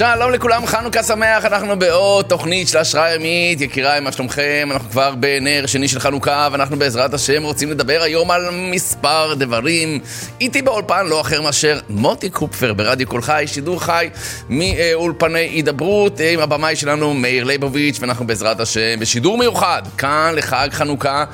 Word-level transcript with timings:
שלום 0.00 0.32
לכולם, 0.32 0.66
חנוכה 0.66 1.02
שמח, 1.02 1.44
אנחנו 1.44 1.78
בעוד 1.78 2.24
תוכנית 2.24 2.68
של 2.68 2.78
השראה 2.78 3.14
ימית, 3.14 3.60
יקיריי, 3.60 4.00
מה 4.00 4.12
שלומכם? 4.12 4.68
אנחנו 4.72 4.90
כבר 4.90 5.14
בנר 5.14 5.66
שני 5.66 5.88
של 5.88 6.00
חנוכה, 6.00 6.48
ואנחנו 6.52 6.78
בעזרת 6.78 7.14
השם 7.14 7.42
רוצים 7.42 7.70
לדבר 7.70 8.02
היום 8.02 8.30
על 8.30 8.48
מספר 8.52 9.34
דברים. 9.34 10.00
איתי 10.40 10.62
באולפן 10.62 11.06
לא 11.06 11.20
אחר 11.20 11.42
מאשר 11.42 11.78
מוטי 11.88 12.30
קופפר 12.30 12.72
ברדיו 12.72 13.06
קול 13.06 13.22
חי, 13.22 13.44
שידור 13.46 13.82
חי 13.82 14.10
מאולפני 14.48 15.38
הידברות, 15.38 16.20
עם 16.20 16.40
הבמאי 16.40 16.76
שלנו 16.76 17.14
מאיר 17.14 17.44
ליבוביץ', 17.44 17.98
ואנחנו 18.00 18.26
בעזרת 18.26 18.60
השם 18.60 19.00
בשידור 19.00 19.38
מיוחד, 19.38 19.82
כאן 19.98 20.32
לחג 20.36 20.68
חנוכה. 20.72 21.24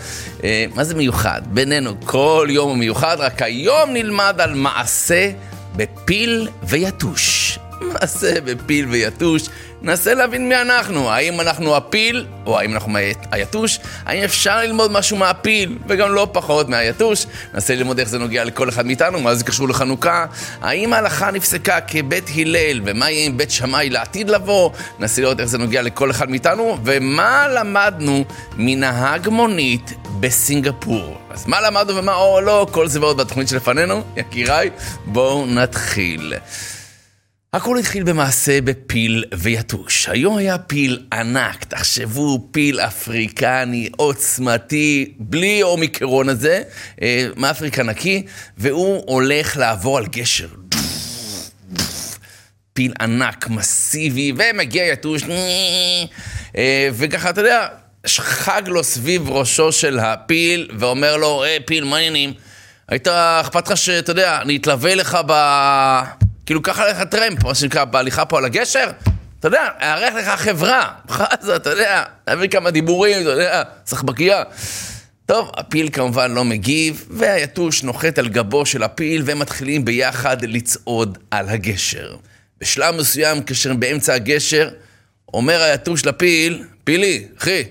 אה, 0.45 0.64
מה 0.75 0.84
זה 0.84 0.95
מיוחד? 0.95 1.42
בינינו, 1.47 1.95
כל 2.05 2.47
יום 2.51 2.69
הוא 2.69 2.77
מיוחד, 2.77 3.17
רק 3.19 3.42
היום 3.42 3.92
נלמד 3.92 4.37
על 4.39 4.55
מעשה 4.55 5.30
בפיל 5.77 6.48
ויתוש. 6.62 7.59
מעשה 7.80 8.41
בפיל 8.41 8.87
ויתוש, 8.89 9.48
ננסה 9.83 10.15
להבין 10.15 10.48
מי 10.48 10.61
אנחנו, 10.61 11.11
האם 11.11 11.41
אנחנו 11.41 11.77
הפיל, 11.77 12.27
או 12.47 12.59
האם 12.59 12.73
אנחנו 12.73 12.98
היתוש, 13.30 13.79
האם 14.07 14.23
אפשר 14.23 14.59
ללמוד 14.59 14.93
משהו 14.93 15.17
מהפיל, 15.17 15.79
וגם 15.89 16.15
לא 16.15 16.29
פחות 16.33 16.69
מהיתוש, 16.69 17.27
ננסה 17.55 17.75
ללמוד 17.75 17.98
איך 17.98 18.09
זה 18.09 18.19
נוגע 18.19 18.45
לכל 18.45 18.69
אחד 18.69 18.87
מאיתנו, 18.87 19.20
מה 19.20 19.34
זה 19.34 19.45
קשור 19.45 19.69
לחנוכה, 19.69 20.27
האם 20.62 20.93
ההלכה 20.93 21.31
נפסקה 21.31 21.81
כבית 21.81 22.31
הלל, 22.37 22.81
ומה 22.84 23.11
יהיה 23.11 23.27
עם 23.27 23.37
בית 23.37 23.51
שמאי 23.51 23.91
לעתיד 23.91 24.31
לבוא, 24.31 24.70
ננסה 24.98 25.23
לראות 25.23 25.41
איך 25.41 25.48
זה 25.48 25.59
נוגע 25.59 25.83
לכל 25.83 26.11
אחד 26.11 26.31
מאיתנו, 26.31 26.79
ומה 26.84 27.48
למדנו 27.48 28.25
מנהג 28.56 29.28
מונית 29.28 29.93
בסינגפור. 30.20 31.19
אז 31.31 31.47
מה 31.47 31.61
למדנו 31.61 31.97
ומה 31.97 32.15
או 32.15 32.41
לא, 32.41 32.67
כל 32.70 32.89
זה 32.89 33.00
ועוד 33.00 33.17
בתוכנית 33.17 33.48
שלפנינו, 33.48 34.03
יקיריי, 34.17 34.70
בואו 35.05 35.47
נתחיל. 35.47 36.34
הכל 37.52 37.78
התחיל 37.78 38.02
במעשה 38.02 38.61
בפיל 38.61 39.25
ויתוש. 39.34 40.08
היום 40.08 40.36
היה 40.36 40.58
פיל 40.58 41.02
ענק, 41.12 41.64
תחשבו, 41.64 42.48
פיל 42.50 42.80
אפריקני 42.80 43.88
עוצמתי, 43.97 45.14
בלי 45.19 45.62
אומיקרון 45.62 46.28
הזה, 46.28 46.62
אה, 47.03 47.28
מאפריקה 47.36 47.83
נקי, 47.83 48.27
והוא 48.58 49.03
הולך 49.06 49.56
לעבור 49.56 49.98
על 49.98 50.06
גשר. 50.06 50.48
פיל 52.72 52.92
ענק, 53.00 53.48
מסיבי, 53.48 54.33
ומגיע 54.36 54.84
יתוש, 54.84 55.22
אה, 56.56 56.88
וככה, 56.92 57.31
אתה 57.31 57.41
יודע, 57.41 57.66
חג 58.06 58.62
לו 58.66 58.84
סביב 58.84 59.31
ראשו 59.31 59.72
של 59.72 59.98
הפיל, 59.98 60.70
ואומר 60.78 61.16
לו, 61.16 61.42
היי, 61.42 61.60
פיל, 61.60 61.84
מה 61.84 61.97
העניינים? 61.97 62.33
היית, 62.88 63.08
אכפת 63.08 63.69
לך 63.70 63.77
שאתה 63.77 64.10
יודע, 64.10 64.41
אני 64.42 64.56
אתלווה 64.56 64.94
לך 64.94 65.19
ב... 65.27 65.33
כאילו, 66.47 66.62
ככה 66.62 66.89
לך 66.89 67.02
טרמפ, 67.02 67.44
מה 67.44 67.55
שנקרא, 67.55 67.84
בהליכה 67.84 68.25
פה 68.25 68.39
על 68.39 68.44
הגשר. 68.44 68.91
אתה 69.41 69.48
יודע, 69.48 69.69
אארח 69.80 70.14
לך 70.14 70.41
חברה. 70.41 70.92
חזה, 71.11 71.56
אתה 71.56 71.70
יודע, 71.70 72.03
להביא 72.28 72.48
כמה 72.48 72.70
דיבורים, 72.70 73.22
אתה 73.22 73.30
יודע, 73.30 73.62
סחבקייה. 73.86 74.42
טוב, 75.27 75.50
הפיל 75.56 75.88
כמובן 75.92 76.33
לא 76.33 76.44
מגיב, 76.44 77.06
והיתוש 77.11 77.83
נוחת 77.83 78.19
על 78.19 78.28
גבו 78.28 78.66
של 78.66 78.83
הפיל, 78.83 79.22
והם 79.25 79.38
מתחילים 79.38 79.84
ביחד 79.84 80.44
לצעוד 80.44 81.19
על 81.30 81.48
הגשר. 81.48 82.16
בשלב 82.60 82.94
מסוים, 82.94 83.42
כאשר 83.42 83.75
באמצע 83.75 84.14
הגשר, 84.14 84.70
אומר 85.34 85.62
היתוש 85.62 86.06
לפיל, 86.06 86.64
פילי, 86.84 87.27
אחי, 87.38 87.64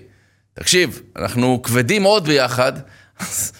תקשיב, 0.53 1.01
אנחנו 1.15 1.61
כבדים 1.63 2.01
מאוד 2.01 2.25
ביחד, 2.25 2.73
אז 3.19 3.51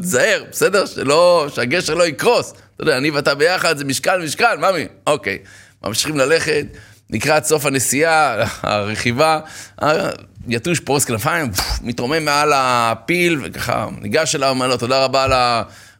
תזהר, 0.00 0.44
בסדר? 0.50 0.86
שלא, 0.86 1.46
שהגשר 1.54 1.94
לא 1.94 2.06
יקרוס. 2.06 2.50
אתה 2.50 2.82
יודע, 2.82 2.96
אני 2.96 3.10
ואתה 3.10 3.34
ביחד, 3.34 3.78
זה 3.78 3.84
משקל, 3.84 4.22
משקל, 4.24 4.56
ממי. 4.56 4.86
אוקיי. 5.06 5.38
ממשיכים 5.84 6.16
ללכת, 6.16 6.66
לקראת 7.10 7.44
סוף 7.44 7.66
הנסיעה, 7.66 8.44
הרכיבה, 8.62 9.40
יתוש 10.48 10.80
פרוס 10.80 11.04
כנפיים, 11.04 11.50
מתרומם 11.82 12.24
מעל 12.24 12.52
הפיל, 12.54 13.40
וככה 13.44 13.86
ניגש 14.00 14.34
אליו, 14.34 14.48
אומר 14.48 14.68
לו, 14.68 14.76
תודה 14.76 15.04
רבה 15.04 15.24
על 15.24 15.32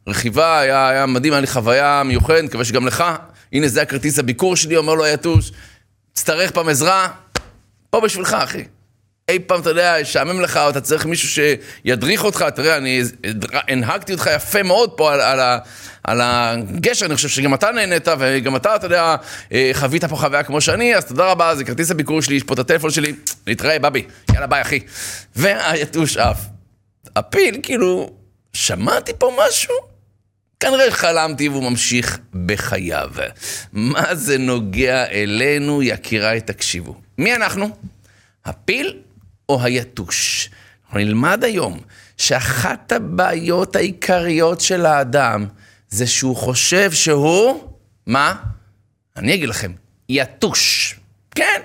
הרכיבה, 0.07 0.59
היה, 0.59 0.89
היה 0.89 1.07
מדהים, 1.07 1.33
היה 1.33 1.41
לי 1.41 1.47
חוויה 1.47 2.03
מיוחדת, 2.05 2.45
מקווה 2.45 2.65
שגם 2.65 2.87
לך. 2.87 3.05
הנה, 3.53 3.69
זה 3.69 3.83
הכרטיס 3.83 4.19
הביקור 4.19 4.57
שלי, 4.57 4.77
אומר 4.77 4.95
לו 4.95 5.05
היתוש, 5.05 5.53
תצטרך 6.13 6.51
פעם 6.51 6.69
עזרה, 6.69 7.09
פה 7.91 8.01
בשבילך, 8.01 8.35
אחי. 8.35 8.65
אי 9.31 9.39
פעם, 9.39 9.61
אתה 9.61 9.71
יודע, 9.71 9.97
ישעמם 10.01 10.41
לך, 10.41 10.57
או 10.57 10.71
אתה 10.71 10.81
צריך 10.81 11.07
מישהו 11.07 11.29
שידריך 11.29 12.25
אותך, 12.25 12.45
תראה, 12.55 12.77
אני 12.77 13.03
הנהגתי 13.69 14.13
אותך 14.13 14.31
יפה 14.37 14.63
מאוד 14.63 14.91
פה 14.91 15.13
על, 15.13 15.21
על, 15.21 15.59
על 16.05 16.21
הגשר, 16.23 17.07
אני 17.07 17.17
חושב 17.17 17.29
שגם 17.29 17.55
אתה 17.55 17.71
נהנית, 17.71 18.09
וגם 18.19 18.57
אתה, 18.57 18.77
אתה 18.77 18.87
יודע, 18.87 19.17
אה, 19.53 19.71
חווית 19.75 20.05
פה 20.05 20.17
חוויה 20.17 20.43
כמו 20.43 20.61
שאני, 20.61 20.97
אז 20.97 21.05
תודה 21.05 21.31
רבה, 21.31 21.55
זה 21.55 21.65
כרטיס 21.65 21.91
הביקור 21.91 22.23
שלי, 22.23 22.37
יש 22.37 22.43
פה 22.43 22.55
את 22.55 22.59
הטלפון 22.59 22.91
שלי, 22.91 23.13
להתראה, 23.47 23.79
בבי, 23.79 24.05
יאללה 24.33 24.47
ביי, 24.47 24.63
אחי. 24.63 24.81
והיתוש 25.37 26.17
עף. 26.17 26.39
הפיל, 27.17 27.61
כאילו, 27.63 28.11
שמעתי 28.53 29.13
פה 29.19 29.37
משהו? 29.49 29.75
כנראה 30.61 30.91
חלמתי 30.91 31.49
והוא 31.49 31.71
ממשיך 31.71 32.19
בחייו. 32.47 33.11
מה 33.73 34.15
זה 34.15 34.39
נוגע 34.39 35.07
אלינו, 35.07 35.83
יקיריי, 35.83 36.41
תקשיבו. 36.41 36.95
מי 37.19 37.35
אנחנו? 37.35 37.69
הפיל 38.45 39.06
או 39.49 39.63
היתוש? 39.63 40.51
אנחנו 40.85 40.99
נלמד 40.99 41.45
היום 41.45 41.81
שאחת 42.17 42.93
הבעיות 42.93 43.77
העיקריות 43.77 44.61
של 44.61 44.87
האדם 44.87 45.47
זה 45.89 46.07
שהוא 46.07 46.37
חושב 46.37 46.93
שהוא, 46.93 47.71
מה? 48.07 48.35
אני 49.17 49.35
אגיד 49.35 49.49
לכם, 49.49 49.73
יתוש. 50.09 50.95
כן, 51.35 51.61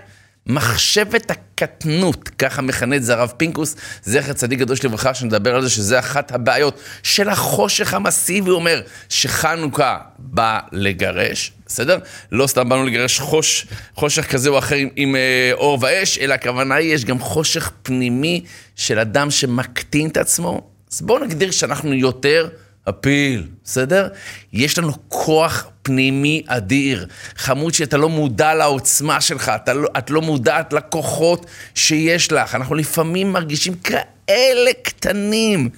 מחשבת 0.47 1.31
הקטנות, 1.31 2.29
ככה 2.29 2.61
מכנה 2.61 2.95
את 2.95 3.03
זה 3.03 3.13
הרב 3.13 3.33
פינקוס, 3.37 3.75
זכר 4.03 4.33
צדיק 4.33 4.59
קדוש 4.59 4.85
לברכה, 4.85 5.13
שנדבר 5.13 5.55
על 5.55 5.61
זה 5.61 5.69
שזה 5.69 5.99
אחת 5.99 6.31
הבעיות 6.31 6.79
של 7.03 7.29
החושך 7.29 7.93
המסיבי, 7.93 8.49
הוא 8.49 8.55
אומר 8.55 8.81
שחנוכה 9.09 9.97
בא 10.19 10.59
לגרש, 10.71 11.51
בסדר? 11.65 11.99
לא 12.31 12.47
סתם 12.47 12.69
באנו 12.69 12.85
לגרש 12.85 13.19
חוש, 13.19 13.65
חושך 13.95 14.31
כזה 14.31 14.49
או 14.49 14.57
אחר 14.57 14.75
עם, 14.75 14.89
עם 14.95 15.15
אה, 15.15 15.51
אור 15.53 15.77
ואש, 15.81 16.17
אלא 16.17 16.33
הכוונה 16.33 16.75
היא, 16.75 16.93
יש 16.93 17.05
גם 17.05 17.19
חושך 17.19 17.71
פנימי 17.83 18.43
של 18.75 18.99
אדם 18.99 19.31
שמקטין 19.31 20.07
את 20.07 20.17
עצמו. 20.17 20.61
אז 20.91 21.01
בואו 21.01 21.23
נגדיר 21.23 21.51
שאנחנו 21.51 21.93
יותר 21.93 22.49
הפיל, 22.87 23.47
בסדר? 23.63 24.07
יש 24.53 24.77
לנו 24.77 24.93
כוח 25.07 25.67
פנימי 25.83 26.43
אדיר. 26.47 27.07
חמוד 27.35 27.73
שאתה 27.73 27.97
לא 27.97 28.09
מודע 28.09 28.53
לעוצמה 28.53 29.21
שלך, 29.21 29.51
אתה 29.55 29.73
לא, 29.73 29.89
את 29.97 30.09
לא 30.09 30.21
מודעת 30.21 30.73
לכוחות 30.73 31.45
שיש 31.75 32.31
לך. 32.31 32.55
אנחנו 32.55 32.75
לפעמים 32.75 33.31
מרגישים 33.31 33.73
כאלה 33.75 34.71
קטנים, 34.83 35.69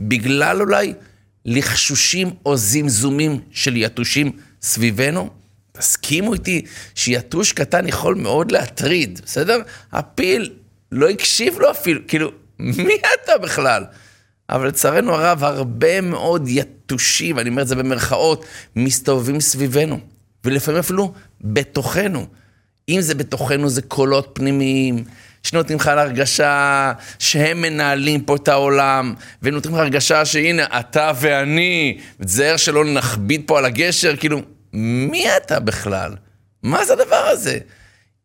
בגלל 0.00 0.60
אולי 0.60 0.94
לחשושים 1.44 2.30
או 2.46 2.56
זמזומים 2.56 3.40
של 3.50 3.76
יתושים 3.76 4.32
סביבנו. 4.62 5.30
תסכימו 5.72 6.34
איתי 6.34 6.64
שיתוש 6.94 7.52
קטן 7.52 7.88
יכול 7.88 8.14
מאוד 8.14 8.52
להטריד, 8.52 9.20
בסדר? 9.24 9.60
הפיל 9.92 10.52
לא 10.92 11.08
הקשיב 11.08 11.58
לו 11.58 11.70
אפילו, 11.70 12.00
כאילו, 12.08 12.30
מי 12.58 12.94
אתה 12.94 13.38
בכלל? 13.42 13.84
אבל 14.50 14.66
לצערנו 14.66 15.14
הרב, 15.14 15.44
הרבה 15.44 16.00
מאוד 16.00 16.48
יתושים, 16.48 17.36
ואני 17.36 17.48
אומר 17.48 17.62
את 17.62 17.68
זה 17.68 17.76
במרכאות, 17.76 18.44
מסתובבים 18.76 19.40
סביבנו, 19.40 20.00
ולפעמים 20.44 20.80
אפילו 20.80 21.12
בתוכנו. 21.40 22.26
אם 22.88 23.00
זה 23.00 23.14
בתוכנו, 23.14 23.68
זה 23.68 23.82
קולות 23.82 24.30
פנימיים, 24.32 25.04
שנותנים 25.42 25.78
לך 25.78 25.86
להרגשה 25.86 26.92
שהם 27.18 27.62
מנהלים 27.62 28.20
פה 28.20 28.36
את 28.36 28.48
העולם, 28.48 29.14
ונותנים 29.42 29.74
לך 29.74 29.80
הרגשה 29.80 30.24
שהנה, 30.24 30.64
אתה 30.80 31.12
ואני, 31.20 31.98
תזהר 32.22 32.56
שלא 32.56 32.84
נכביד 32.84 33.42
פה 33.46 33.58
על 33.58 33.64
הגשר, 33.64 34.16
כאילו, 34.16 34.40
מי 34.72 35.36
אתה 35.36 35.60
בכלל? 35.60 36.14
מה 36.62 36.84
זה 36.84 36.92
הדבר 36.92 37.26
הזה? 37.32 37.58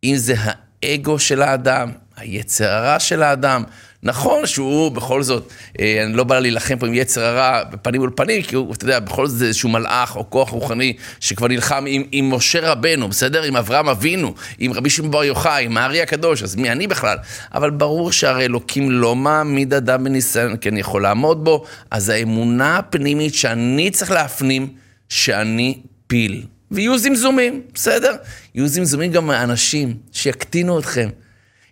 אם 0.03 0.15
זה 0.17 0.35
האגו 0.83 1.19
של 1.19 1.41
האדם, 1.41 1.91
היצר 2.17 2.69
הרע 2.69 2.99
של 2.99 3.23
האדם, 3.23 3.63
נכון 4.03 4.45
שהוא 4.45 4.91
בכל 4.91 5.23
זאת, 5.23 5.51
אה, 5.79 6.03
אני 6.03 6.13
לא 6.13 6.23
בא 6.23 6.39
להילחם 6.39 6.75
פה 6.79 6.87
עם 6.87 6.93
יצר 6.93 7.23
הרע 7.25 7.63
בפנים 7.63 8.01
מול 8.01 8.11
פנים, 8.15 8.41
כי 8.41 8.55
הוא, 8.55 8.73
אתה 8.73 8.83
יודע, 8.83 8.99
בכל 8.99 9.27
זאת 9.27 9.37
זה 9.37 9.45
איזשהו 9.45 9.69
מלאך 9.69 10.15
או 10.15 10.29
כוח 10.29 10.49
רוחני 10.49 10.93
שכבר 11.19 11.47
נלחם 11.47 11.85
עם, 11.87 12.03
עם 12.11 12.33
משה 12.33 12.71
רבנו, 12.71 13.07
בסדר? 13.09 13.43
עם 13.43 13.55
אברהם 13.55 13.89
אבינו, 13.89 14.33
עם 14.59 14.73
רבי 14.73 14.89
שמעון 14.89 15.11
בר 15.11 15.23
יוחאי, 15.23 15.65
עם 15.65 15.77
הארי 15.77 16.01
הקדוש, 16.01 16.43
אז 16.43 16.55
מי 16.55 16.71
אני 16.71 16.87
בכלל? 16.87 17.17
אבל 17.53 17.69
ברור 17.69 18.11
שהרי 18.11 18.45
אלוקים 18.45 18.91
לא 18.91 19.15
מעמיד 19.15 19.73
אדם 19.73 20.03
בניסיון, 20.03 20.57
כי 20.57 20.69
אני 20.69 20.79
יכול 20.79 21.01
לעמוד 21.01 21.43
בו, 21.43 21.65
אז 21.91 22.09
האמונה 22.09 22.77
הפנימית 22.77 23.35
שאני 23.35 23.91
צריך 23.91 24.11
להפנים, 24.11 24.67
שאני 25.09 25.77
פיל. 26.07 26.45
ויהיו 26.71 26.97
זמזומים, 26.97 27.61
בסדר? 27.73 28.15
יהיו 28.55 28.67
זמזומים 28.67 29.11
גם 29.11 29.27
מהאנשים 29.27 29.97
שיקטינו 30.11 30.79
אתכם. 30.79 31.09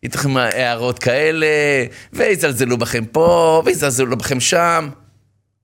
ייתנו 0.04 0.20
לכם 0.20 0.38
הערות 0.38 1.00
כאלה, 1.00 1.48
ויזלזלו 2.14 2.78
בכם 2.78 3.06
פה, 3.06 3.62
ויזלזלו 3.66 4.18
בכם 4.18 4.40
שם. 4.40 4.90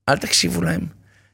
אל 0.09 0.17
תקשיבו 0.17 0.61
להם. 0.61 0.81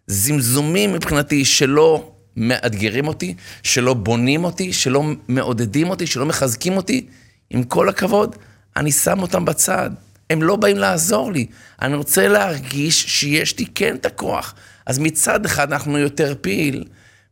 זמזומים 0.07 0.93
מבחינתי 0.93 1.45
שלא 1.45 2.11
מאתגרים 2.37 3.07
אותי, 3.07 3.35
שלא 3.63 3.93
בונים 3.93 4.43
אותי, 4.43 4.73
שלא 4.73 5.03
מעודדים 5.27 5.89
אותי, 5.89 6.07
שלא 6.07 6.25
מחזקים 6.25 6.77
אותי, 6.77 7.05
עם 7.49 7.63
כל 7.63 7.89
הכבוד, 7.89 8.35
אני 8.75 8.91
שם 8.91 9.21
אותם 9.21 9.45
בצד. 9.45 9.89
הם 10.29 10.43
לא 10.43 10.55
באים 10.55 10.77
לעזור 10.77 11.31
לי. 11.31 11.45
אני 11.81 11.95
רוצה 11.95 12.27
להרגיש 12.27 13.05
שיש 13.07 13.59
לי 13.59 13.65
כן 13.75 13.95
את 13.95 14.05
הכוח. 14.05 14.55
אז 14.85 14.99
מצד 14.99 15.45
אחד 15.45 15.73
אנחנו 15.73 15.97
יותר 15.97 16.35
פעיל, 16.41 16.83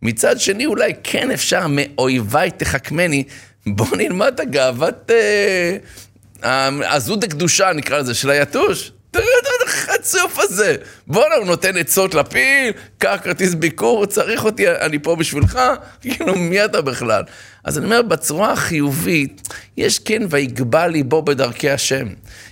מצד 0.01 0.39
שני 0.39 0.65
אולי 0.65 0.93
כן 1.03 1.31
אפשר 1.31 1.67
מאויביי 1.69 2.51
תחכמני, 2.51 3.23
בוא 3.67 3.97
נלמד 3.97 4.31
את 4.35 4.39
הגאוות, 4.39 5.11
אה, 6.43 6.69
הזוד 6.95 7.23
הקדושה 7.23 7.73
נקרא 7.73 7.97
לזה, 7.97 8.13
של 8.13 8.29
היתוש. 8.29 8.91
תראה 9.11 9.25
את 9.41 9.67
החצוף 9.67 10.39
הזה. 10.39 10.75
בואנה, 11.07 11.35
הוא 11.35 11.45
נותן 11.45 11.77
עצות 11.77 12.13
לפיל, 12.13 12.71
קח 12.97 13.19
כרטיס 13.23 13.53
ביקור, 13.53 14.05
צריך 14.05 14.45
אותי, 14.45 14.69
אני 14.69 14.99
פה 14.99 15.15
בשבילך, 15.15 15.59
כאילו, 16.01 16.35
מי 16.35 16.65
אתה 16.65 16.81
בכלל? 16.81 17.23
אז 17.63 17.77
אני 17.77 17.85
אומר, 17.85 18.01
בצורה 18.01 18.51
החיובית, 18.51 19.47
יש 19.77 19.99
כן 19.99 20.21
ויגבה 20.29 20.87
ליבו 20.87 21.21
בדרכי 21.21 21.69
השם. 21.69 22.07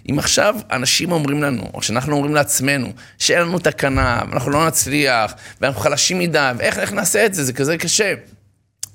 אם 0.10 0.20
עכשיו 0.20 0.56
אנשים 0.72 1.12
אומרים 1.12 1.44
לנו, 1.44 1.70
או 1.74 1.82
שאנחנו 1.82 2.16
אומרים 2.16 2.36
לעצמנו, 2.36 2.94
שאין 3.18 3.42
לנו 3.42 3.60
תקנה, 3.60 4.22
ואנחנו 4.30 4.52
לא 4.52 4.68
נצליח, 4.68 5.34
ואנחנו 5.62 5.82
חלשים 5.82 6.20
מדי, 6.20 6.52
ואיך 6.58 6.94
נעשה 6.94 7.26
את 7.26 7.34
זה, 7.34 7.44
זה 7.44 7.54
כזה 7.54 7.78
קשה. 7.78 8.14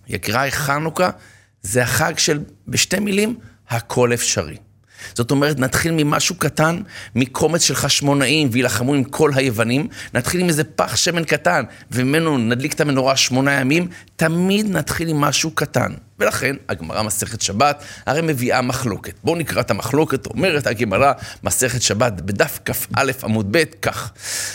יקיריי, 0.09 0.51
חנוכה 0.51 1.11
זה 1.65 1.83
החג 1.83 2.19
של, 2.19 2.41
בשתי 2.69 2.99
מילים, 2.99 3.37
הכל 3.69 4.15
אפשרי. 4.15 4.57
זאת 5.15 5.31
אומרת, 5.31 5.59
נתחיל 5.59 5.93
ממשהו 5.93 6.35
קטן, 6.35 6.81
מקומץ 7.15 7.63
של 7.63 7.75
חשמונאים 7.75 8.49
וילחמו 8.53 8.95
עם 8.95 9.05
כל 9.05 9.31
היוונים, 9.35 9.89
נתחיל 10.15 10.41
עם 10.41 10.49
איזה 10.49 10.65
פח 10.65 10.97
שמן 10.97 11.25
קטן, 11.25 11.65
וממנו 11.91 12.39
נדליק 12.39 12.73
את 12.73 12.81
המנורה 12.81 13.17
שמונה 13.17 13.53
ימים, 13.53 13.89
תמיד 14.17 14.71
נתחיל 14.71 15.09
עם 15.09 15.21
משהו 15.21 15.51
קטן. 15.51 15.93
ולכן, 16.19 16.57
הגמרא 16.69 17.03
מסכת 17.03 17.41
שבת, 17.41 17.85
הרי 18.07 18.21
מביאה 18.23 18.63
מחלוקת. 18.63 19.15
בואו 19.25 19.37
נקרא 19.37 19.61
את 19.61 19.71
המחלוקת, 19.71 20.27
אומרת 20.27 20.67
הגמרא, 20.67 21.13
מסכת 21.45 21.83
שבת, 21.83 22.13
בדף 22.13 22.59
כ"א 22.65 23.13
עמוד 23.25 23.49
ב', 23.51 23.65
כך, 23.83 24.13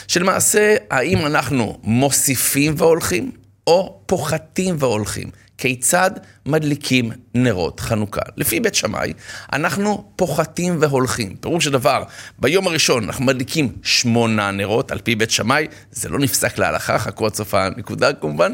שלמעשה, 0.07 0.75
האם 0.89 1.25
אנחנו 1.25 1.79
מוסיפים 1.83 2.73
והולכים, 2.77 3.31
או 3.67 4.01
פוחתים 4.06 4.75
והולכים? 4.79 5.29
כיצד 5.59 6.11
מדליקים 6.45 7.11
נרות 7.35 7.79
חנוכה. 7.79 8.21
לפי 8.38 8.59
בית 8.59 8.75
שמאי, 8.75 9.13
אנחנו 9.53 10.11
פוחתים 10.15 10.77
והולכים. 10.79 11.35
פירוש 11.35 11.67
הדבר, 11.67 12.03
ביום 12.39 12.67
הראשון 12.67 13.03
אנחנו 13.03 13.25
מדליקים 13.25 13.71
שמונה 13.83 14.51
נרות, 14.51 14.91
על 14.91 15.00
פי 15.03 15.15
בית 15.15 15.31
שמאי, 15.31 15.67
זה 15.91 16.09
לא 16.09 16.19
נפסק 16.19 16.57
להלכה, 16.57 17.00
חכו 17.00 17.25
עד 17.25 17.35
סוף 17.35 17.53
הנקודה 17.53 18.13
כמובן. 18.13 18.53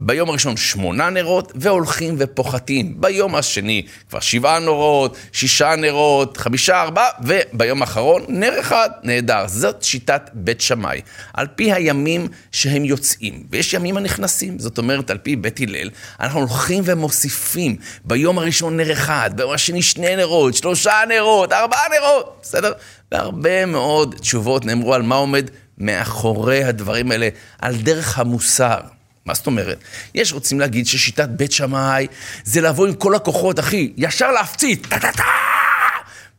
ביום 0.00 0.30
הראשון 0.30 0.56
שמונה 0.56 1.10
נרות, 1.10 1.52
והולכים 1.54 2.14
ופוחתים. 2.18 3.00
ביום 3.00 3.34
השני 3.34 3.86
כבר 4.10 4.20
שבעה 4.20 4.58
נרות, 4.58 5.16
שישה 5.32 5.74
נרות, 5.76 6.36
חמישה, 6.36 6.82
ארבעה, 6.82 7.08
וביום 7.22 7.82
האחרון 7.82 8.24
נר 8.28 8.60
אחד, 8.60 8.90
נהדר. 9.02 9.44
זאת 9.46 9.82
שיטת 9.82 10.30
בית 10.32 10.60
שמאי. 10.60 11.00
על 11.34 11.46
פי 11.54 11.72
הימים 11.72 12.28
שהם 12.52 12.84
יוצאים, 12.84 13.46
ויש 13.50 13.74
ימים 13.74 13.96
הנכנסים. 13.96 14.58
זאת 14.58 14.78
אומרת, 14.78 15.10
על 15.10 15.18
פי 15.18 15.36
בית 15.36 15.60
הלל, 15.60 15.90
אנחנו 16.20 16.40
הולכים 16.40 16.82
ומוסיפים. 16.86 17.76
ביום 18.04 18.38
הראשון 18.38 18.76
נר 18.76 18.92
אחד, 18.92 19.30
ביום 19.36 19.52
השני 19.52 19.82
שני 19.82 20.16
נרות, 20.16 20.54
שלושה 20.54 20.94
נרות, 21.08 21.52
ארבעה 21.52 21.84
נרות, 21.98 22.38
בסדר? 22.42 22.72
והרבה 23.12 23.66
מאוד 23.66 24.14
תשובות 24.20 24.64
נאמרו 24.64 24.94
על 24.94 25.02
מה 25.02 25.14
עומד 25.14 25.50
מאחורי 25.78 26.64
הדברים 26.64 27.10
האלה, 27.10 27.28
על 27.58 27.76
דרך 27.76 28.18
המוסר. 28.18 28.95
מה 29.26 29.34
זאת 29.34 29.46
אומרת? 29.46 29.78
יש 30.14 30.32
רוצים 30.32 30.60
להגיד 30.60 30.86
ששיטת 30.86 31.28
בית 31.28 31.52
שמאי 31.52 32.06
זה 32.44 32.60
לבוא 32.60 32.86
עם 32.86 32.94
כל 32.94 33.14
הכוחות, 33.14 33.58
אחי, 33.58 33.92
ישר 33.96 34.32
להפציץ, 34.32 34.80
טה-טה-טה! 34.88 35.22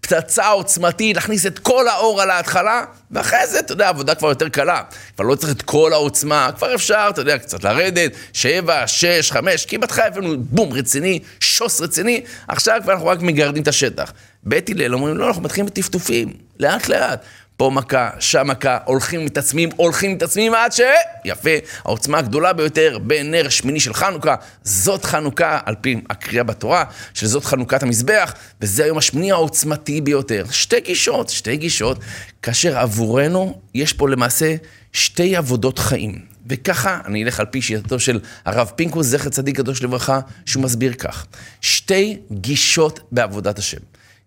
פצצה 0.01 0.47
עוצמתית, 0.47 1.15
להכניס 1.15 1.45
את 1.45 1.59
כל 1.59 1.87
האור 1.87 2.21
על 2.21 2.31
ההתחלה, 2.31 2.83
ואחרי 3.11 3.47
זה, 3.47 3.59
אתה 3.59 3.73
יודע, 3.73 3.89
עבודה 3.89 4.15
כבר 4.15 4.29
יותר 4.29 4.49
קלה. 4.49 4.81
כבר 5.15 5.25
לא 5.25 5.35
צריך 5.35 5.51
את 5.51 5.61
כל 5.61 5.93
העוצמה, 5.93 6.49
כבר 6.57 6.75
אפשר, 6.75 7.07
אתה 7.09 7.21
יודע, 7.21 7.37
קצת 7.37 7.63
לרדת, 7.63 8.11
שבע, 8.33 8.87
שש, 8.87 9.31
חמש, 9.31 9.65
כי 9.65 9.77
בהתחלה 9.77 10.05
הבאנו 10.05 10.35
בום 10.39 10.73
רציני, 10.73 11.19
שוס 11.39 11.81
רציני, 11.81 12.21
עכשיו 12.47 12.79
כבר 12.83 12.93
אנחנו 12.93 13.07
רק 13.07 13.21
מגרדים 13.21 13.63
את 13.63 13.67
השטח. 13.67 14.13
בית 14.43 14.69
הלל 14.69 14.93
אומרים, 14.93 15.17
לא, 15.17 15.27
אנחנו 15.27 15.41
מתחילים 15.41 15.65
בטפטופים, 15.65 16.33
לאט 16.59 16.89
לאט. 16.89 17.25
פה 17.57 17.71
מכה, 17.73 18.09
שם 18.19 18.47
מכה, 18.47 18.77
הולכים 18.85 19.25
מתעצמים, 19.25 19.69
הולכים 19.75 20.13
מתעצמים 20.13 20.53
עד 20.53 20.71
ש... 20.71 20.81
יפה, 21.25 21.49
העוצמה 21.83 22.17
הגדולה 22.17 22.53
ביותר 22.53 22.97
בנר 23.01 23.49
שמיני 23.49 23.79
של 23.79 23.93
חנוכה, 23.93 24.35
זאת 24.63 25.05
חנוכה, 25.05 25.59
על 25.65 25.75
פי 25.81 26.01
הקריאה 26.09 26.43
בתורה, 26.43 26.83
שזאת 27.13 27.45
חנוכת 27.45 27.83
המזבח, 27.83 28.33
וזה 28.61 28.83
היום 28.83 28.97
השמיני 28.97 29.31
העוצמתי 29.31 30.01
ביותר. 30.01 30.45
שתי 30.51 30.79
גישות, 30.79 31.29
שתי 31.29 31.57
גישות, 31.57 31.99
כאשר 32.41 32.77
עבורנו 32.77 33.61
יש 33.73 33.93
פה 33.93 34.09
למעשה 34.09 34.55
שתי 34.93 35.35
עבודות 35.35 35.79
חיים. 35.79 36.25
וככה, 36.49 36.99
אני 37.05 37.23
אלך 37.23 37.39
על 37.39 37.45
פי 37.45 37.61
שיטתו 37.61 37.99
של 37.99 38.19
הרב 38.45 38.71
פינקוס, 38.75 39.07
זכר 39.07 39.29
צדיק 39.29 39.57
קדוש 39.57 39.83
לברכה, 39.83 40.19
שהוא 40.45 40.63
מסביר 40.63 40.93
כך. 40.93 41.25
שתי 41.61 42.17
גישות 42.31 42.99
בעבודת 43.11 43.59
השם. 43.59 43.77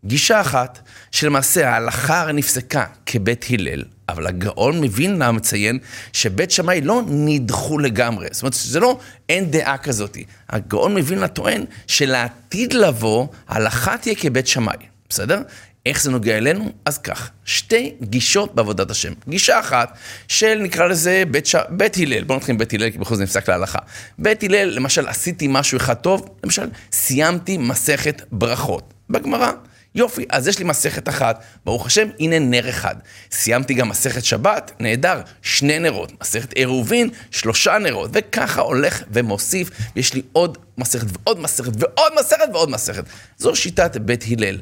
גישה 0.04 0.40
אחת, 0.40 0.78
שלמעשה 1.12 1.70
ההלכה 1.70 2.20
הרי 2.20 2.32
נפסקה 2.32 2.84
כבית 3.06 3.46
הלל, 3.50 3.84
אבל 4.08 4.26
הגאון 4.26 4.84
מווילנה 4.84 5.32
מציין 5.32 5.78
שבית 6.12 6.50
שמאי 6.50 6.80
לא 6.80 7.02
נדחו 7.06 7.78
לגמרי. 7.78 8.28
זאת 8.32 8.42
אומרת, 8.42 8.54
זה 8.54 8.80
לא 8.80 8.98
אין 9.28 9.50
דעה 9.50 9.78
כזאת. 9.78 10.16
הגאון 10.48 10.98
מווילנה 10.98 11.28
טוען 11.28 11.64
שלעתיד 11.86 12.72
לבוא, 12.72 13.26
ההלכה 13.48 13.98
תהיה 13.98 14.14
כבית 14.14 14.46
שמאי, 14.46 14.76
בסדר? 15.08 15.42
איך 15.86 16.02
זה 16.02 16.10
נוגע 16.10 16.38
אלינו? 16.38 16.72
אז 16.84 16.98
כך, 16.98 17.30
שתי 17.44 17.94
גישות 18.02 18.54
בעבודת 18.54 18.90
השם. 18.90 19.12
גישה 19.28 19.60
אחת 19.60 19.98
של 20.28 20.58
נקרא 20.62 20.86
לזה 20.86 21.22
בית, 21.30 21.46
ש... 21.46 21.54
בית 21.70 21.96
הלל, 21.96 22.24
בואו 22.24 22.38
נתחיל 22.38 22.52
עם 22.52 22.58
בית 22.58 22.74
הלל 22.74 22.90
כי 22.90 22.98
בכל 22.98 23.14
זאת 23.14 23.22
נפסק 23.22 23.48
להלכה. 23.48 23.78
בית 24.18 24.42
הלל, 24.42 24.68
למשל, 24.68 25.08
עשיתי 25.08 25.46
משהו 25.50 25.78
אחד 25.78 25.94
טוב, 25.94 26.28
למשל, 26.44 26.68
סיימתי 26.92 27.58
מסכת 27.58 28.22
ברכות. 28.32 28.94
בגמרא. 29.10 29.52
יופי, 29.94 30.24
אז 30.30 30.48
יש 30.48 30.58
לי 30.58 30.64
מסכת 30.64 31.08
אחת, 31.08 31.44
ברוך 31.64 31.86
השם, 31.86 32.08
הנה 32.20 32.38
נר 32.38 32.68
אחד. 32.68 32.94
סיימתי 33.32 33.74
גם 33.74 33.88
מסכת 33.88 34.24
שבת, 34.24 34.72
נהדר, 34.80 35.20
שני 35.42 35.78
נרות. 35.78 36.12
מסכת 36.20 36.52
עירובין, 36.52 37.10
שלושה 37.30 37.78
נרות. 37.78 38.10
וככה 38.12 38.60
הולך 38.60 39.02
ומוסיף, 39.10 39.70
ויש 39.96 40.14
לי 40.14 40.22
עוד 40.32 40.58
מסכת 40.78 41.06
ועוד 41.12 41.40
מסכת 41.40 41.72
ועוד 41.78 42.12
מסכת 42.20 42.48
ועוד 42.52 42.70
מסכת. 42.70 43.04
זו 43.38 43.56
שיטת 43.56 43.96
בית 43.96 44.24
הלל. 44.30 44.58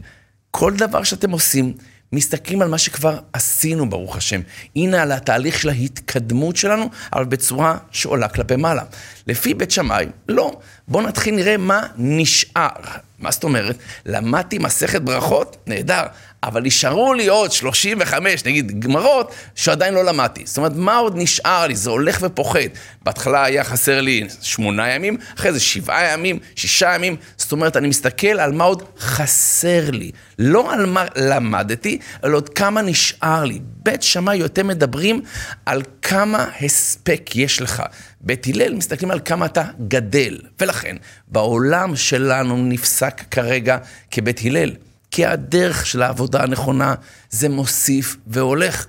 כל 0.50 0.72
דבר 0.76 1.02
שאתם 1.02 1.30
עושים, 1.30 1.74
מסתכלים 2.12 2.62
על 2.62 2.68
מה 2.68 2.78
שכבר 2.78 3.18
עשינו, 3.32 3.90
ברוך 3.90 4.16
השם. 4.16 4.40
הנה 4.76 5.02
על 5.02 5.12
התהליך 5.12 5.60
של 5.60 5.68
ההתקדמות 5.68 6.56
שלנו, 6.56 6.90
אבל 7.12 7.24
בצורה 7.24 7.78
שעולה 7.90 8.28
כלפי 8.28 8.56
מעלה. 8.56 8.82
לפי 9.26 9.54
בית 9.54 9.70
שמאי, 9.70 10.06
לא. 10.28 10.60
בואו 10.88 11.06
נתחיל 11.06 11.34
נראה 11.34 11.56
מה 11.56 11.86
נשאר. 11.96 12.68
מה 13.18 13.30
זאת 13.30 13.44
אומרת? 13.44 13.76
למדתי 14.06 14.58
מסכת 14.58 15.02
ברכות? 15.02 15.56
נהדר. 15.66 16.02
אבל 16.42 16.62
נשארו 16.62 17.14
לי 17.14 17.26
עוד 17.26 17.52
35, 17.52 18.44
נגיד, 18.44 18.80
גמרות, 18.80 19.34
שעדיין 19.54 19.94
לא 19.94 20.04
למדתי. 20.04 20.42
זאת 20.46 20.56
אומרת, 20.56 20.72
מה 20.74 20.96
עוד 20.96 21.12
נשאר 21.16 21.66
לי? 21.66 21.76
זה 21.76 21.90
הולך 21.90 22.18
ופוחת. 22.22 22.70
בהתחלה 23.02 23.44
היה 23.44 23.64
חסר 23.64 24.00
לי 24.00 24.26
שמונה 24.42 24.94
ימים, 24.94 25.16
אחרי 25.36 25.52
זה 25.52 25.60
שבעה 25.60 26.12
ימים, 26.12 26.38
שישה 26.56 26.94
ימים. 26.94 27.16
זאת 27.36 27.52
אומרת, 27.52 27.76
אני 27.76 27.88
מסתכל 27.88 28.26
על 28.26 28.52
מה 28.52 28.64
עוד 28.64 28.82
חסר 28.98 29.90
לי. 29.90 30.10
לא 30.38 30.72
על 30.72 30.86
מה 30.86 31.04
למדתי, 31.16 31.98
אלא 32.24 32.36
עוד 32.36 32.48
כמה 32.48 32.82
נשאר 32.82 33.44
לי. 33.44 33.60
בית 33.62 34.02
שמאי 34.02 34.36
יותר 34.36 34.64
מדברים 34.64 35.22
על 35.66 35.82
כמה 36.02 36.46
הספק 36.60 37.30
יש 37.34 37.62
לך. 37.62 37.82
בית 38.20 38.46
הלל 38.46 38.74
מסתכלים 38.74 39.10
על 39.10 39.20
כמה 39.24 39.46
אתה 39.46 39.64
גדל. 39.88 40.38
ולכן, 40.60 40.96
בעולם 41.28 41.96
שלנו 41.96 42.56
נפסק 42.56 43.22
כרגע 43.30 43.78
כבית 44.10 44.40
הלל. 44.44 44.70
כי 45.10 45.26
הדרך 45.26 45.86
של 45.86 46.02
העבודה 46.02 46.42
הנכונה 46.42 46.94
זה 47.30 47.48
מוסיף 47.48 48.16
והולך. 48.26 48.86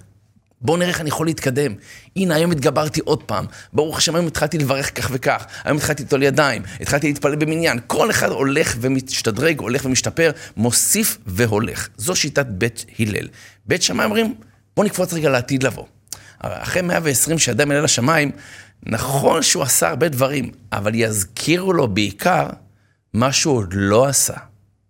בואו 0.62 0.78
נראה 0.78 0.90
איך 0.90 1.02
אני 1.02 1.10
יכול 1.10 1.28
להתקדם. 1.28 1.74
הנה, 2.16 2.36
היום 2.36 2.52
התגברתי 2.52 3.00
עוד 3.00 3.24
פעם. 3.24 3.46
ברוך 3.74 3.98
השם, 3.98 4.16
היום 4.16 4.28
התחלתי 4.28 4.58
לברך 4.58 4.98
כך 5.02 5.10
וכך. 5.14 5.46
היום 5.64 5.78
התחלתי 5.78 6.04
ליטול 6.04 6.24
ידיים, 6.24 6.62
התחלתי 6.82 7.08
להתפלל 7.08 7.36
במניין. 7.36 7.80
כל 7.88 8.10
אחד 8.10 8.30
הולך 8.30 8.76
ומשתדרג, 8.82 9.60
הולך 9.60 9.86
ומשתפר, 9.86 10.32
מוסיף 10.58 11.18
והולך. 11.26 11.90
זו 11.98 12.16
שיטת 12.16 12.46
בית 12.46 12.86
הלל. 13.00 13.28
בית 13.66 13.82
שמאי 13.82 14.06
אומרים, 14.06 14.36
בואו 14.76 14.88
נקפוץ 14.88 15.14
רגע 15.14 15.30
לעתיד 15.30 15.64
לבוא. 15.64 15.86
אחרי 16.40 16.82
120 16.82 17.40
שאדם 17.40 17.72
יעלה 17.72 17.84
לשמיים, 17.84 18.32
נכון 18.84 19.44
שהוא 19.44 19.64
עשה 19.64 19.90
הרבה 19.90 20.10
דברים, 20.10 20.52
אבל 20.72 20.96
יזכירו 20.96 21.74
לו 21.74 21.88
בעיקר 21.88 22.48
מה 23.14 23.32
שהוא 23.32 23.58
עוד 23.58 23.74
לא 23.74 24.06
עשה. 24.06 24.49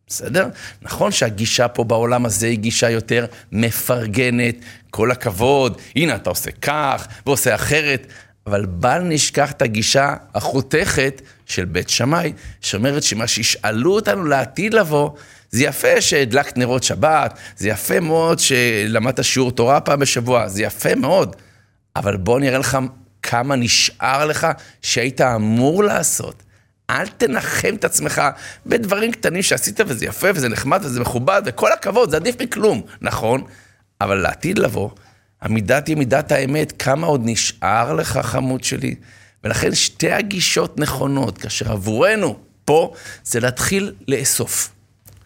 בסדר? 0.09 0.47
נכון 0.81 1.11
שהגישה 1.11 1.67
פה 1.67 1.83
בעולם 1.83 2.25
הזה 2.25 2.47
היא 2.47 2.59
גישה 2.59 2.89
יותר 2.89 3.25
מפרגנת, 3.51 4.55
כל 4.89 5.11
הכבוד, 5.11 5.81
הנה 5.95 6.15
אתה 6.15 6.29
עושה 6.29 6.51
כך 6.51 7.07
ועושה 7.25 7.55
אחרת, 7.55 8.07
אבל 8.47 8.65
בל 8.65 8.99
נשכח 8.99 9.51
את 9.51 9.61
הגישה 9.61 10.15
החותכת 10.35 11.21
של 11.45 11.65
בית 11.65 11.89
שמאי, 11.89 12.33
שאומרת 12.61 13.03
שמה 13.03 13.27
שישאלו 13.27 13.95
אותנו 13.95 14.25
לעתיד 14.25 14.73
לבוא, 14.73 15.09
זה 15.51 15.63
יפה 15.63 16.01
שהדלקת 16.01 16.57
נרות 16.57 16.83
שבת, 16.83 17.37
זה 17.57 17.69
יפה 17.69 17.99
מאוד 17.99 18.39
שלמדת 18.39 19.23
שיעור 19.23 19.51
תורה 19.51 19.79
פעם 19.79 19.99
בשבוע, 19.99 20.47
זה 20.47 20.63
יפה 20.63 20.95
מאוד, 20.95 21.35
אבל 21.95 22.17
בוא 22.17 22.39
נראה 22.39 22.57
לך 22.57 22.77
כמה 23.21 23.55
נשאר 23.55 24.25
לך 24.25 24.47
שהיית 24.81 25.21
אמור 25.21 25.83
לעשות. 25.83 26.43
אל 26.89 27.07
תנחם 27.07 27.75
את 27.75 27.85
עצמך 27.85 28.21
בדברים 28.65 29.11
קטנים 29.11 29.41
שעשית 29.41 29.79
וזה 29.87 30.05
יפה 30.05 30.27
וזה 30.35 30.49
נחמד 30.49 30.79
וזה 30.83 30.99
מכובד 30.99 31.41
וכל 31.45 31.71
הכבוד, 31.71 32.09
זה 32.09 32.15
עדיף 32.15 32.41
מכלום, 32.41 32.81
נכון? 33.01 33.43
אבל 34.01 34.15
לעתיד 34.15 34.59
לבוא, 34.59 34.89
המידה 35.41 35.81
תהיה 35.81 35.95
מידת 35.95 36.31
האמת, 36.31 36.73
כמה 36.81 37.07
עוד 37.07 37.21
נשאר 37.23 37.93
לך 37.93 38.19
חמוד 38.23 38.63
שלי? 38.63 38.95
ולכן 39.43 39.75
שתי 39.75 40.11
הגישות 40.11 40.79
נכונות, 40.79 41.37
כאשר 41.37 41.71
עבורנו 41.71 42.39
פה 42.65 42.93
זה 43.23 43.39
להתחיל 43.39 43.93
לאסוף. 44.07 44.71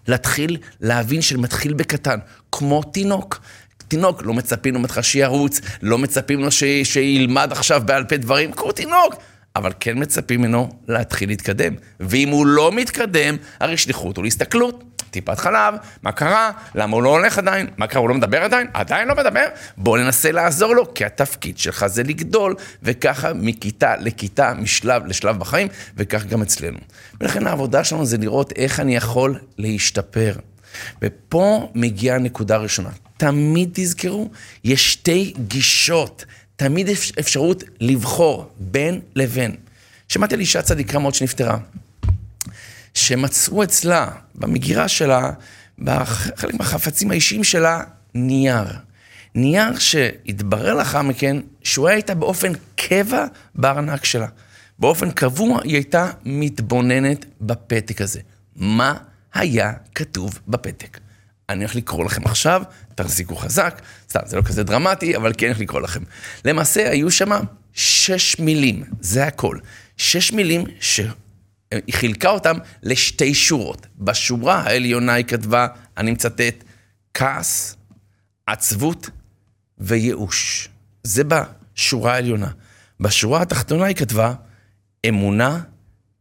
להתחיל 0.08 0.58
להבין 0.82 1.22
שמתחיל 1.22 1.74
בקטן, 1.74 2.20
כמו 2.52 2.84
תינוק. 2.84 3.40
תינוק, 3.88 4.24
לא 4.24 4.34
מצפים 4.34 4.74
ממך 4.74 5.00
שירוץ, 5.02 5.62
לא 5.82 5.98
מצפים 5.98 6.40
לו 6.40 6.52
ש... 6.52 6.64
שילמד 6.84 7.52
עכשיו 7.52 7.82
בעל 7.86 8.04
פה 8.04 8.18
דברים, 8.18 8.52
כמו 8.52 8.72
תינוק. 8.72 9.16
אבל 9.56 9.72
כן 9.80 9.94
מצפים 9.98 10.42
ממנו 10.42 10.70
להתחיל 10.88 11.30
להתקדם. 11.30 11.74
ואם 12.00 12.30
הוא 12.30 12.46
לא 12.48 12.72
מתקדם, 12.72 13.38
הרי 13.60 13.78
שליחו 13.78 14.08
אותו 14.08 14.24
להסתכלות. 14.24 14.84
טיפת 15.12 15.40
חלב, 15.40 15.74
מה 16.04 16.12
קרה? 16.12 16.52
למה 16.76 16.96
הוא 16.96 17.04
לא 17.04 17.10
הולך 17.10 17.38
עדיין? 17.38 17.68
מה 17.78 17.88
קרה? 17.88 18.02
הוא 18.02 18.10
לא 18.10 18.16
מדבר 18.16 18.44
עדיין? 18.44 18.68
עדיין 18.74 19.08
לא 19.08 19.16
מדבר? 19.16 19.46
בוא 19.78 19.98
ננסה 19.98 20.32
לעזור 20.32 20.76
לו, 20.76 20.94
כי 20.94 21.06
התפקיד 21.06 21.58
שלך 21.58 21.88
זה 21.88 22.04
לגדול, 22.04 22.56
וככה 22.84 23.34
מכיתה 23.34 23.96
לכיתה, 23.96 24.54
משלב 24.54 25.06
לשלב 25.06 25.40
בחיים, 25.40 25.68
וכך 25.98 26.26
גם 26.26 26.42
אצלנו. 26.42 26.78
ולכן 27.22 27.48
העבודה 27.48 27.84
שלנו 27.84 28.06
זה 28.06 28.18
לראות 28.18 28.54
איך 28.56 28.80
אני 28.80 28.96
יכול 28.96 29.40
להשתפר. 29.58 30.36
ופה 31.02 31.72
מגיעה 31.76 32.16
הנקודה 32.16 32.56
הראשונה. 32.56 32.90
תמיד 33.18 33.70
תזכרו, 33.74 34.30
יש 34.64 34.94
שתי 34.94 35.34
גישות, 35.48 36.26
תמיד 36.56 36.90
אפשרות 37.20 37.64
לבחור 37.80 38.50
בין 38.58 39.00
לבין. 39.16 39.56
שמעתי 40.08 40.36
על 40.36 40.40
אישה 40.40 40.62
צדיקה 40.62 41.00
מאוד 41.00 41.14
שנפטרה. 41.14 41.58
שמצאו 42.94 43.64
אצלה, 43.64 44.12
במגירה 44.36 44.88
שלה, 44.88 45.32
בחלק 45.80 46.54
מהחפצים 46.54 47.12
האישיים 47.12 47.44
שלה, 47.44 47.84
נייר. 48.14 48.68
נייר 49.36 49.80
שהתברר 49.80 50.74
לאחר 50.74 51.02
מכן 51.02 51.38
שהוא 51.64 51.88
היה 51.88 51.98
איתה 51.98 52.16
באופן 52.16 52.52
קבע 52.76 53.26
בארנק 53.56 54.06
שלה. 54.06 54.28
באופן 54.80 55.12
קבוע 55.12 55.62
היא 55.64 55.74
הייתה 55.74 56.12
מתבוננת 56.26 57.26
בפתק 57.42 58.02
הזה. 58.02 58.20
מה 58.56 58.98
היה 59.34 59.74
כתוב 59.96 60.40
בפתק? 60.48 61.00
אני 61.50 61.60
הולך 61.60 61.76
לקרוא 61.76 62.06
לכם 62.06 62.26
עכשיו, 62.26 62.64
תחזיקו 62.96 63.36
חזק, 63.36 63.82
סתם, 64.14 64.20
זה 64.26 64.38
לא 64.38 64.42
כזה 64.42 64.64
דרמטי, 64.64 65.18
אבל 65.18 65.34
כן 65.38 65.48
הולך 65.48 65.60
לקרוא 65.60 65.82
לכם. 65.82 66.04
למעשה 66.46 66.90
היו 66.90 67.12
שם 67.12 67.30
שש 67.74 68.40
מילים, 68.40 68.84
זה 69.02 69.26
הכל. 69.26 69.58
שש 69.98 70.32
מילים 70.32 70.66
ש... 70.80 71.00
היא 71.72 71.96
חילקה 71.96 72.30
אותם 72.30 72.58
לשתי 72.84 73.34
שורות. 73.34 73.88
בשורה 73.98 74.56
העליונה 74.56 75.14
היא 75.14 75.26
כתבה, 75.26 75.68
אני 75.98 76.12
מצטט, 76.12 76.64
כעס, 77.14 77.76
עצבות 78.48 79.10
וייאוש. 79.78 80.70
זה 81.04 81.24
בשורה 81.24 82.14
העליונה. 82.14 82.52
בשורה 83.00 83.42
התחתונה 83.42 83.86
היא 83.86 83.96
כתבה, 83.96 84.34
אמונה, 85.10 85.62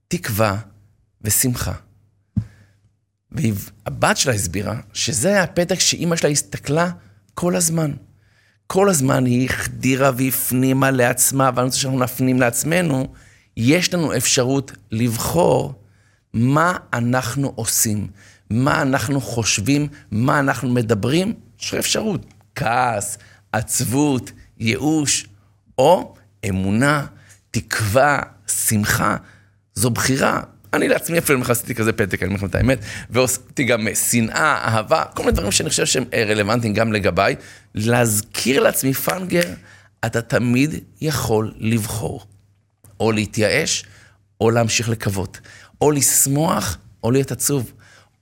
תקווה 0.08 0.56
ושמחה. 1.22 1.75
והבת 3.30 4.16
שלה 4.16 4.34
הסבירה 4.34 4.80
שזה 4.92 5.28
היה 5.28 5.42
הפתק 5.42 5.80
שאימא 5.80 6.16
שלה 6.16 6.30
הסתכלה 6.30 6.90
כל 7.35 7.57
הזמן. 7.57 7.93
כל 8.67 8.89
הזמן 8.89 9.25
היא 9.27 9.49
החדירה 9.51 10.11
והפנימה 10.17 10.91
לעצמה, 10.91 11.51
ואני 11.55 11.65
רוצה 11.65 11.79
שאנחנו 11.79 11.99
נפנים 11.99 12.41
לעצמנו, 12.41 13.07
יש 13.57 13.95
לנו 13.95 14.17
אפשרות 14.17 14.73
לבחור 14.91 15.75
מה 16.35 16.77
אנחנו 16.93 17.53
עושים, 17.55 18.07
מה 18.51 18.83
אנחנו 18.83 19.21
חושבים, 19.21 19.89
מה 20.11 20.41
אנחנו 20.41 20.69
מדברים, 20.69 21.35
יש 21.61 21.75
אפשרות. 21.75 22.27
כעס, 22.55 23.19
עצבות, 23.53 24.33
ייאוש, 24.59 25.27
או 25.79 26.15
אמונה, 26.49 27.07
תקווה, 27.51 28.21
שמחה. 28.47 29.17
זו 29.75 29.91
בחירה. 29.91 30.43
אני 30.75 30.88
לעצמי 30.88 31.19
אפילו 31.19 31.41
עשיתי 31.49 31.75
כזה 31.75 31.93
פתק, 31.93 32.23
אני 32.23 32.26
אומר 32.26 32.37
לכם 32.37 32.47
את 32.47 32.55
האמת, 32.55 32.79
ועשיתי 33.11 33.64
גם 33.64 33.88
שנאה, 33.95 34.59
אהבה, 34.64 35.05
כל 35.14 35.23
מיני 35.23 35.33
דברים 35.33 35.52
שאני 35.52 35.71
חושב 35.71 35.87
שהם 35.87 36.05
רלוונטיים 36.29 36.75
גם 36.75 36.93
לגביי. 36.93 37.37
להזכיר 37.75 38.62
לעצמי, 38.62 38.95
פאנגר, 38.95 39.55
אתה 40.07 40.23
תמיד 40.23 40.71
יכול 41.00 41.55
לבחור. 41.59 42.26
או 43.00 43.12
להתייאש, 43.12 43.85
או 44.41 44.50
להמשיך 44.50 44.88
לקוות. 44.88 45.41
או 45.81 45.91
לשמוח, 45.91 46.79
או 47.05 47.11
להיות 47.11 47.33
עצוב. 47.33 47.73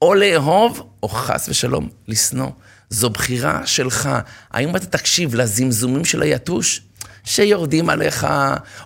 או 0.03 0.15
לאהוב, 0.15 0.91
או 1.03 1.09
חס 1.09 1.49
ושלום, 1.49 1.89
לשנוא. 2.09 2.51
זו 2.91 3.11
בחירה 3.11 3.67
שלך. 3.67 4.09
האם 4.51 4.77
אתה 4.77 4.87
תקשיב 4.87 5.35
לזמזומים 5.35 6.05
של 6.05 6.23
היתוש? 6.23 6.83
שיורדים 7.25 7.89
עליך, 7.89 8.27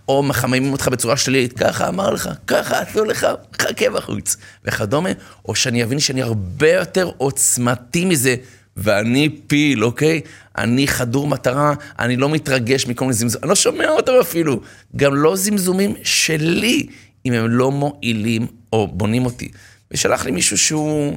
או 0.09 0.23
מחממים 0.23 0.73
אותך 0.73 0.89
בצורה 0.89 1.17
שלילית, 1.17 1.53
ככה 1.53 1.89
אמר 1.89 2.11
לך, 2.11 2.31
ככה 2.47 2.81
עשו 2.81 3.05
לך, 3.05 3.27
חכה 3.63 3.91
בחוץ, 3.91 4.37
וכדומה, 4.65 5.11
או 5.49 5.55
שאני 5.55 5.85
אבין 5.85 5.99
שאני 5.99 6.23
הרבה 6.23 6.73
יותר 6.73 7.11
עוצמתי 7.17 8.05
מזה, 8.05 8.37
ואני 8.77 9.29
פיל, 9.47 9.85
אוקיי? 9.85 10.21
אני 10.59 10.89
חדור 10.89 11.27
מטרה, 11.27 11.75
אני 11.99 12.17
לא 12.17 12.29
מתרגש 12.29 12.87
מכל 12.87 13.05
מיני 13.05 13.15
זמזומים, 13.15 13.43
אני 13.43 13.49
לא 13.49 13.55
שומע 13.55 13.89
אותם 13.89 14.13
אפילו. 14.21 14.61
גם 14.97 15.15
לא 15.15 15.37
זמזומים 15.37 15.95
שלי, 16.03 16.87
אם 17.27 17.33
הם 17.33 17.51
לא 17.51 17.71
מועילים 17.71 18.47
או 18.73 18.89
בונים 18.89 19.25
אותי. 19.25 19.49
ושלח 19.91 20.25
לי 20.25 20.31
מישהו 20.31 20.59
שהוא 20.59 21.17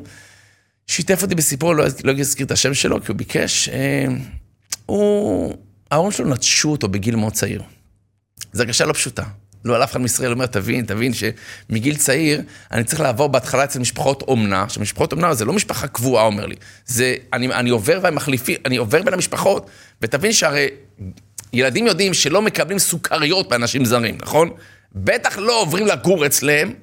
שיתף 0.88 1.21
אותי 1.21 1.36
בסיפור, 1.36 1.75
לא, 1.75 1.86
לא 2.03 2.12
אזכיר 2.12 2.45
את 2.45 2.51
השם 2.51 2.74
שלו, 2.74 3.01
כי 3.01 3.12
הוא 3.12 3.17
ביקש, 3.17 3.69
אה, 3.69 4.05
הוא, 4.86 5.53
ההורים 5.91 6.12
שלו 6.12 6.29
נטשו 6.29 6.72
אותו 6.72 6.88
בגיל 6.88 7.15
מאוד 7.15 7.34
צעיר. 7.34 7.62
זו 8.53 8.63
הרגשה 8.63 8.86
לא 8.86 8.94
פשוטה. 8.94 9.24
לא 9.65 9.84
אף 9.84 9.91
אחד 9.91 10.01
מישראל 10.01 10.32
אומר, 10.32 10.46
תבין, 10.46 10.86
תבין 10.86 11.12
שמגיל 11.13 11.96
צעיר, 11.96 12.41
אני 12.72 12.84
צריך 12.84 13.01
לעבור 13.01 13.27
בהתחלה 13.27 13.63
אצל 13.63 13.79
משפחות 13.79 14.22
אומנה, 14.22 14.63
עכשיו 14.63 14.82
משפחות 14.82 15.12
אומנה 15.12 15.34
זה 15.34 15.46
לא 15.46 15.53
משפחה 15.53 15.88
קבועה, 15.88 16.25
אומר 16.25 16.46
לי. 16.46 16.56
זה, 16.86 17.15
אני, 17.34 17.48
אני 17.48 17.70
עובר 17.70 18.00
והם 18.01 18.15
מחליפים, 18.15 18.56
אני 18.65 18.77
עובר 18.77 19.03
בין 19.03 19.13
המשפחות, 19.13 19.70
ותבין 20.01 20.34
שהרי 20.34 20.67
ילדים 21.53 21.88
יודעים 21.88 22.13
שלא 22.13 22.41
מקבלים 22.41 22.79
סוכריות 22.79 23.50
באנשים 23.50 23.86
זרים, 23.86 24.17
נכון? 24.22 24.50
בטח 24.96 25.38
לא 25.38 25.62
עוברים 25.62 25.88
לגור 25.88 26.25
אצלם 26.25 26.74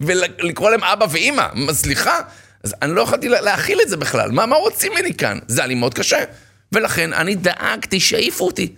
ולקרוא 0.00 0.70
להם 0.70 0.84
אבא 0.84 1.06
ואימא, 1.10 1.46
סליחה? 1.72 2.18
אז 2.62 2.74
אני 2.82 2.94
לא 2.94 3.02
יכולתי 3.02 3.28
להכיל 3.28 3.78
את 3.82 3.88
זה 3.88 3.96
בכלל, 3.96 4.30
מה, 4.30 4.46
מה 4.46 4.56
רוצים 4.56 4.92
ממני 4.92 5.14
כאן? 5.14 5.38
זה 5.46 5.60
היה 5.60 5.66
לי 5.66 5.74
מאוד 5.74 5.94
קשה. 5.94 6.24
ולכן 6.72 7.12
אני 7.12 7.34
דאגתי 7.34 8.00
שיעיפו 8.00 8.46
אותי. 8.46 8.72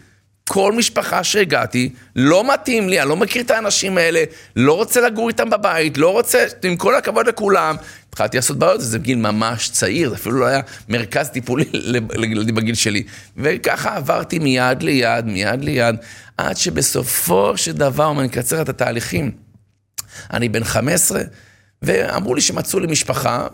כל 0.49 0.73
משפחה 0.73 1.25
שהגעתי, 1.25 1.93
לא 2.17 2.53
מתאים 2.53 2.89
לי, 2.89 3.01
אני 3.01 3.09
לא 3.09 3.17
מכיר 3.17 3.43
את 3.43 3.51
האנשים 3.51 3.99
האלה, 3.99 4.25
לא 4.57 4.73
רוצה 4.73 5.01
לגור 5.01 5.29
איתם 5.29 5.51
בבית, 5.51 5.99
לא 5.99 6.13
רוצה, 6.13 6.47
עם 6.63 6.77
כל 6.77 6.95
הכבוד 6.95 7.27
לכולם. 7.27 7.77
התחלתי 8.09 8.37
לעשות 8.37 8.59
בעיות, 8.59 8.81
זה 8.81 8.99
גיל 8.99 9.19
ממש 9.19 9.69
צעיר, 9.69 10.09
זה 10.09 10.15
אפילו 10.15 10.39
לא 10.39 10.47
היה 10.47 10.61
מרכז 10.89 11.29
טיפולי 11.29 11.65
לילדים 12.21 12.55
בגיל 12.55 12.75
שלי. 12.75 13.03
וככה 13.37 13.97
עברתי 13.97 14.39
מיד 14.39 14.83
ליד, 14.83 15.25
מיד 15.25 15.65
ליד, 15.65 15.97
עד 16.37 16.57
שבסופו 16.57 17.57
של 17.57 17.73
דבר, 17.73 18.11
אם 18.11 18.21
אני 18.21 18.29
אקצר 18.29 18.63
את 18.63 18.69
התהליכים, 18.69 19.31
אני 20.33 20.49
בן 20.49 20.65
15, 20.65 21.23
ואמרו 21.85 22.35
לי 22.35 22.41
שמצאו 22.41 22.81
לי 22.81 22.87
משפחה, 22.87 23.47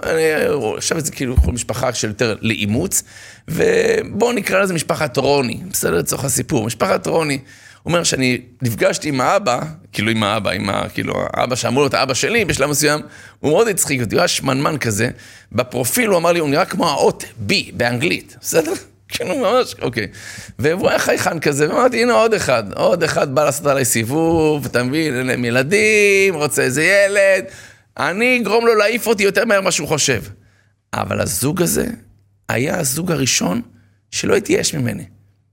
עכשיו 0.77 1.01
זה 1.01 1.13
כאילו 1.13 1.37
משפחה 1.53 1.95
של 1.95 2.09
יותר 2.09 2.37
לאימוץ, 2.41 3.03
ובואו 3.49 4.33
נקרא 4.33 4.61
לזה 4.61 4.75
משפחת 4.75 5.17
רוני, 5.17 5.61
בסדר 5.71 5.99
לצורך 5.99 6.25
הסיפור, 6.25 6.67
משפחת 6.67 7.07
רוני. 7.07 7.39
הוא 7.83 7.91
אומר 7.91 8.05
שאני 8.05 8.41
נפגשתי 8.63 9.09
עם 9.09 9.21
האבא, 9.21 9.61
כאילו 9.93 10.11
עם 10.11 10.23
האבא, 10.23 10.51
עם 10.51 10.71
ה... 10.71 10.89
כאילו 10.95 11.15
האבא 11.33 11.57
שאמור 11.57 11.83
להיות 11.83 11.95
האבא 11.95 12.15
שלי 12.15 12.45
בשלב 12.45 12.71
מסוים, 12.71 13.01
הוא 13.41 13.53
מאוד 13.53 13.69
הצחיק 13.69 14.01
אותי, 14.01 14.15
הוא 14.15 14.21
היה 14.21 14.29
שמנמן 14.29 14.79
כזה, 14.79 15.09
בפרופיל 15.53 16.09
הוא 16.09 16.17
אמר 16.17 16.33
לי, 16.33 16.39
הוא 16.39 16.49
נראה 16.49 16.65
כמו 16.65 16.89
האות 16.89 17.25
B 17.49 17.53
באנגלית, 17.73 18.37
בסדר? 18.41 18.73
כאילו 19.09 19.39
ממש, 19.39 19.75
אוקיי. 19.83 20.07
והוא 20.59 20.89
היה 20.89 20.99
חייכן 20.99 21.41
כזה, 21.41 21.69
ואמרתי, 21.69 22.03
הנה 22.03 22.13
עוד 22.13 22.35
אחד, 22.35 22.65
עוד 22.75 23.03
אחד 23.03 23.35
בא 23.35 23.45
לעשות 23.45 23.67
עליי 23.67 23.85
סיבוב, 23.85 24.67
אתה 24.67 24.83
מבין, 24.83 25.19
אין 25.19 25.27
להם 25.27 25.45
ילדים, 25.45 26.35
רוצה 26.35 26.63
איזה 26.63 26.85
ילד, 26.85 27.45
אני 27.99 28.41
אגרום 28.41 28.67
לו 28.67 28.75
להעיף 28.75 29.07
אותי 29.07 29.23
יותר 29.23 29.45
מהר 29.45 29.61
ממה 29.61 29.71
שהוא 29.71 29.89
חושב. 29.89 30.23
אבל 30.95 31.21
הזוג 31.21 31.63
הזה 31.63 31.87
היה 32.49 32.79
הזוג 32.79 33.13
הראשון 33.13 33.63
שלא 34.11 34.37
התייאש 34.37 34.75
ממני. 34.75 35.05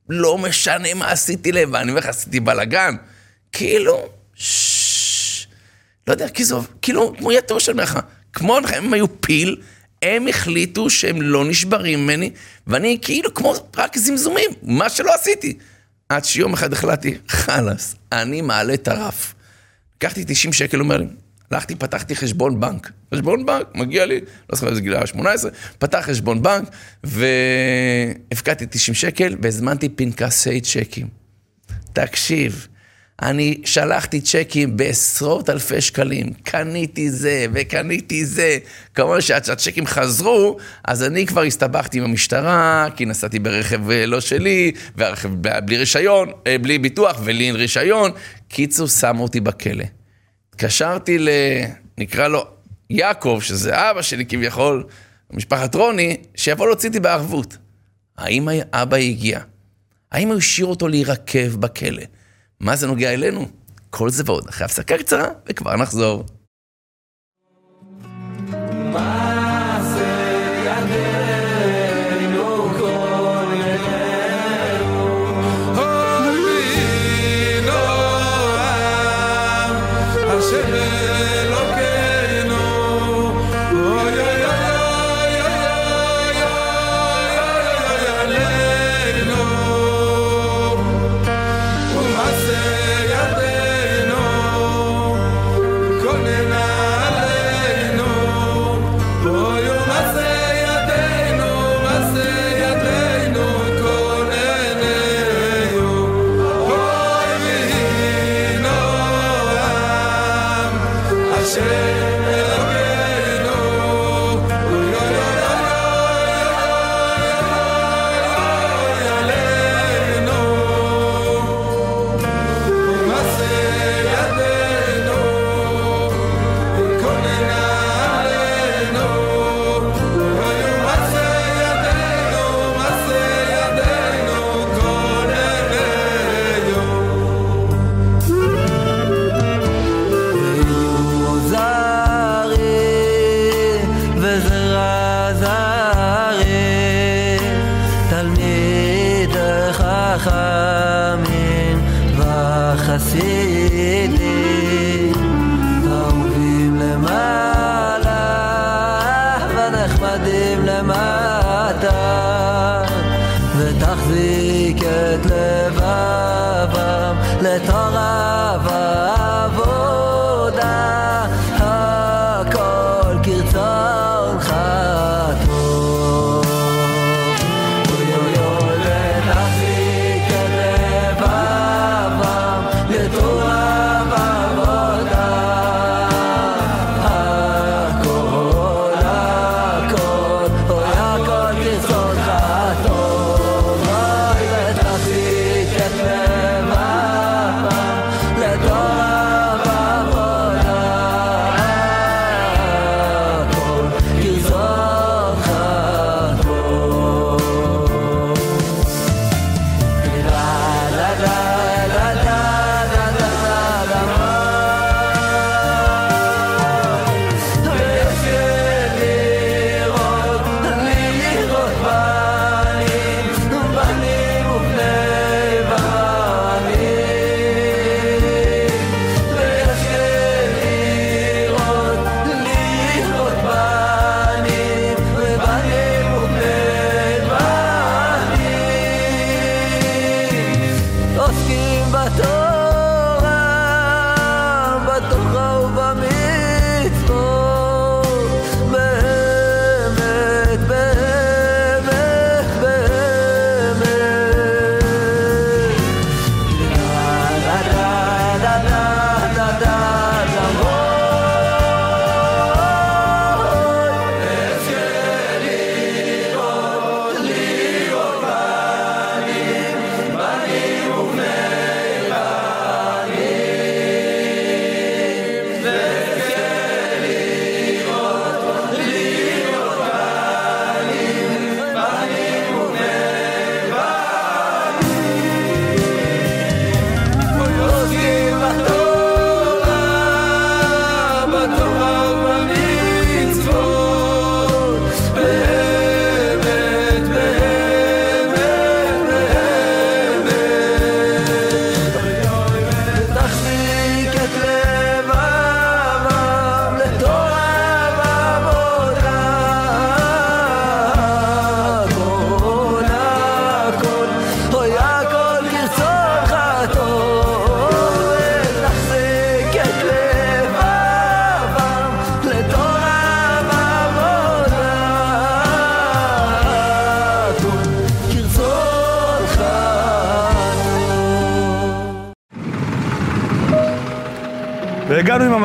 לא 0.09 0.37
משנה 0.37 0.93
מה 0.93 1.11
עשיתי 1.11 1.51
לבד, 1.51 1.79
אני 1.79 1.89
אומר 1.89 1.99
לך, 1.99 2.05
עשיתי 2.05 2.39
בלאגן. 2.39 2.95
כאילו, 3.51 4.09
לא 6.07 6.13
יודע, 6.13 6.27
כאילו, 6.81 7.13
כמו 7.17 7.31
יתוש, 7.31 7.69
אני 7.69 7.73
אומר 7.73 7.83
לך, 7.83 7.99
כמו 8.33 8.57
הם 8.57 8.93
היו 8.93 9.21
פיל, 9.21 9.61
הם 10.01 10.27
החליטו 10.27 10.89
שהם 10.89 11.21
לא 11.21 11.45
נשברים 11.45 12.03
ממני, 12.03 12.31
ואני 12.67 12.97
כאילו 13.01 13.33
כמו 13.33 13.53
רק 13.77 13.97
זמזומים, 13.97 14.49
מה 14.63 14.89
שלא 14.89 15.15
עשיתי. 15.15 15.57
עד 16.09 16.25
שיום 16.25 16.53
אחד 16.53 16.73
החלטתי, 16.73 17.17
חלאס, 17.27 17.95
אני 18.11 18.41
מעלה 18.41 18.73
את 18.73 18.87
הרף. 18.87 19.33
לקחתי 19.97 20.23
90 20.27 20.53
שקל, 20.53 20.79
אומר 20.79 20.97
לי, 20.97 21.05
הלכתי, 21.51 21.75
פתחתי 21.75 22.15
חשבון 22.15 22.59
בנק. 22.59 22.91
חשבון 23.13 23.45
בנק, 23.45 23.67
מגיע 23.75 24.05
לי, 24.05 24.19
לא 24.49 24.55
זוכר 24.55 24.69
איזה 24.69 24.81
גילה 24.81 25.07
18, 25.07 25.51
פתח 25.79 25.99
חשבון 26.01 26.41
בנק, 26.41 26.69
והפקדתי 27.03 28.65
90 28.69 28.95
שקל, 28.95 29.35
והזמנתי 29.41 29.89
פנקסי 29.89 30.61
צ'קים. 30.61 31.07
תקשיב, 31.93 32.67
אני 33.21 33.61
שלחתי 33.65 34.21
צ'קים 34.21 34.77
בעשרות 34.77 35.49
אלפי 35.49 35.81
שקלים, 35.81 36.33
קניתי 36.43 37.11
זה 37.11 37.45
וקניתי 37.53 38.25
זה. 38.25 38.57
כמובן 38.95 39.21
שהצ'קים 39.21 39.85
חזרו, 39.85 40.57
אז 40.83 41.03
אני 41.03 41.25
כבר 41.25 41.41
הסתבכתי 41.41 41.97
עם 41.97 42.03
המשטרה, 42.03 42.87
כי 42.95 43.05
נסעתי 43.05 43.39
ברכב 43.39 43.89
אה, 43.91 44.05
לא 44.05 44.21
שלי, 44.21 44.71
והרכב 44.95 45.29
בלי 45.65 45.77
רישיון, 45.77 46.31
אה, 46.47 46.57
בלי 46.57 46.79
ביטוח 46.79 47.19
ולי 47.23 47.47
אין 47.47 47.55
רישיון. 47.55 48.11
קיצור, 48.47 48.87
שמו 48.87 49.23
אותי 49.23 49.39
בכלא. 49.39 49.96
התקשרתי 50.57 51.19
ל... 51.19 51.29
נקרא 51.97 52.27
לו 52.27 52.45
יעקב, 52.89 53.39
שזה 53.41 53.91
אבא 53.91 54.01
שלי 54.01 54.25
כביכול, 54.25 54.83
משפחת 55.33 55.75
רוני, 55.75 56.17
שיבוא 56.35 56.67
להוציא 56.67 56.89
אותי 56.89 56.99
בערבות. 56.99 57.57
האם 58.17 58.47
אבא 58.73 58.97
הגיע? 58.97 59.39
האם 60.11 60.27
הוא 60.27 60.37
השאיר 60.37 60.67
אותו 60.67 60.87
להירקב 60.87 61.55
בכלא? 61.55 62.03
מה 62.59 62.75
זה 62.75 62.87
נוגע 62.87 63.13
אלינו? 63.13 63.47
כל 63.89 64.09
זה 64.09 64.23
ועוד 64.25 64.47
אחרי 64.49 64.65
הפסקה 64.65 64.97
קצרה, 64.97 65.27
וכבר 65.49 65.75
נחזור. 65.75 66.25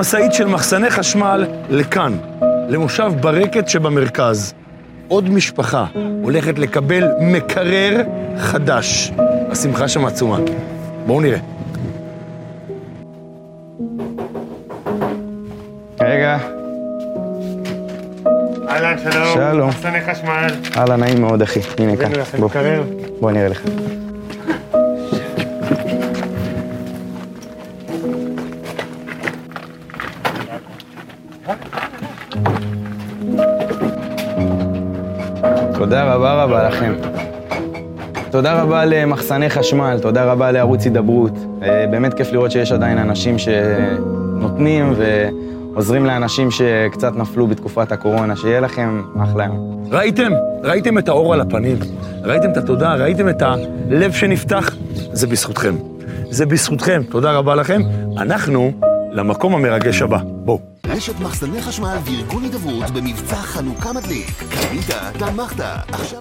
המשאית 0.03 0.33
של 0.33 0.45
מחסני 0.45 0.91
חשמל 0.91 1.47
לכאן, 1.71 2.17
למושב 2.69 3.12
ברקת 3.21 3.69
שבמרכז. 3.69 4.55
עוד 5.09 5.31
משפחה 5.31 5.87
הולכת 6.23 6.59
לקבל 6.59 7.09
מקרר 7.21 8.03
חדש. 8.38 9.12
השמחה 9.51 9.88
שם 9.88 10.05
עצומה. 10.05 10.38
בואו 11.07 11.21
נראה. 11.21 11.38
רגע, 16.01 16.38
אהלן, 18.69 18.97
שלום. 19.12 19.35
שלום. 19.35 19.69
מחסני 19.69 20.01
חשמל. 20.01 20.47
הלאה, 20.75 20.97
נעים 20.97 21.21
מאוד, 21.21 21.43
אחי. 21.43 21.61
הנה 21.79 21.97
כאן. 21.97 22.12
בוא. 22.38 22.49
בוא 23.21 23.31
נראה 23.31 23.49
לך. 23.49 23.62
לכם. 36.90 37.23
תודה 38.31 38.62
רבה 38.62 38.85
למחסני 38.85 39.51
חשמל, 39.51 39.99
תודה 40.03 40.25
רבה 40.25 40.53
לערוץ 40.53 40.85
הידברות. 40.85 41.33
אה, 41.62 41.87
באמת 41.90 42.14
כיף 42.14 42.33
לראות 42.33 42.51
שיש 42.51 42.73
עדיין 42.73 42.99
אנשים 42.99 43.37
שנותנים 43.38 44.95
ועוזרים 44.97 46.07
לאנשים 46.07 46.51
שקצת 46.51 47.16
נפלו 47.16 47.47
בתקופת 47.47 47.92
הקורונה. 47.92 48.37
שיהיה 48.37 48.61
לכם 48.61 49.03
אחלה 49.23 49.45
יום. 49.45 49.85
ראיתם? 49.90 50.33
ראיתם 50.62 50.99
את 50.99 51.09
האור 51.09 51.35
על 51.35 51.40
הפנים? 51.40 51.77
ראיתם 52.23 52.51
את 52.51 52.57
התודה? 52.57 52.95
ראיתם 52.95 53.29
את 53.29 53.42
הלב 53.42 54.12
שנפתח? 54.12 54.77
זה 55.12 55.27
בזכותכם. 55.27 55.75
זה 56.31 56.47
בזכותכם. 56.47 57.03
תודה 57.11 57.33
רבה 57.33 57.55
לכם. 57.55 57.83
אנחנו 58.18 58.73
למקום 59.12 59.55
המרגש 59.55 60.03
הבא. 60.03 60.18
בואו. 60.25 60.61
רשת 60.87 61.21
מחסני 61.21 61.62
חשמל 61.62 61.97
וארגון 62.05 62.42
הידברות 62.42 62.90
במבצע 62.90 63.37
חנוכה 63.37 63.92
מדליק. 63.92 64.27
קנית, 64.51 64.90
תמכת, 65.18 65.64
עכשיו. 65.92 66.21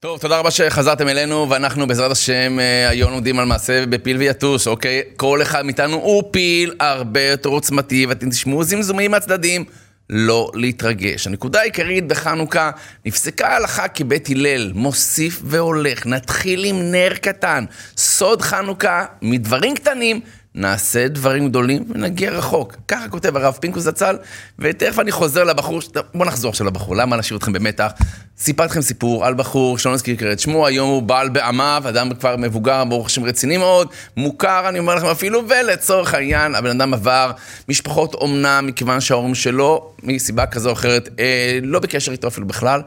טוב, 0.00 0.18
תודה 0.18 0.38
רבה 0.38 0.50
שחזרתם 0.50 1.08
אלינו, 1.08 1.50
ואנחנו 1.50 1.86
בעזרת 1.86 2.10
השם 2.10 2.60
אה, 2.60 2.88
היום 2.88 3.12
לומדים 3.12 3.38
על 3.38 3.44
מעשה 3.44 3.86
בפיל 3.86 4.16
ויתוש, 4.16 4.66
אוקיי? 4.66 5.02
כל 5.16 5.42
אחד 5.42 5.64
מאיתנו 5.64 5.96
הוא 5.96 6.22
פיל 6.30 6.74
הרבה 6.80 7.22
יותר 7.22 7.48
עוצמתי, 7.48 8.06
ואתם 8.06 8.30
תשמעו 8.30 8.64
זמזומים 8.64 9.10
מהצדדים. 9.10 9.64
לא 10.10 10.50
להתרגש. 10.54 11.26
הנקודה 11.26 11.60
העיקרית 11.60 12.08
בחנוכה, 12.08 12.70
נפסקה 13.06 13.48
ההלכה 13.48 13.88
כבית 13.88 14.28
הלל, 14.30 14.72
מוסיף 14.74 15.40
והולך. 15.44 16.06
נתחיל 16.06 16.64
עם 16.64 16.90
נר 16.90 17.14
קטן. 17.14 17.64
סוד 17.96 18.42
חנוכה, 18.42 19.04
מדברים 19.22 19.74
קטנים, 19.74 20.20
נעשה 20.58 21.08
דברים 21.08 21.48
גדולים 21.48 21.84
ונגיע 21.94 22.30
רחוק. 22.30 22.76
ככה 22.88 23.08
כותב 23.08 23.36
הרב 23.36 23.58
פינקוס 23.60 23.82
זצ"ל, 23.82 24.16
ותכף 24.58 24.98
אני 24.98 25.12
חוזר 25.12 25.44
לבחור, 25.44 25.80
ש- 25.80 25.88
בואו 26.14 26.28
נחזור 26.28 26.50
עכשיו 26.50 26.66
לבחור, 26.66 26.96
למה 26.96 27.16
להשאיר 27.16 27.38
אתכם 27.38 27.52
במתח? 27.52 27.92
סיפרתי 28.38 28.70
לכם 28.70 28.80
סיפור 28.80 29.26
על 29.26 29.34
בחור 29.34 29.78
שלא 29.78 29.92
נזכיר 29.92 30.16
כרגע 30.16 30.32
את 30.32 30.40
שמו, 30.40 30.66
היום 30.66 30.88
הוא 30.88 31.02
בעל 31.02 31.28
בעמיו, 31.28 31.82
אדם 31.88 32.14
כבר 32.14 32.36
מבוגר, 32.36 32.84
ברוך 32.84 33.06
השם 33.06 33.24
רציני 33.24 33.56
מאוד, 33.56 33.88
מוכר, 34.16 34.68
אני 34.68 34.78
אומר 34.78 34.94
לכם 34.94 35.06
אפילו, 35.06 35.42
ולצורך 35.48 36.14
העניין, 36.14 36.54
הבן 36.54 36.80
אדם 36.80 36.94
עבר 36.94 37.32
משפחות 37.68 38.14
אומנה, 38.14 38.60
מכיוון 38.60 39.00
שההורים 39.00 39.34
שלו, 39.34 39.92
מסיבה 40.02 40.46
כזו 40.46 40.68
או 40.68 40.74
אחרת, 40.74 41.08
אה, 41.18 41.58
לא 41.62 41.78
בקשר 41.80 42.12
איתו 42.12 42.28
אפילו 42.28 42.46
בכלל, 42.46 42.82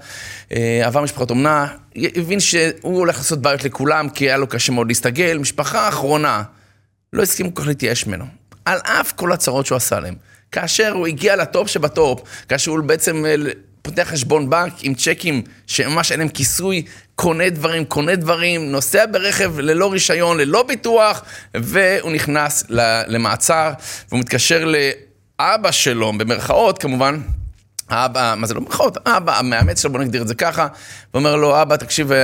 אה, 0.54 0.82
עבר 0.86 1.02
משפחות 1.02 1.30
אומנה, 1.30 1.68
הבין 1.96 2.40
שהוא 2.40 2.98
הולך 2.98 3.18
לעשות 3.18 3.42
בעיות 3.42 3.64
לכולם, 3.64 4.10
כי 4.10 4.26
היה 4.26 4.38
לו 4.38 4.48
קשה 4.48 4.72
מאוד 4.72 4.88
להסתגל, 4.88 5.38
משפחה 5.38 5.90
אחרונה. 5.90 6.44
לא 7.14 7.24
הסכימו 7.24 7.54
כל 7.54 7.62
כך 7.62 7.68
להתייאש 7.68 8.08
ממנו. 8.08 8.26
על 8.66 8.80
אף 8.84 9.12
כל 9.12 9.32
הצרות 9.32 9.66
שהוא 9.66 9.76
עשה 9.76 10.00
להם. 10.00 10.16
כאשר 10.52 10.92
הוא 10.92 11.08
הגיע 11.08 11.36
לטופ 11.36 11.68
שבטופ, 11.68 12.22
כאשר 12.50 12.72
הוא 12.72 12.84
בעצם 12.84 13.26
אה, 13.26 13.36
פותח 13.82 14.08
חשבון 14.12 14.50
בנק 14.50 14.74
עם 14.82 14.94
צ'קים 14.94 15.42
שממש 15.68 16.12
אין 16.12 16.20
להם 16.20 16.30
כיסוי, 16.30 16.86
קונה 17.16 17.50
דברים, 17.50 17.86
קונה 17.86 18.16
דברים, 18.16 18.72
נוסע 18.72 19.06
ברכב 19.12 19.60
ללא 19.60 19.92
רישיון, 19.92 20.38
ללא 20.38 20.64
ביטוח, 20.64 21.24
והוא 21.54 22.12
נכנס 22.12 22.64
למעצר, 23.08 23.72
והוא 24.10 24.20
מתקשר 24.20 24.66
לאבא 24.66 25.72
שלו, 25.72 26.14
במרכאות 26.18 26.78
כמובן, 26.78 27.22
האבא, 27.90 28.34
מה 28.38 28.48
זה 28.48 28.54
לא 28.54 28.60
במרכאות? 28.60 28.98
האבא, 29.06 29.40
המאמץ 29.40 29.82
שלו, 29.82 29.92
בוא 29.92 30.00
נגדיר 30.00 30.22
את 30.22 30.28
זה 30.28 30.36
ככה, 30.36 30.68
ואומר 31.14 31.36
לו, 31.36 31.62
אבא, 31.62 31.76
תקשיב, 31.76 32.12
אה, 32.12 32.18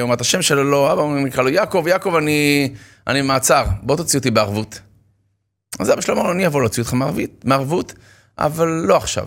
הוא 0.00 0.02
אומר 0.02 0.14
את 0.14 0.20
השם 0.20 0.42
שלו, 0.42 0.64
לא, 0.64 0.92
אבא, 0.92 1.02
הוא 1.02 1.18
נקרא 1.18 1.42
לו 1.42 1.48
יעקב, 1.48 1.84
יעקב, 1.88 2.14
אני, 2.14 2.72
אני 3.06 3.22
במעצר, 3.22 3.64
בוא 3.82 3.96
תוציא 3.96 4.18
אותי 4.18 4.30
בערבות. 4.30 4.80
אז 5.78 5.92
אבא 5.92 6.00
שלו 6.00 6.14
אמר 6.14 6.22
לו, 6.22 6.32
אני 6.32 6.46
אבוא 6.46 6.60
להוציא 6.60 6.82
אותך 6.82 6.94
מערבית, 6.94 7.44
מערבות, 7.44 7.94
אבל 8.38 8.68
לא 8.68 8.96
עכשיו, 8.96 9.26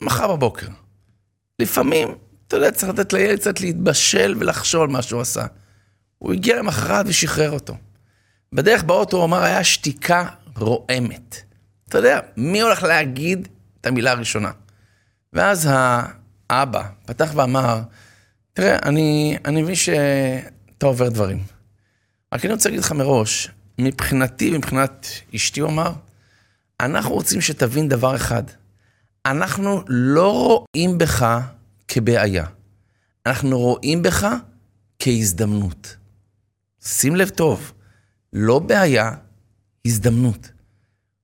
מחר 0.00 0.36
בבוקר. 0.36 0.66
לפעמים, 1.58 2.14
אתה 2.48 2.56
יודע, 2.56 2.70
צריך 2.70 2.92
לתת 2.92 3.12
לילד 3.12 3.38
קצת 3.38 3.60
להתבשל 3.60 4.34
ולחשוב 4.38 4.82
על 4.82 4.88
מה 4.88 5.02
שהוא 5.02 5.20
עשה. 5.20 5.46
הוא 6.18 6.32
הגיע 6.32 6.56
למחרת 6.56 7.06
ושחרר 7.08 7.50
אותו. 7.50 7.76
בדרך 8.52 8.82
באוטו 8.82 9.16
הוא 9.16 9.24
אמר, 9.24 9.42
היה 9.42 9.64
שתיקה 9.64 10.28
רועמת. 10.56 11.42
אתה 11.88 11.98
יודע, 11.98 12.20
מי 12.36 12.60
הולך 12.60 12.82
להגיד 12.82 13.48
את 13.80 13.86
המילה 13.86 14.10
הראשונה? 14.10 14.50
ואז 15.32 15.68
האבא 16.50 16.82
פתח 17.06 17.30
ואמר, 17.34 17.80
תראה, 18.52 18.78
אני, 18.82 19.36
אני 19.44 19.62
מבין 19.62 19.74
שאתה 19.74 20.86
עובר 20.86 21.08
דברים. 21.08 21.55
רק 22.36 22.44
אני 22.44 22.52
רוצה 22.52 22.68
להגיד 22.68 22.84
לך 22.84 22.92
מראש, 22.92 23.50
מבחינתי 23.78 24.50
ומבחינת 24.54 25.06
אשתי, 25.34 25.60
הוא 25.60 25.70
אמר, 25.70 25.92
אנחנו 26.80 27.14
רוצים 27.14 27.40
שתבין 27.40 27.88
דבר 27.88 28.16
אחד. 28.16 28.42
אנחנו 29.26 29.82
לא 29.88 30.64
רואים 30.74 30.98
בך 30.98 31.40
כבעיה. 31.88 32.46
אנחנו 33.26 33.58
רואים 33.58 34.02
בך 34.02 34.26
כהזדמנות. 34.98 35.96
שים 36.84 37.16
לב 37.16 37.28
טוב, 37.28 37.72
לא 38.32 38.58
בעיה, 38.58 39.12
הזדמנות. 39.86 40.50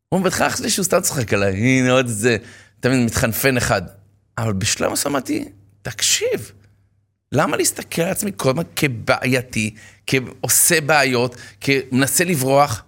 הוא 0.09 0.20
בהתחלה 0.20 0.51
חשבתי 0.51 0.70
שהוא 0.70 0.85
סתם 0.85 1.01
צוחק 1.01 1.33
עליי, 1.33 1.55
הנה 1.55 1.90
עוד 1.90 2.07
איזה, 2.07 2.37
תמיד 2.81 3.07
מתחנפן 3.07 3.57
אחד. 3.57 3.83
אבל 4.38 4.53
בשלב 4.53 4.92
מסוים 4.92 5.14
אמרתי, 5.14 5.48
תקשיב, 5.83 6.53
למה 7.33 7.57
להסתכל 7.57 8.03
על 8.03 8.11
עצמי 8.11 8.31
כל 8.37 8.51
הזמן 8.51 8.62
כבעייתי, 8.77 9.75
כעושה 10.07 10.81
בעיות, 10.81 11.37
כמנסה 11.61 12.25
לברוח? 12.25 12.85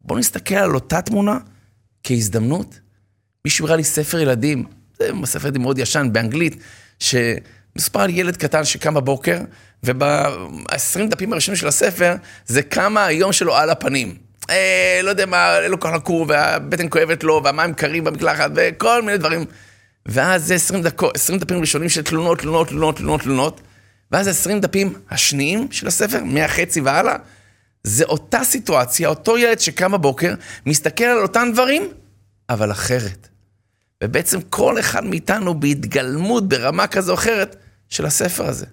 בואו 0.00 0.18
נסתכל 0.18 0.54
על 0.54 0.74
אותה 0.74 1.02
תמונה 1.02 1.38
כהזדמנות. 2.04 2.78
מישהו 3.44 3.66
הראה 3.66 3.76
לי 3.76 3.84
ספר 3.84 4.18
ילדים, 4.18 4.64
זה 4.98 5.10
ספר 5.24 5.46
ילדים 5.46 5.62
מאוד 5.62 5.78
ישן, 5.78 6.08
באנגלית, 6.12 6.56
שמסופר 6.98 8.00
על 8.00 8.10
ילד 8.10 8.36
קטן 8.36 8.64
שקם 8.64 8.94
בבוקר, 8.94 9.38
וב-20 9.84 11.06
דפים 11.08 11.32
הראשונים 11.32 11.56
של 11.56 11.68
הספר, 11.68 12.14
זה 12.46 12.62
כמה 12.62 13.04
היום 13.04 13.32
שלו 13.32 13.56
על 13.56 13.70
הפנים. 13.70 14.16
אה, 14.50 15.00
לא 15.02 15.10
יודע 15.10 15.26
מה, 15.26 15.58
אין 15.58 15.70
לו 15.70 15.80
כוח 15.80 15.92
לקום, 15.92 16.28
והבטן 16.28 16.88
כואבת 16.88 17.24
לו, 17.24 17.40
והמים 17.44 17.74
קרים 17.74 18.04
במקלחת, 18.04 18.50
וכל 18.54 19.02
מיני 19.02 19.18
דברים. 19.18 19.44
ואז 20.06 20.46
זה 20.46 20.54
20, 20.54 20.82
דקו, 20.82 21.10
20 21.14 21.38
דפים 21.38 21.60
ראשונים 21.60 21.88
של 21.88 22.02
תלונות, 22.02 22.38
תלונות, 22.38 22.68
תלונות, 22.68 22.96
תלונות, 22.96 23.20
תלונות, 23.20 23.60
ואז 24.12 24.28
20 24.28 24.60
דפים 24.60 24.92
השניים 25.10 25.68
של 25.70 25.86
הספר, 25.86 26.24
מהחצי 26.24 26.80
והלאה, 26.80 27.16
זה 27.84 28.04
אותה 28.04 28.44
סיטואציה, 28.44 29.08
אותו 29.08 29.38
ילד 29.38 29.60
שקם 29.60 29.92
בבוקר, 29.92 30.34
מסתכל 30.66 31.04
על 31.04 31.22
אותם 31.22 31.48
דברים, 31.52 31.88
אבל 32.50 32.72
אחרת. 32.72 33.28
ובעצם 34.04 34.40
כל 34.40 34.80
אחד 34.80 35.04
מאיתנו 35.04 35.60
בהתגלמות 35.60 36.48
ברמה 36.48 36.86
כזו 36.86 37.12
או 37.12 37.18
אחרת 37.18 37.56
של 37.88 38.06
הספר 38.06 38.46
הזה. 38.46 38.66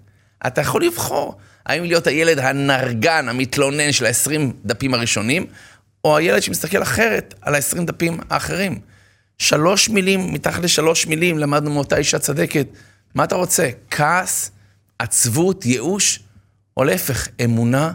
אתה 0.48 0.62
יכול 0.62 0.84
לבחור 0.84 1.38
האם 1.66 1.84
להיות 1.84 2.08
הילד 2.08 2.40
הנרגן, 2.40 3.30
המתלונן 3.30 3.92
של 3.92 4.06
ה-20 4.06 4.42
דפים 4.66 4.94
הראשונים, 4.94 5.46
או 6.04 6.18
הילד 6.18 6.42
שמסתכל 6.42 6.82
אחרת 6.82 7.34
על 7.42 7.56
ה-20 7.56 7.84
דפים 7.84 8.20
האחרים. 8.30 8.80
שלוש 9.42 9.90
מילים, 9.90 10.34
מתחת 10.34 10.64
לשלוש 10.64 11.08
מילים, 11.08 11.38
למדנו 11.38 11.72
מאותה 11.72 11.98
אישה 11.98 12.20
צדקת. 12.20 12.68
מה 13.16 13.24
אתה 13.24 13.36
רוצה? 13.36 13.70
כעס, 13.92 14.52
עצבות, 15.00 15.66
ייאוש, 15.66 16.20
או 16.78 16.84
להפך, 16.84 17.28
אמונה, 17.44 17.92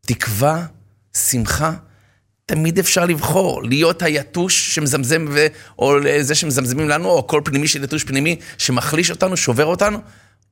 תקווה, 0.00 0.66
שמחה. 1.16 1.72
תמיד 2.46 2.78
אפשר 2.78 3.04
לבחור, 3.04 3.62
להיות 3.62 4.02
היתוש 4.02 4.74
שמזמזם, 4.74 5.26
ו... 5.30 5.46
או 5.78 5.94
זה 6.20 6.34
שמזמזמים 6.34 6.88
לנו, 6.88 7.08
או 7.08 7.26
כל 7.26 7.40
פנימי 7.44 7.68
של 7.68 7.84
יתוש 7.84 8.04
פנימי 8.04 8.36
שמחליש 8.58 9.10
אותנו, 9.10 9.36
שובר 9.36 9.66
אותנו, 9.66 9.98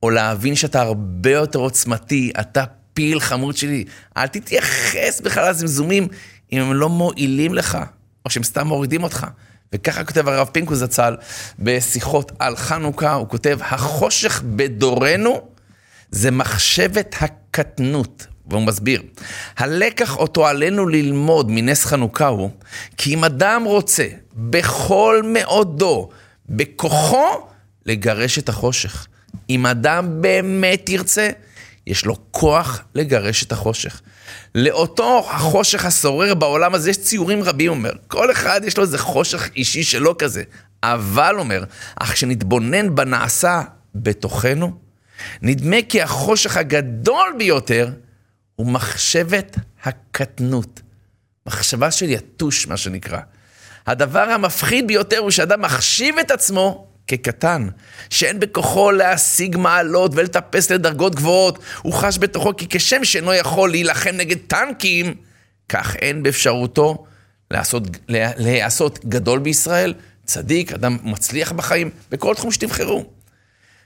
או 0.03 0.09
להבין 0.09 0.55
שאתה 0.55 0.81
הרבה 0.81 1.31
יותר 1.31 1.59
עוצמתי, 1.59 2.31
אתה 2.39 2.63
פיל 2.93 3.19
חמוד 3.19 3.57
שלי. 3.57 3.85
אל 4.17 4.27
תתייחס 4.27 5.21
בכלל 5.23 5.49
לזמזומים 5.49 6.07
אם 6.51 6.61
הם 6.61 6.73
לא 6.73 6.89
מועילים 6.89 7.53
לך, 7.53 7.77
או 8.25 8.29
שהם 8.29 8.43
סתם 8.43 8.67
מורידים 8.67 9.03
אותך. 9.03 9.27
וככה 9.73 10.03
כותב 10.03 10.27
הרב 10.27 10.49
פינקוס 10.51 10.77
זצ"ל 10.77 11.17
בשיחות 11.59 12.31
על 12.39 12.55
חנוכה, 12.55 13.13
הוא 13.13 13.27
כותב, 13.29 13.59
החושך 13.61 14.41
בדורנו 14.45 15.41
זה 16.11 16.31
מחשבת 16.31 17.15
הקטנות. 17.19 18.27
והוא 18.49 18.61
מסביר, 18.61 19.01
הלקח 19.57 20.17
אותו 20.17 20.47
עלינו 20.47 20.87
ללמוד 20.87 21.51
מנס 21.51 21.85
חנוכה 21.85 22.27
הוא, 22.27 22.49
כי 22.97 23.13
אם 23.13 23.23
אדם 23.23 23.63
רוצה 23.65 24.07
בכל 24.35 25.21
מאודו, 25.25 26.09
בכוחו, 26.49 27.25
לגרש 27.85 28.39
את 28.39 28.49
החושך. 28.49 29.07
אם 29.49 29.65
אדם 29.65 30.21
באמת 30.21 30.89
ירצה, 30.89 31.29
יש 31.87 32.05
לו 32.05 32.15
כוח 32.31 32.81
לגרש 32.95 33.43
את 33.43 33.51
החושך. 33.51 34.01
לאותו 34.55 35.29
החושך 35.29 35.85
השורר 35.85 36.33
בעולם 36.33 36.75
הזה 36.75 36.89
יש 36.89 36.97
ציורים 36.97 37.43
רבים, 37.43 37.69
אומר. 37.69 37.91
כל 38.07 38.31
אחד 38.31 38.61
יש 38.63 38.77
לו 38.77 38.83
איזה 38.83 38.97
חושך 38.97 39.49
אישי 39.55 39.83
שלו 39.83 40.17
כזה. 40.17 40.43
אבל, 40.83 41.35
אומר, 41.39 41.63
אך 41.95 42.13
כשנתבונן 42.13 42.95
בנעשה 42.95 43.61
בתוכנו, 43.95 44.77
נדמה 45.41 45.77
כי 45.89 46.01
החושך 46.01 46.57
הגדול 46.57 47.35
ביותר 47.37 47.89
הוא 48.55 48.67
מחשבת 48.67 49.57
הקטנות. 49.83 50.81
מחשבה 51.45 51.91
של 51.91 52.09
יתוש, 52.09 52.67
מה 52.67 52.77
שנקרא. 52.77 53.19
הדבר 53.87 54.19
המפחיד 54.19 54.87
ביותר 54.87 55.17
הוא 55.17 55.31
שאדם 55.31 55.61
מחשיב 55.61 56.15
את 56.17 56.31
עצמו 56.31 56.88
כקטן, 57.09 57.67
שאין 58.09 58.39
בכוחו 58.39 58.91
להשיג 58.91 59.57
מעלות 59.57 60.11
ולטפס 60.15 60.71
לדרגות 60.71 61.15
גבוהות. 61.15 61.59
הוא 61.81 61.93
חש 61.93 62.17
בתוכו 62.17 62.55
כי 62.57 62.65
כשם 62.69 63.03
שאינו 63.03 63.33
יכול 63.33 63.69
להילחם 63.69 64.11
נגד 64.13 64.37
טנקים, 64.47 65.13
כך 65.69 65.95
אין 65.95 66.23
באפשרותו 66.23 67.05
לעשות, 67.51 67.83
להיעשות 68.09 69.05
גדול 69.05 69.39
בישראל, 69.39 69.93
צדיק, 70.25 70.73
אדם 70.73 70.97
מצליח 71.03 71.51
בחיים, 71.51 71.89
בכל 72.11 72.35
תחום 72.35 72.51
שתבחרו. 72.51 73.05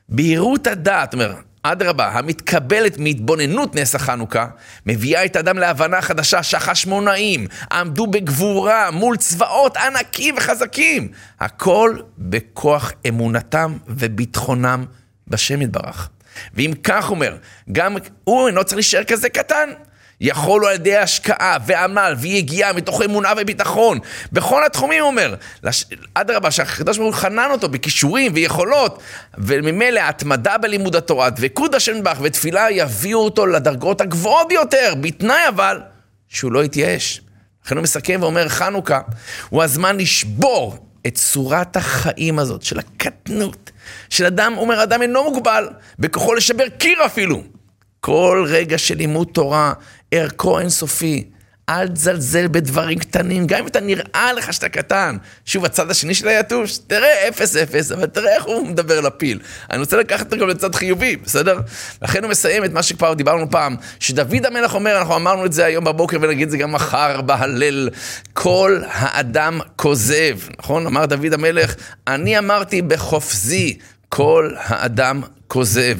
בהירות 0.09 0.67
הדעת, 0.67 1.13
אומר, 1.13 1.33
אדרבה, 1.63 2.07
המתקבלת 2.07 2.97
מהתבוננות 2.97 3.75
נס 3.75 3.95
החנוכה, 3.95 4.47
מביאה 4.85 5.25
את 5.25 5.35
האדם 5.35 5.57
להבנה 5.57 6.01
חדשה 6.01 6.43
שהחשמונאים 6.43 7.47
עמדו 7.71 8.07
בגבורה 8.07 8.91
מול 8.91 9.17
צבאות 9.17 9.77
ענקים 9.77 10.35
וחזקים. 10.37 11.07
הכל 11.39 11.97
בכוח 12.17 12.91
אמונתם 13.07 13.77
וביטחונם 13.87 14.85
בשם 15.27 15.61
יתברך. 15.61 16.09
ואם 16.53 16.71
כך 16.83 17.09
אומר, 17.09 17.37
גם 17.71 17.95
הוא 18.23 18.47
אינו 18.47 18.63
צריך 18.63 18.75
להישאר 18.75 19.03
כזה 19.03 19.29
קטן. 19.29 19.69
יכול 20.21 20.65
על 20.65 20.73
ידי 20.75 20.97
השקעה 20.97 21.57
ועמל 21.65 22.15
ויגיעה 22.19 22.73
מתוך 22.73 23.01
אמונה 23.01 23.33
וביטחון. 23.37 23.99
בכל 24.31 24.65
התחומים 24.65 25.01
הוא 25.01 25.09
אומר. 25.11 25.35
אדרבה, 26.13 26.51
שהקדוש 26.51 26.97
ברוך 26.97 27.15
הוא 27.15 27.21
חנן 27.21 27.49
אותו 27.51 27.69
בכישורים 27.69 28.31
ויכולות, 28.35 29.01
וממילא 29.37 29.99
התמדה 29.99 30.57
בלימוד 30.57 30.95
התורה, 30.95 31.29
דבקות 31.29 31.73
השם 31.73 32.03
בך 32.03 32.17
ותפילה 32.21 32.71
יביאו 32.71 33.19
אותו 33.19 33.45
לדרגות 33.45 34.01
הגבוהות 34.01 34.47
ביותר, 34.47 34.93
בתנאי 35.01 35.47
אבל 35.47 35.81
שהוא 36.29 36.51
לא 36.51 36.63
יתייאש. 36.63 37.21
לכן 37.65 37.75
הוא 37.75 37.83
מסכם 37.83 38.19
ואומר, 38.21 38.49
חנוכה 38.49 38.99
הוא 39.49 39.63
הזמן 39.63 39.97
לשבור 39.97 40.77
את 41.07 41.15
צורת 41.15 41.75
החיים 41.75 42.39
הזאת 42.39 42.63
של 42.63 42.79
הקטנות, 42.79 43.71
של 44.09 44.25
אדם, 44.25 44.53
אומר, 44.57 44.83
אדם 44.83 45.01
אינו 45.01 45.23
מוגבל, 45.23 45.69
בכוחו 45.99 46.33
לשבר 46.33 46.69
קיר 46.69 47.05
אפילו. 47.05 47.43
כל 48.05 48.45
רגע 48.47 48.77
של 48.77 48.95
לימוד 48.95 49.27
תורה, 49.33 49.73
ערכו 50.11 50.59
אינסופי. 50.59 51.23
אל 51.69 51.87
תזלזל 51.87 52.47
בדברים 52.47 52.99
קטנים, 52.99 53.47
גם 53.47 53.59
אם 53.59 53.67
אתה 53.67 53.79
נראה 53.79 54.33
לך 54.33 54.53
שאתה 54.53 54.69
קטן. 54.69 55.17
שוב, 55.45 55.65
הצד 55.65 55.91
השני 55.91 56.13
של 56.13 56.27
היתוש, 56.27 56.77
תראה 56.77 57.27
אפס 57.27 57.55
אפס, 57.55 57.91
אבל 57.91 58.05
תראה 58.05 58.35
איך 58.35 58.43
הוא 58.43 58.67
מדבר 58.67 59.01
לפיל. 59.01 59.39
אני 59.71 59.79
רוצה 59.79 59.97
לקחת 59.97 60.25
אותו 60.25 60.41
גם 60.41 60.49
לצד 60.49 60.75
חיובי, 60.75 61.15
בסדר? 61.15 61.59
לכן 62.01 62.23
הוא 62.23 62.31
מסיים 62.31 62.63
את 62.63 62.73
מה 62.73 62.83
שכבר 62.83 63.13
דיברנו 63.13 63.49
פעם, 63.51 63.75
שדוד 63.99 64.45
המלך 64.45 64.75
אומר, 64.75 64.97
אנחנו 64.97 65.15
אמרנו 65.15 65.45
את 65.45 65.53
זה 65.53 65.65
היום 65.65 65.83
בבוקר 65.83 66.17
ונגיד 66.21 66.43
את 66.43 66.51
זה 66.51 66.57
גם 66.57 66.71
מחר 66.71 67.21
בהלל, 67.21 67.89
כל 68.33 68.81
האדם 68.87 69.59
כוזב, 69.75 70.37
נכון? 70.59 70.85
אמר 70.85 71.05
דוד 71.05 71.33
המלך, 71.33 71.75
אני 72.07 72.37
אמרתי 72.37 72.81
בחופזי, 72.81 73.77
כל 74.15 74.51
האדם 74.57 75.21
כוזב. 75.47 75.97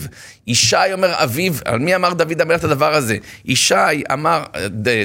ישי 0.48 0.94
אומר 0.94 1.24
אביו, 1.24 1.54
על 1.66 1.80
מי 1.80 1.96
אמר 1.96 2.14
דוד 2.14 2.42
המלך 2.42 2.60
את 2.60 2.64
הדבר 2.64 2.94
הזה? 2.94 3.18
ישי 3.46 4.04
אמר, 4.14 4.44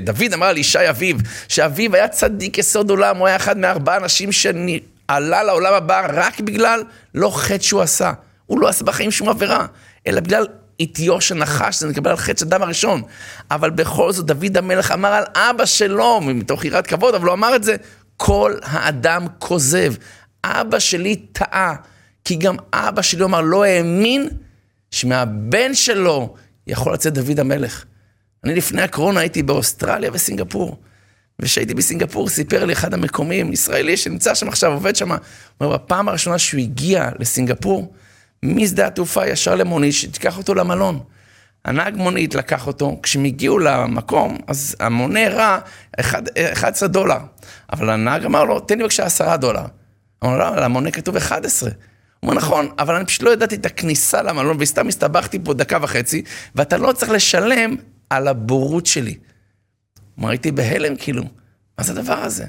דוד 0.02 0.32
אמר 0.34 0.46
על 0.46 0.56
ישי 0.56 0.90
אביו, 0.90 1.16
שאביו 1.48 1.94
היה 1.94 2.08
צדיק 2.08 2.58
יסוד 2.58 2.90
עולם, 2.90 3.16
הוא 3.16 3.26
היה 3.26 3.36
אחד 3.36 3.58
מארבעה 3.58 3.96
אנשים 3.96 4.32
שעלה 4.32 5.42
לעולם 5.42 5.74
הבא 5.74 6.06
רק 6.12 6.40
בגלל 6.40 6.82
לא 7.14 7.30
חטא 7.36 7.62
שהוא 7.62 7.82
עשה. 7.82 8.12
הוא 8.46 8.60
לא 8.60 8.68
עשה 8.68 8.84
בחיים 8.84 9.10
שום 9.10 9.28
עבירה, 9.28 9.66
אלא 10.06 10.20
בגלל 10.20 10.46
איטיו 10.80 11.20
של 11.20 11.34
נחש, 11.34 11.80
זה 11.80 11.88
נקבל 11.88 12.10
על 12.10 12.16
חטא 12.16 12.40
של 12.40 12.46
אדם 12.46 12.62
הראשון. 12.62 13.02
אבל 13.50 13.70
בכל 13.70 14.12
זאת, 14.12 14.26
דוד 14.26 14.56
המלך 14.56 14.92
אמר 14.92 15.12
על 15.12 15.24
אבא 15.34 15.64
שלו, 15.64 16.20
מתוך 16.20 16.64
יראת 16.64 16.86
כבוד, 16.86 17.14
אבל 17.14 17.26
הוא 17.26 17.34
אמר 17.34 17.56
את 17.56 17.64
זה, 17.64 17.76
כל 18.16 18.54
האדם 18.62 19.26
כוזב. 19.38 19.94
אבא 20.44 20.78
שלי 20.78 21.16
טעה, 21.16 21.74
כי 22.28 22.36
גם 22.36 22.56
אבא 22.72 23.02
שלי 23.02 23.24
אמר, 23.24 23.40
לא 23.40 23.64
האמין 23.64 24.28
שמהבן 24.90 25.74
שלו 25.74 26.34
יכול 26.66 26.92
לצאת 26.92 27.14
דוד 27.14 27.40
המלך. 27.40 27.84
אני 28.44 28.54
לפני 28.54 28.82
הקורונה 28.82 29.20
הייתי 29.20 29.42
באוסטרליה 29.42 30.10
וסינגפור. 30.12 30.76
וכשהייתי 31.38 31.74
בסינגפור 31.74 32.28
סיפר 32.28 32.64
לי 32.64 32.72
אחד 32.72 32.94
המקומיים, 32.94 33.52
ישראלי 33.52 33.96
שנמצא 33.96 34.34
שם 34.34 34.48
עכשיו, 34.48 34.72
עובד 34.72 34.96
שם, 34.96 35.10
אומר, 35.60 35.76
בפעם 35.76 36.08
הראשונה 36.08 36.38
שהוא 36.38 36.60
הגיע 36.60 37.10
לסינגפור, 37.18 37.92
משדה 38.42 38.86
התעופה 38.86 39.26
ישר 39.26 39.54
למונית 39.54 39.94
שתיקח 39.94 40.38
אותו 40.38 40.54
למלון. 40.54 41.00
הנהג 41.64 41.96
מונית 41.96 42.34
לקח 42.34 42.66
אותו, 42.66 43.00
כשהם 43.02 43.24
הגיעו 43.24 43.58
למקום, 43.58 44.38
אז 44.46 44.76
המונה 44.80 45.26
הראה 45.26 45.58
11 46.52 46.88
דולר. 46.88 47.18
אבל 47.72 47.90
הנהג 47.90 48.24
אמר 48.24 48.44
לו, 48.44 48.60
תן 48.60 48.76
לי 48.76 48.82
בבקשה 48.82 49.04
10 49.04 49.36
דולר. 49.36 49.64
אמר 50.24 50.32
לו, 50.32 50.38
לא, 50.38 50.48
על 50.48 50.62
המונה 50.62 50.90
כתוב 50.90 51.16
11. 51.16 51.70
הוא 52.20 52.30
אומר, 52.30 52.40
נכון, 52.40 52.68
אבל 52.78 52.94
אני 52.94 53.04
פשוט 53.04 53.22
לא 53.22 53.30
ידעתי 53.30 53.54
את 53.54 53.66
הכניסה 53.66 54.22
למלון, 54.22 54.56
וסתם 54.60 54.88
הסתבכתי 54.88 55.38
פה 55.44 55.54
דקה 55.54 55.78
וחצי, 55.82 56.22
ואתה 56.54 56.76
לא 56.76 56.92
צריך 56.92 57.10
לשלם 57.10 57.76
על 58.10 58.28
הבורות 58.28 58.86
שלי. 58.86 59.14
כלומר, 60.14 60.30
הייתי 60.30 60.52
בהלם, 60.52 60.96
כאילו, 60.96 61.24
מה 61.78 61.84
זה 61.84 61.92
הדבר 61.92 62.18
הזה? 62.18 62.44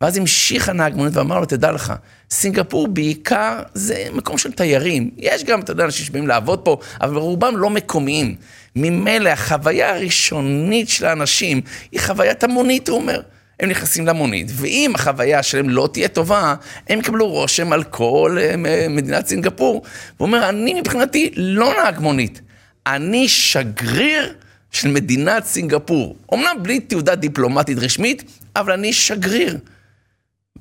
ואז 0.00 0.16
המשיך 0.16 0.68
הנהג 0.68 0.94
מונית 0.94 1.16
ואמר 1.16 1.40
לו, 1.40 1.46
תדע 1.46 1.72
לך, 1.72 1.92
סינגפור 2.30 2.88
בעיקר 2.88 3.62
זה 3.74 4.06
מקום 4.12 4.38
של 4.38 4.52
תיירים. 4.52 5.10
יש 5.16 5.44
גם, 5.44 5.60
אתה 5.60 5.72
יודע, 5.72 5.84
אנשים 5.84 6.06
שבאים 6.06 6.26
לעבוד 6.26 6.58
פה, 6.58 6.78
אבל 7.00 7.16
רובם 7.16 7.56
לא 7.56 7.70
מקומיים. 7.70 8.36
ממילא 8.76 9.28
החוויה 9.30 9.94
הראשונית 9.94 10.88
של 10.88 11.06
האנשים 11.06 11.60
היא 11.92 12.00
חוויית 12.00 12.44
המונית, 12.44 12.88
הוא 12.88 12.98
אומר. 12.98 13.20
הם 13.62 13.68
נכנסים 13.68 14.06
למונית, 14.06 14.46
ואם 14.54 14.92
החוויה 14.94 15.42
שלהם 15.42 15.68
לא 15.68 15.88
תהיה 15.92 16.08
טובה, 16.08 16.54
הם 16.88 16.98
יקבלו 16.98 17.28
רושם 17.28 17.72
על 17.72 17.84
כל 17.84 18.38
אה, 18.40 18.88
מדינת 18.88 19.26
סינגפור. 19.26 19.82
הוא 20.16 20.26
אומר, 20.26 20.48
אני 20.48 20.80
מבחינתי 20.80 21.30
לא 21.36 21.74
נהג 21.82 21.98
מונית, 21.98 22.40
אני 22.86 23.28
שגריר 23.28 24.34
של 24.70 24.88
מדינת 24.88 25.44
סינגפור. 25.44 26.16
אמנם 26.34 26.56
בלי 26.62 26.80
תעודה 26.80 27.14
דיפלומטית 27.14 27.78
רשמית, 27.78 28.40
אבל 28.56 28.72
אני 28.72 28.92
שגריר. 28.92 29.58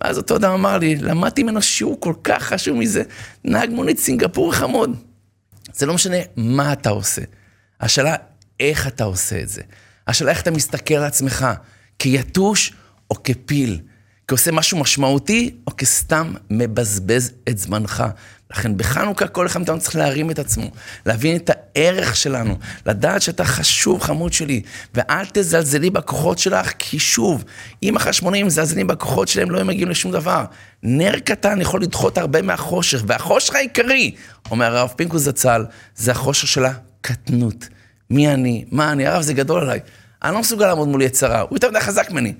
ואז 0.01 0.17
אותו 0.17 0.35
אדם 0.35 0.51
אמר 0.51 0.77
לי, 0.77 0.95
למדתי 0.95 1.43
ממנו 1.43 1.61
שיעור 1.61 1.97
כל 1.99 2.13
כך 2.23 2.43
חשוב 2.43 2.77
מזה, 2.77 3.03
נהג 3.45 3.69
מונית 3.69 3.99
סינגפור 3.99 4.53
חמוד. 4.53 4.95
זה 5.73 5.85
לא 5.85 5.93
משנה 5.93 6.17
מה 6.35 6.73
אתה 6.73 6.89
עושה, 6.89 7.21
השאלה 7.81 8.15
איך 8.59 8.87
אתה 8.87 9.03
עושה 9.03 9.41
את 9.41 9.49
זה. 9.49 9.61
השאלה 10.07 10.31
איך 10.31 10.41
אתה 10.41 10.51
מסתכל 10.51 10.93
על 10.93 11.03
עצמך, 11.03 11.47
כיתוש 11.99 12.73
או 13.11 13.15
כפיל, 13.23 13.79
כעושה 14.27 14.51
משהו 14.51 14.77
משמעותי, 14.77 15.55
או 15.67 15.71
כסתם 15.77 16.33
מבזבז 16.49 17.31
את 17.49 17.57
זמנך. 17.57 18.03
לכן 18.51 18.77
בחנוכה 18.77 19.27
כל 19.27 19.45
אחד 19.45 19.59
מאיתנו 19.59 19.79
צריך 19.79 19.95
להרים 19.95 20.31
את 20.31 20.39
עצמו, 20.39 20.71
להבין 21.05 21.35
את 21.35 21.49
הערך 21.53 22.15
שלנו, 22.15 22.57
לדעת 22.85 23.21
שאתה 23.21 23.45
חשוב, 23.45 24.01
חמוד 24.01 24.33
שלי, 24.33 24.61
ואל 24.93 25.25
תזלזלי 25.33 25.89
בכוחות 25.89 26.39
שלך, 26.39 26.71
כי 26.79 26.99
שוב, 26.99 27.43
אם 27.83 27.95
החשמונאים 27.95 28.45
מזלזלים 28.45 28.87
בכוחות 28.87 29.27
שלהם, 29.27 29.51
לא 29.51 29.59
הם 29.59 29.67
מגיעים 29.67 29.89
לשום 29.89 30.11
דבר. 30.11 30.45
נר 30.83 31.19
קטן 31.19 31.61
יכול 31.61 31.81
לדחות 31.81 32.17
הרבה 32.17 32.41
מהחושך, 32.41 33.03
והחושך 33.07 33.55
העיקרי, 33.55 34.15
אומר 34.51 34.77
הרב 34.77 34.93
פינקוס 34.95 35.21
זצ"ל, 35.21 35.65
זה 35.95 36.11
החושך 36.11 36.47
של 36.47 36.65
הקטנות. 36.65 37.67
מי 38.09 38.33
אני? 38.33 38.65
מה 38.71 38.91
אני? 38.91 39.07
הרב, 39.07 39.21
זה 39.21 39.33
גדול 39.33 39.61
עליי. 39.61 39.79
אני 40.23 40.33
לא 40.33 40.39
מסוגל 40.39 40.67
לעמוד 40.67 40.87
מול 40.87 41.01
יצרה, 41.01 41.41
הוא 41.41 41.55
יותר 41.55 41.69
מדי 41.69 41.79
חזק 41.79 42.11
ממני. 42.11 42.33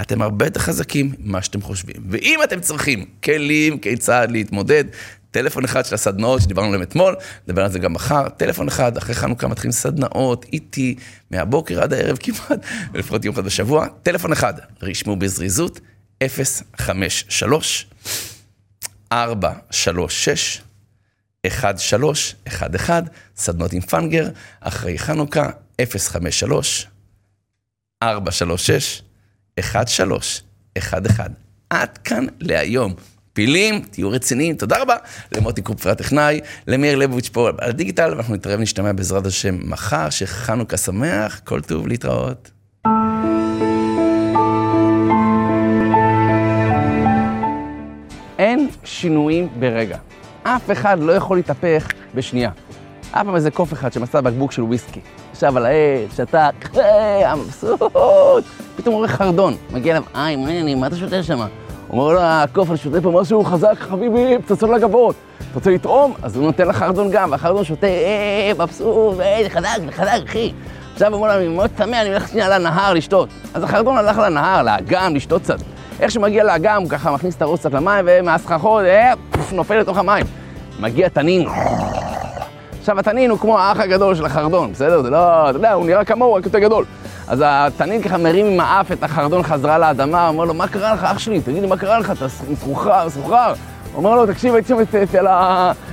אתם 0.00 0.22
הרבה 0.22 0.46
יותר 0.46 0.60
חזקים 0.60 1.12
ממה 1.18 1.42
שאתם 1.42 1.62
חושבים. 1.62 1.96
ואם 2.10 2.40
אתם 2.44 2.60
צריכים 2.60 3.04
כלים 3.24 3.78
כיצד 3.78 4.28
להתמודד, 4.30 4.84
טלפון 5.30 5.64
אחד 5.64 5.84
של 5.84 5.94
הסדנאות 5.94 6.42
שדיברנו 6.42 6.66
עליהם 6.68 6.82
אתמול, 6.82 7.16
נדבר 7.48 7.64
על 7.64 7.70
זה 7.70 7.78
גם 7.78 7.92
מחר, 7.92 8.28
טלפון 8.28 8.68
אחד, 8.68 8.96
אחרי 8.96 9.14
חנוכה 9.14 9.48
מתחילים 9.48 9.72
סדנאות, 9.72 10.46
איתי, 10.52 10.94
מהבוקר 11.30 11.82
עד 11.82 11.92
הערב 11.92 12.16
כמעט, 12.20 12.60
ולפחות 12.92 13.24
יום 13.24 13.34
אחד 13.34 13.44
בשבוע, 13.44 13.86
טלפון 14.02 14.32
אחד, 14.32 14.54
רשמו 14.82 15.16
בזריזות, 15.16 15.80
053 16.76 17.86
436 19.12 20.62
1311, 21.44 23.00
סדנות 23.36 23.72
עם 23.72 23.80
פנגר, 23.80 24.28
אחרי 24.60 24.98
חנוכה, 24.98 25.50
053 25.80 26.86
436 28.02 29.02
1311. 29.58 31.26
עד 31.70 31.98
כאן 31.98 32.26
להיום. 32.40 32.94
פילים, 33.32 33.80
תהיו 33.90 34.10
רציניים, 34.10 34.56
תודה 34.56 34.82
רבה 34.82 34.96
למוטי 35.32 35.62
קופר 35.62 35.90
הטכנאי, 35.90 36.40
למאיר 36.66 36.96
ליבוביץ' 36.96 37.28
פה 37.28 37.48
על 37.48 37.70
הדיגיטל, 37.70 38.10
ואנחנו 38.10 38.34
נתראה 38.34 38.56
ונשתמע 38.58 38.92
בעזרת 38.92 39.26
השם 39.26 39.58
מחר, 39.70 40.10
שחנוכה 40.10 40.76
שמח, 40.76 41.40
כל 41.44 41.60
טוב 41.60 41.88
להתראות. 41.88 42.50
אין 48.38 48.68
שינויים 48.84 49.48
ברגע. 49.58 49.98
אף 50.42 50.70
אחד 50.70 50.98
לא 51.00 51.12
יכול 51.12 51.36
להתהפך 51.36 51.88
בשנייה. 52.14 52.50
היה 53.12 53.24
פעם 53.24 53.36
איזה 53.36 53.50
קוף 53.50 53.72
אחד 53.72 53.92
שמצא 53.92 54.20
בקבוק 54.20 54.52
של 54.52 54.62
וויסקי. 54.62 55.00
ישב 55.34 55.56
על 55.56 55.66
העץ, 55.66 56.16
שתה, 56.16 56.50
היה 56.74 57.34
מבסוט. 57.34 57.80
פתאום 58.76 58.94
הוא 58.94 58.96
רואה 58.96 59.08
חרדון, 59.08 59.56
מגיע 59.70 59.92
אליו, 59.92 60.04
היי, 60.14 60.36
העניינים, 60.36 60.80
מה 60.80 60.86
אתה 60.86 60.96
שותה 60.96 61.22
שם? 61.22 61.38
הוא 61.38 61.48
אומר 62.00 62.12
לו, 62.12 62.20
הקוף, 62.22 62.70
אני 62.70 62.78
שותה 62.78 63.00
פה 63.00 63.10
משהו 63.20 63.44
חזק, 63.44 63.74
חביבי, 63.78 64.36
פצצות 64.46 64.70
לגבות. 64.70 65.16
אתה 65.38 65.46
רוצה 65.54 65.70
לטעום? 65.70 66.14
אז 66.22 66.36
הוא 66.36 66.44
נותן 66.44 66.68
לחרדון 66.68 67.10
גם, 67.10 67.30
והחרדון 67.30 67.64
שותה, 67.64 67.86
אה, 67.86 68.52
מבסוט, 68.58 69.20
אה, 69.20 69.40
זה 69.42 69.50
חזק, 69.50 69.68
זה 69.86 69.92
חזק, 69.92 70.20
אחי. 70.28 70.52
עכשיו 70.92 71.08
הוא 71.08 71.16
אומר 71.16 71.34
לו, 71.34 71.40
אני 71.40 71.48
מאוד 71.48 71.70
צמא, 71.76 71.96
אני 71.96 72.08
הולך 72.08 72.28
שנייה 72.28 72.58
לנהר 72.58 72.94
לשתות. 72.94 73.28
אז 73.54 73.62
החרדון 73.62 73.98
הלך 73.98 74.18
לנהר, 74.18 74.62
לאגם, 74.62 75.14
לשתות 75.14 75.42
קצת. 75.42 75.58
איך 76.00 76.10
שהוא 76.10 76.22
מגיע 76.22 76.44
לאגם, 76.44 76.82
הוא 76.82 76.90
ככה 76.90 77.12
מכניס 77.12 77.36
את 77.36 77.42
הראש 77.42 77.60
קצת 77.60 77.72
למים, 77.72 78.04
ומהסככות, 78.08 78.82
אה, 78.84 79.12
נופל 79.52 79.78
לתוך 79.78 79.98
המים. 79.98 80.26
מגיע 80.80 81.08
תנין, 81.08 81.48
עכשיו, 82.88 83.00
התנין 83.00 83.30
הוא 83.30 83.38
כמו 83.38 83.58
האח 83.58 83.80
הגדול 83.80 84.14
של 84.14 84.24
החרדון, 84.24 84.72
בסדר? 84.72 85.02
זה 85.02 85.10
לא, 85.10 85.50
אתה 85.50 85.58
יודע, 85.58 85.72
הוא 85.72 85.86
נראה 85.86 86.04
כמוהו, 86.04 86.34
רק 86.34 86.44
יותר 86.44 86.58
גדול. 86.58 86.84
אז 87.26 87.44
התנין 87.46 88.02
ככה 88.02 88.18
מרים 88.18 88.46
עם 88.46 88.60
האף 88.60 88.92
את 88.92 89.02
החרדון 89.02 89.42
חזרה 89.42 89.78
לאדמה, 89.78 90.28
אומר 90.28 90.44
לו, 90.44 90.54
מה 90.54 90.68
קרה 90.68 90.94
לך, 90.94 91.04
אח 91.04 91.18
שלי? 91.18 91.40
תגיד 91.40 91.62
לי, 91.62 91.68
מה 91.68 91.76
קרה 91.76 91.98
לך? 91.98 92.10
אתה 92.10 92.26
מסוחרר, 92.50 93.06
מסוחרר. 93.06 93.54
אומר 93.94 94.14
לו, 94.14 94.26
תקשיב, 94.26 94.54
הייתי 94.54 94.68
שם 94.68 94.76
אצל. 95.02 95.26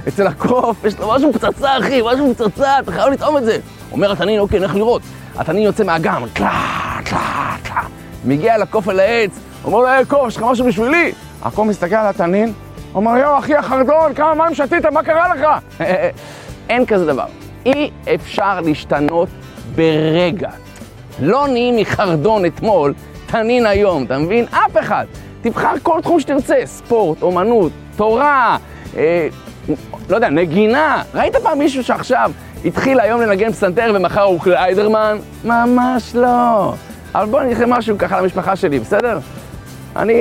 אצל 0.08 0.27
הקוף, 0.27 0.86
יש 0.86 0.99
לו 0.99 1.13
משהו 1.15 1.34
פצצה, 1.34 1.77
אחי, 1.77 2.01
משהו 2.05 2.34
פצצה, 2.36 2.79
אתה 2.79 2.91
חייב 2.91 3.13
לטעום 3.13 3.38
את 3.38 3.45
זה. 3.45 3.58
אומר 3.91 4.12
התנין, 4.12 4.39
אוקיי, 4.39 4.60
נלך 4.60 4.75
לראות. 4.75 5.01
התנין 5.38 5.63
יוצא 5.63 5.84
מהאגם, 5.84 6.23
קלה, 6.34 6.99
קלה, 7.05 7.55
קלה. 7.63 7.81
מגיע 8.25 8.58
לקוף 8.58 8.89
אל 8.89 8.99
העץ, 8.99 9.31
אומר 9.63 9.77
לו, 9.79 9.88
היי, 9.88 10.05
קוף, 10.05 10.27
יש 10.27 10.38
לך 10.38 10.43
משהו 10.43 10.65
בשבילי? 10.65 11.12
הקוף 11.41 11.67
מסתכל 11.67 11.95
על 11.95 12.08
התנין, 12.08 12.53
אומר, 12.95 13.17
יואו, 13.17 13.39
אחי 13.39 13.55
החרדון, 13.55 14.13
כמה 14.13 14.34
מים 14.34 14.55
שתית, 14.55 14.86
מה 14.86 15.03
קרה 15.03 15.36
לך? 15.36 15.47
אין 16.69 16.86
כזה 16.86 17.06
דבר. 17.06 17.25
אי 17.65 17.89
אפשר 18.15 18.62
להשתנות 18.62 19.30
ברגע. 19.75 20.49
לא 21.19 21.47
נהיים 21.47 21.75
מחרדון 21.78 22.45
אתמול, 22.45 22.93
תנין 23.25 23.65
היום, 23.65 24.04
אתה 24.04 24.17
מבין? 24.17 24.45
אף 24.45 24.78
אחד. 24.80 25.06
תבחר 25.41 25.73
כל 25.84 25.99
תחום 26.01 26.19
שתרצה, 26.19 26.56
ספורט, 26.65 27.21
אומנות, 27.21 27.71
תורה, 27.95 28.58
אה, 28.97 29.28
לא 30.10 30.15
יודע, 30.15 30.30
נגינה. 30.30 31.04
ראית 31.13 31.36
פעם 31.36 31.60
מישהו 31.60 31.84
שעכשיו 31.84 32.32
התחיל 32.65 32.99
היום 32.99 33.21
לנגן 33.21 33.51
פסנתר 33.51 33.91
ומחר 33.95 34.21
הוא 34.21 34.39
קליידרמן? 34.39 35.17
ממש 35.43 36.15
לא. 36.15 36.73
אבל 37.15 37.25
בואו 37.25 37.43
אגיד 37.43 37.58
לכם 37.58 37.69
משהו 37.69 37.97
ככה 37.97 38.21
למשפחה 38.21 38.56
שלי, 38.56 38.80
בסדר? 38.80 39.19
אני, 39.95 40.13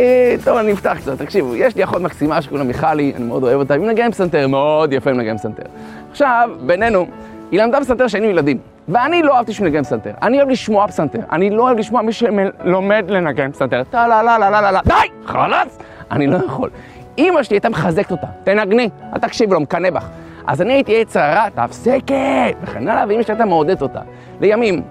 טוב, 0.45 0.57
אני 0.57 0.73
אפתח 0.73 0.97
קצת, 1.01 1.23
תקשיבו, 1.23 1.57
יש 1.57 1.77
לי 1.77 1.85
אחות 1.85 2.03
מקסימה 2.03 2.43
שקוראים 2.43 2.67
מיכלי, 2.67 3.13
אני 3.17 3.25
מאוד 3.25 3.43
אוהב 3.43 3.59
אותה, 3.59 3.75
היא 3.75 3.83
מנגנת 3.83 4.13
פסנתר, 4.15 4.49
מאוד 4.49 4.93
יפה 4.93 5.13
מנגנת 5.13 5.39
פסנתר. 5.39 5.63
עכשיו, 6.11 6.51
בינינו, 6.61 7.07
היא 7.51 7.61
למדה 7.63 7.81
פסנתר 7.81 8.07
כשהיינו 8.07 8.29
ילדים, 8.29 8.59
ואני 8.89 9.23
לא 9.23 9.37
אהבתי 9.37 9.53
שהוא 9.53 9.65
מנגן 9.65 9.83
פסנתר, 9.83 10.11
אני 10.23 10.37
אוהב 10.39 10.49
לשמוע 10.49 10.89
פסנתר, 10.89 11.19
אני 11.33 11.51
לא 11.51 11.63
אוהב 11.63 11.79
לשמוע 11.79 12.03
מי 12.03 12.13
שלומד 12.13 13.05
לנגן 13.09 13.53
פסנתר, 13.53 13.83
טה 13.91 14.07
לה 14.07 14.23
לה 14.23 14.39
לה 14.39 14.51
לה 14.51 14.61
לה 14.61 14.73
לה, 14.73 14.81
די, 14.85 14.95
חלאס, 15.27 15.79
אני 16.11 16.27
לא 16.27 16.37
יכול. 16.37 16.71
אמא 17.19 17.43
שלי 17.43 17.55
הייתה 17.57 17.69
מחזקת 17.69 18.11
אותה, 18.11 18.27
תנגני, 18.45 18.89
אל 19.15 19.19
תקשיבי 19.19 19.55
לו, 19.55 19.61
מקנא 19.61 19.91
בך. 19.91 20.09
אז 20.47 20.63
אני 20.63 20.73
הייתי 20.73 21.01
עץ 21.01 21.17
הרע, 21.17 21.49
תפסקת, 21.49 22.55
וכן 22.63 22.89
הלאה, 22.89 23.05
ואמא 23.09 23.23
שלי 23.23 23.35
הייתה 23.35 23.45
מעודדת 23.45 23.83
אותה. 23.83 24.01
לימים, 24.41 24.83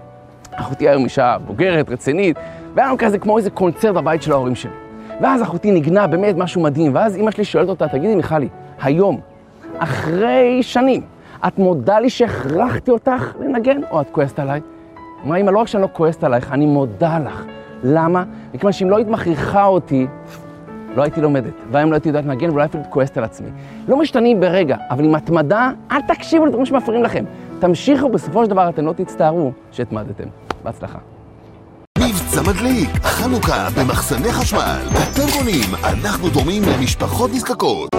אחותי 0.52 0.90
היום 0.90 1.04
אישה 1.04 1.38
בוגרת, 1.46 1.90
רצינית, 1.90 2.38
והיה 2.76 2.88
לנו 2.88 2.98
כזה 2.98 3.18
כמו 3.18 3.38
איזה 3.38 3.50
קונצרט 3.50 3.96
בבית 3.96 4.22
של 4.22 4.32
ההורים 4.32 4.56
שלי. 4.56 4.72
ואז 5.22 5.42
אחותי 5.42 5.72
נגנה 5.72 6.08
באמת 6.08 6.36
משהו 6.38 6.62
מדהים, 6.62 6.96
ואז 6.96 7.18
אמא 7.18 7.32
שלי 7.32 7.46
שואלת 7.46 7.70
אותה, 7.70 7.88
תגידי 7.88 8.16
מיכלי, 8.16 8.50
היום, 8.82 9.20
אחרי 9.78 10.64
שנים, 10.64 11.02
את 11.48 11.60
מודה 11.60 12.00
לי 12.00 12.10
שהכרחתי 12.10 12.92
אותך 12.92 13.34
לנגן, 13.40 13.82
או 13.92 14.02
את 14.02 14.10
כועסת 14.10 14.40
עליי? 14.40 14.62
אמרה, 15.26 15.38
אמא, 15.38 15.52
לא 15.52 15.60
רק 15.60 15.68
שאני 15.68 15.84
לא 15.84 15.90
כועסת 15.94 16.24
עלייך, 16.24 16.52
אני 16.52 16.66
מודה 16.66 17.20
לך. 17.20 17.46
למה? 17.84 18.24
מכיוון 18.54 18.72
שאם 18.72 18.90
לא 18.90 18.96
היית 18.96 19.08
מכריחה 19.08 19.66
אותי, 19.66 20.08
לא 20.96 21.02
הייתי 21.02 21.22
לומדת, 21.22 21.54
והיום 21.72 21.90
לא 21.90 21.96
הייתי 21.96 22.10
יודעת 22.10 22.26
לנגן 22.26 22.50
ואולי 22.50 22.66
אפילו 22.66 22.84
כועסת 22.90 23.18
על 23.18 23.24
עצמי. 23.24 23.50
לא 23.88 23.98
משתנים 23.98 24.40
ברגע, 24.40 24.78
אבל 24.90 25.06
עם 25.06 25.16
התמדה, 25.16 25.72
אל 25.92 26.02
תקשיבו 26.02 26.46
לדברים 26.46 26.66
שמפריעים 26.66 27.04
לכם. 27.04 27.26
תמשיכו, 27.60 28.10
בסופו 28.10 28.44
של 28.44 28.50
דבר 28.50 28.70
אתם 28.70 28.86
לא 28.86 28.94
תצטערו 28.94 29.52
שהתמדתם. 29.72 30.28
בהצלחה. 30.64 31.13
מבצע 32.34 32.52
מדליק, 32.52 32.90
חנוכה 33.04 33.70
במחסני 33.78 34.32
חשמל. 34.34 34.82
אתם 34.90 35.24
קונים, 35.34 35.76
אנחנו 35.84 36.30
דומים 36.30 36.64
למשפחות 36.64 37.32
נזקקות. 37.34 37.90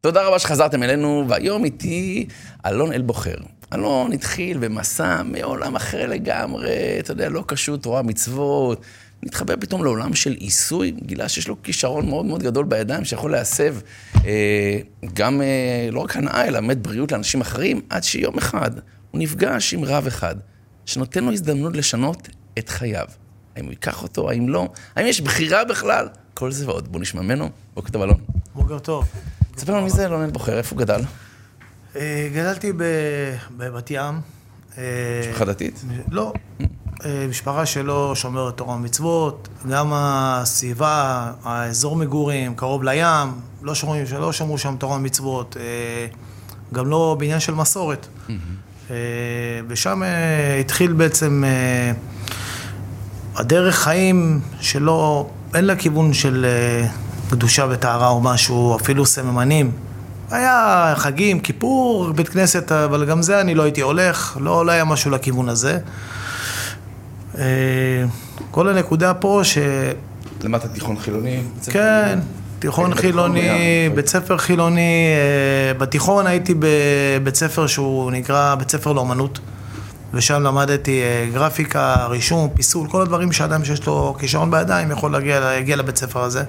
תודה 0.00 0.26
רבה 0.26 0.38
שחזרתם 0.38 0.82
אלינו, 0.82 1.24
והיום 1.28 1.64
איתי 1.64 2.26
אלון 2.66 2.92
אלבוחר. 2.92 3.36
אלון 3.74 4.12
התחיל 4.12 4.58
במסע 4.58 5.22
מעולם 5.22 5.76
אחר 5.76 6.06
לגמרי, 6.06 6.96
אתה 6.98 7.12
יודע, 7.12 7.28
לא 7.28 7.44
קשור 7.46 7.76
תורה 7.76 8.02
מצוות, 8.02 8.80
נתחבר 9.22 9.54
פתאום 9.60 9.84
לעולם 9.84 10.14
של 10.14 10.32
עיסוי, 10.32 10.90
גילה 10.90 11.28
שיש 11.28 11.48
לו 11.48 11.62
כישרון 11.62 12.08
מאוד 12.08 12.26
מאוד 12.26 12.42
גדול 12.42 12.64
בידיים, 12.64 13.04
שיכול 13.04 13.30
להסב 13.30 13.76
אה, 14.24 14.78
גם, 15.14 15.42
אה, 15.42 15.88
לא 15.92 16.00
רק 16.00 16.16
הנאה, 16.16 16.44
אלא 16.44 16.60
באמת 16.60 16.82
בריאות 16.82 17.12
לאנשים 17.12 17.40
אחרים, 17.40 17.80
עד 17.90 18.04
שיום 18.04 18.38
אחד 18.38 18.70
הוא 19.10 19.20
נפגש 19.20 19.74
עם 19.74 19.84
רב 19.84 20.06
אחד, 20.06 20.34
שנותן 20.86 21.24
לו 21.24 21.32
הזדמנות 21.32 21.76
לשנות 21.76 22.28
את 22.58 22.68
חייו. 22.68 23.06
האם 23.56 23.64
הוא 23.64 23.72
ייקח 23.72 24.02
אותו, 24.02 24.30
האם 24.30 24.48
לא, 24.48 24.68
האם 24.96 25.06
יש 25.06 25.20
בחירה 25.20 25.64
בכלל? 25.64 26.08
כל 26.34 26.52
זה 26.52 26.66
ועוד. 26.66 26.88
בואו 26.88 27.02
נשמע 27.02 27.22
ממנו. 27.22 27.50
בוקר 27.74 27.90
טוב, 27.90 28.02
אלון. 28.02 28.16
בוקר 28.54 28.78
טוב. 28.78 29.04
תספר 29.54 29.72
לנו 29.72 29.82
מי 29.82 29.90
זה 29.90 30.06
אלון 30.06 30.22
אלבוחר, 30.22 30.58
איפה 30.58 30.74
הוא 30.74 30.78
גדל? 30.78 31.00
אה, 31.96 32.28
גדלתי 32.34 32.72
בבת 33.56 33.90
ים. 33.90 34.20
אה, 34.78 35.20
משפחה 35.20 35.44
דתית? 35.44 35.84
לא. 36.10 36.32
אה, 37.04 37.26
משפחה 37.30 37.66
שלא 37.66 38.12
שומרת 38.14 38.56
תורה 38.56 38.74
ומצוות, 38.74 39.48
גם 39.70 39.90
הסביבה, 39.92 41.30
האזור 41.44 41.96
מגורים, 41.96 42.54
קרוב 42.54 42.82
לים, 42.82 43.28
לא 43.62 43.74
שומרים, 43.74 44.04
לא 44.18 44.32
שמרו 44.32 44.58
שם 44.58 44.76
תורה 44.78 44.96
ומצוות, 44.96 45.56
אה, 45.60 46.06
גם 46.74 46.86
לא 46.86 47.16
בעניין 47.18 47.40
של 47.40 47.54
מסורת. 47.54 48.06
אה, 48.90 48.96
ושם 49.68 50.02
התחיל 50.60 50.92
בעצם 50.92 51.44
הדרך 53.36 53.78
חיים 53.78 54.40
שלא, 54.60 55.30
אין 55.54 55.64
לה 55.64 55.76
כיוון 55.76 56.12
של 56.12 56.46
קדושה 57.30 57.66
וטהרה 57.70 58.08
או 58.08 58.20
משהו, 58.20 58.76
אפילו 58.76 59.06
סממנים. 59.06 59.70
היה 60.30 60.92
חגים, 60.96 61.40
כיפור, 61.40 62.12
בית 62.12 62.28
כנסת, 62.28 62.72
אבל 62.72 63.04
גם 63.04 63.22
זה 63.22 63.40
אני 63.40 63.54
לא 63.54 63.62
הייתי 63.62 63.80
הולך, 63.80 64.36
לא, 64.40 64.66
לא 64.66 64.72
היה 64.72 64.84
משהו 64.84 65.10
לכיוון 65.10 65.48
הזה. 65.48 65.78
אה, 67.38 67.44
כל 68.50 68.68
הנקודה 68.68 69.14
פה 69.14 69.40
ש... 69.42 69.58
למדת 70.42 70.66
תיכון 70.74 70.98
חילוני? 70.98 71.42
כן, 71.70 72.18
תיכון 72.58 72.94
חילוני. 72.94 73.88
בית 73.94 74.06
ספר 74.06 74.38
חילוני. 74.38 75.06
אה, 75.70 75.74
בתיכון 75.74 76.26
הייתי 76.26 76.54
בבית 76.58 77.34
ספר 77.34 77.66
שהוא 77.66 78.12
נקרא 78.12 78.54
בית 78.54 78.70
ספר 78.70 78.92
לאומנות, 78.92 79.38
ושם 80.14 80.42
למדתי 80.42 81.02
אה, 81.02 81.28
גרפיקה, 81.32 82.06
רישום, 82.08 82.48
פיסול, 82.54 82.88
כל 82.88 83.02
הדברים 83.02 83.32
שאדם 83.32 83.64
שיש 83.64 83.86
לו 83.86 84.16
כישרון 84.18 84.50
בידיים 84.50 84.90
יכול 84.90 85.12
להגיע, 85.12 85.40
להגיע 85.40 85.76
לבית 85.76 85.96
ספר 85.96 86.20
הזה. 86.20 86.44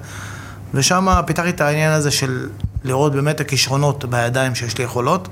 ושם 0.73 1.07
פיתחתי 1.25 1.49
את 1.49 1.61
העניין 1.61 1.91
הזה 1.91 2.11
של 2.11 2.49
לראות 2.83 3.13
באמת 3.13 3.39
הכישרונות 3.39 4.05
בידיים 4.05 4.55
שיש 4.55 4.77
לי 4.77 4.83
יכולות, 4.83 5.29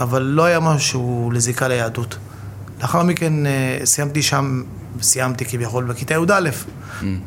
אבל 0.00 0.22
לא 0.22 0.44
היה 0.44 0.60
משהו 0.60 1.30
לזיקה 1.34 1.68
ליהדות. 1.68 2.16
לאחר 2.80 3.02
מכן 3.02 3.46
אה, 3.46 3.78
סיימתי 3.84 4.22
שם, 4.22 4.62
סיימתי 5.02 5.44
כביכול 5.44 5.84
בכיתה 5.84 6.14
י"א. 6.14 6.50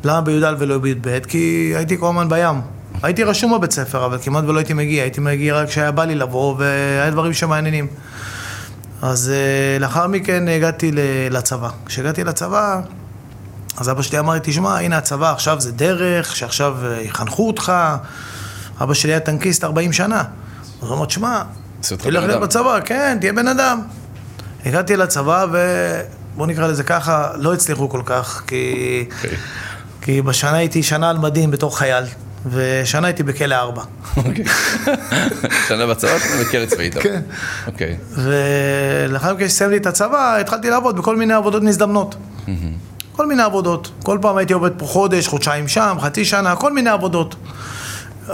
למה 0.04 0.20
בי"א 0.20 0.54
ולא 0.58 0.78
בי"ב? 0.78 1.18
כי 1.18 1.72
הייתי 1.76 1.98
כל 1.98 2.08
הזמן 2.08 2.28
בים. 2.28 2.60
הייתי 3.02 3.22
רשום 3.24 3.54
בבית 3.54 3.72
ספר, 3.72 4.06
אבל 4.06 4.18
כמעט 4.22 4.44
ולא 4.44 4.58
הייתי 4.58 4.74
מגיע. 4.74 5.02
הייתי 5.02 5.20
מגיע 5.20 5.54
רק 5.54 5.68
כשהיה 5.68 5.90
בא 5.90 6.04
לי 6.04 6.14
לבוא, 6.14 6.54
והיה 6.58 7.10
דברים 7.10 7.32
שמעניינים. 7.32 7.86
אז 9.02 9.30
אה, 9.34 9.78
לאחר 9.78 10.06
מכן 10.06 10.48
הגעתי 10.48 10.90
לצבא. 11.30 11.68
כשהגעתי 11.86 12.24
לצבא, 12.24 12.80
אז 13.76 13.90
אבא 13.90 14.02
שלי 14.02 14.18
אמר 14.18 14.34
לי, 14.34 14.40
תשמע, 14.42 14.78
הנה 14.78 14.98
הצבא, 14.98 15.32
עכשיו 15.32 15.60
זה 15.60 15.72
דרך, 15.72 16.36
שעכשיו 16.36 16.76
אה, 16.84 17.02
יחנכו 17.02 17.46
אותך. 17.46 17.72
אבא 18.80 18.94
שלי 18.94 19.12
היה 19.12 19.20
טנקיסט 19.20 19.64
40 19.64 19.92
שנה. 19.92 20.24
אז 20.82 20.88
הוא 20.88 20.96
אמר, 20.96 21.08
שמע, 21.08 21.42
עושה 21.78 21.94
אותך 21.94 22.04
תלך 22.04 22.22
להיות 22.22 22.30
אדם." 22.30 22.42
בצבא, 22.42 22.80
כן, 22.84 23.16
תהיה 23.20 23.32
בן 23.32 23.48
אדם. 23.48 23.80
הגעתי 24.66 24.96
לצבא, 24.96 25.46
ובוא 25.52 26.46
נקרא 26.46 26.66
לזה 26.66 26.82
ככה, 26.82 27.30
לא 27.36 27.54
הצליחו 27.54 27.88
כל 27.88 28.02
כך, 28.04 28.42
כי, 28.46 29.04
אוקיי. 29.16 29.36
כי 30.00 30.22
בשנה 30.22 30.56
הייתי 30.56 30.82
שנה 30.82 31.10
על 31.10 31.18
מדים 31.18 31.50
בתור 31.50 31.78
חייל, 31.78 32.04
ושנה 32.50 33.06
הייתי 33.06 33.22
בכלא 33.22 33.54
ארבע. 33.54 33.82
אוקיי. 34.16 34.44
שנה 35.68 35.86
בצבא, 35.86 36.16
בכלא 36.40 36.66
צבאי 36.66 36.90
טוב. 36.90 37.02
כן. 37.02 37.20
אוקיי. 37.66 37.96
ולאחר 38.10 39.34
מכן 39.34 39.48
שסיימתי 39.48 39.76
את 39.76 39.86
הצבא, 39.86 40.36
התחלתי 40.40 40.70
לעבוד 40.70 40.96
בכל 40.96 41.16
מיני 41.16 41.34
עבודות 41.34 41.62
מזדמנות. 41.62 42.14
כל 43.12 43.26
מיני 43.26 43.42
עבודות. 43.42 43.90
כל 44.02 44.18
פעם 44.22 44.36
הייתי 44.36 44.52
עובד 44.52 44.70
פה 44.76 44.86
חודש, 44.86 45.26
חודשיים 45.26 45.68
שם, 45.68 45.96
חצי 46.00 46.24
שנה, 46.24 46.56
כל 46.56 46.72
מיני 46.72 46.90
עבודות. 46.90 47.34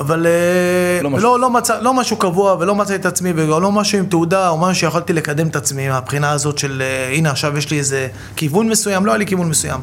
אבל 0.00 0.26
אה, 0.26 1.02
לא 1.02 1.10
משהו. 1.10 1.28
לא, 1.28 1.40
לא, 1.40 1.50
מצא, 1.50 1.80
לא 1.80 1.94
משהו 1.94 2.16
קבוע 2.16 2.56
ולא 2.60 2.74
מצאתי 2.74 2.94
את 2.94 3.06
עצמי 3.06 3.32
וגם 3.36 3.62
לא 3.62 3.72
משהו 3.72 3.98
עם 3.98 4.06
תעודה 4.06 4.48
או 4.48 4.58
משהו 4.58 4.74
שיכולתי 4.74 5.12
לקדם 5.12 5.46
את 5.48 5.56
עצמי 5.56 5.88
מהבחינה 5.88 6.30
הזאת 6.30 6.58
של 6.58 6.82
אה, 6.82 7.14
הנה 7.14 7.30
עכשיו 7.30 7.58
יש 7.58 7.70
לי 7.70 7.78
איזה 7.78 8.08
כיוון 8.36 8.68
מסוים, 8.68 9.06
לא 9.06 9.10
היה 9.10 9.18
לי 9.18 9.26
כיוון 9.26 9.48
מסוים. 9.48 9.80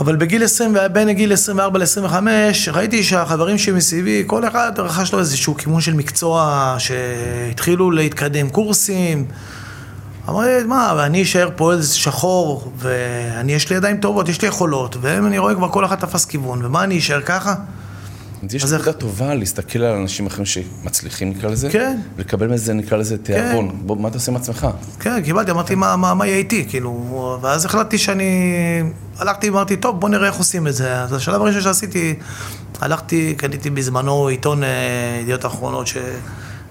אבל 0.00 0.16
בגיל 0.16 0.44
20, 0.44 0.76
בין 0.92 1.10
גיל 1.12 1.32
24 1.32 1.78
ל-25, 1.78 2.14
ראיתי 2.72 3.02
שהחברים 3.02 3.58
שמסביבי, 3.58 4.24
כל 4.26 4.48
אחד 4.48 4.72
רכש 4.78 5.12
לו 5.12 5.18
איזשהו 5.18 5.56
כיוון 5.56 5.80
של 5.80 5.94
מקצוע 5.94 6.74
שהתחילו 6.78 7.90
להתקדם 7.90 8.48
קורסים. 8.48 9.26
אמרתי, 10.28 10.64
מה, 10.66 10.94
ואני 10.96 11.22
אשאר 11.22 11.48
פה 11.56 11.72
איזה 11.72 11.94
שחור, 11.94 12.72
ואני, 12.78 13.52
יש 13.52 13.70
לי 13.70 13.76
ידיים 13.76 13.96
טובות, 13.96 14.28
יש 14.28 14.42
לי 14.42 14.48
יכולות, 14.48 14.96
ואני 15.00 15.38
רואה 15.38 15.54
כבר 15.54 15.68
כל 15.68 15.84
אחד 15.84 15.96
תפס 15.96 16.24
כיוון, 16.24 16.64
ומה 16.64 16.84
אני 16.84 16.98
אשאר 16.98 17.20
ככה? 17.20 17.54
אז 18.48 18.54
יש 18.54 18.64
נקודה 18.64 18.92
טובה 18.92 19.34
להסתכל 19.34 19.78
על 19.78 19.96
אנשים 19.96 20.26
אחרים 20.26 20.46
שמצליחים, 20.46 21.30
נקרא 21.30 21.50
לזה. 21.50 21.70
כן. 21.70 22.00
ולקבל 22.16 22.46
מזה, 22.46 22.74
נקרא 22.74 22.98
לזה, 22.98 23.18
תיאבון. 23.18 23.80
בוא, 23.82 23.96
מה 23.96 24.08
אתה 24.08 24.16
עושה 24.16 24.32
עם 24.32 24.36
עצמך? 24.36 24.66
כן, 25.00 25.22
קיבלתי, 25.22 25.50
אמרתי, 25.50 25.74
מה, 25.74 25.96
מה, 25.96 26.14
מה 26.14 26.26
יהיה 26.26 26.36
איתי, 26.36 26.66
כאילו, 26.68 27.38
ואז 27.42 27.64
החלטתי 27.64 27.98
שאני, 27.98 28.32
הלכתי, 29.18 29.48
אמרתי, 29.48 29.76
טוב, 29.76 30.00
בוא 30.00 30.08
נראה 30.08 30.26
איך 30.26 30.34
עושים 30.34 30.66
את 30.66 30.74
זה. 30.74 31.02
אז 31.02 31.12
השלב 31.12 31.42
הראשון 31.42 31.60
שעשיתי, 31.60 32.14
הלכתי, 32.80 33.34
קניתי 33.36 33.70
בזמנו 33.70 34.26
עיתון 34.26 34.62
אה, 34.62 34.68
ידיעות 35.22 35.46
אחרונות, 35.46 35.86
ש... 35.86 35.96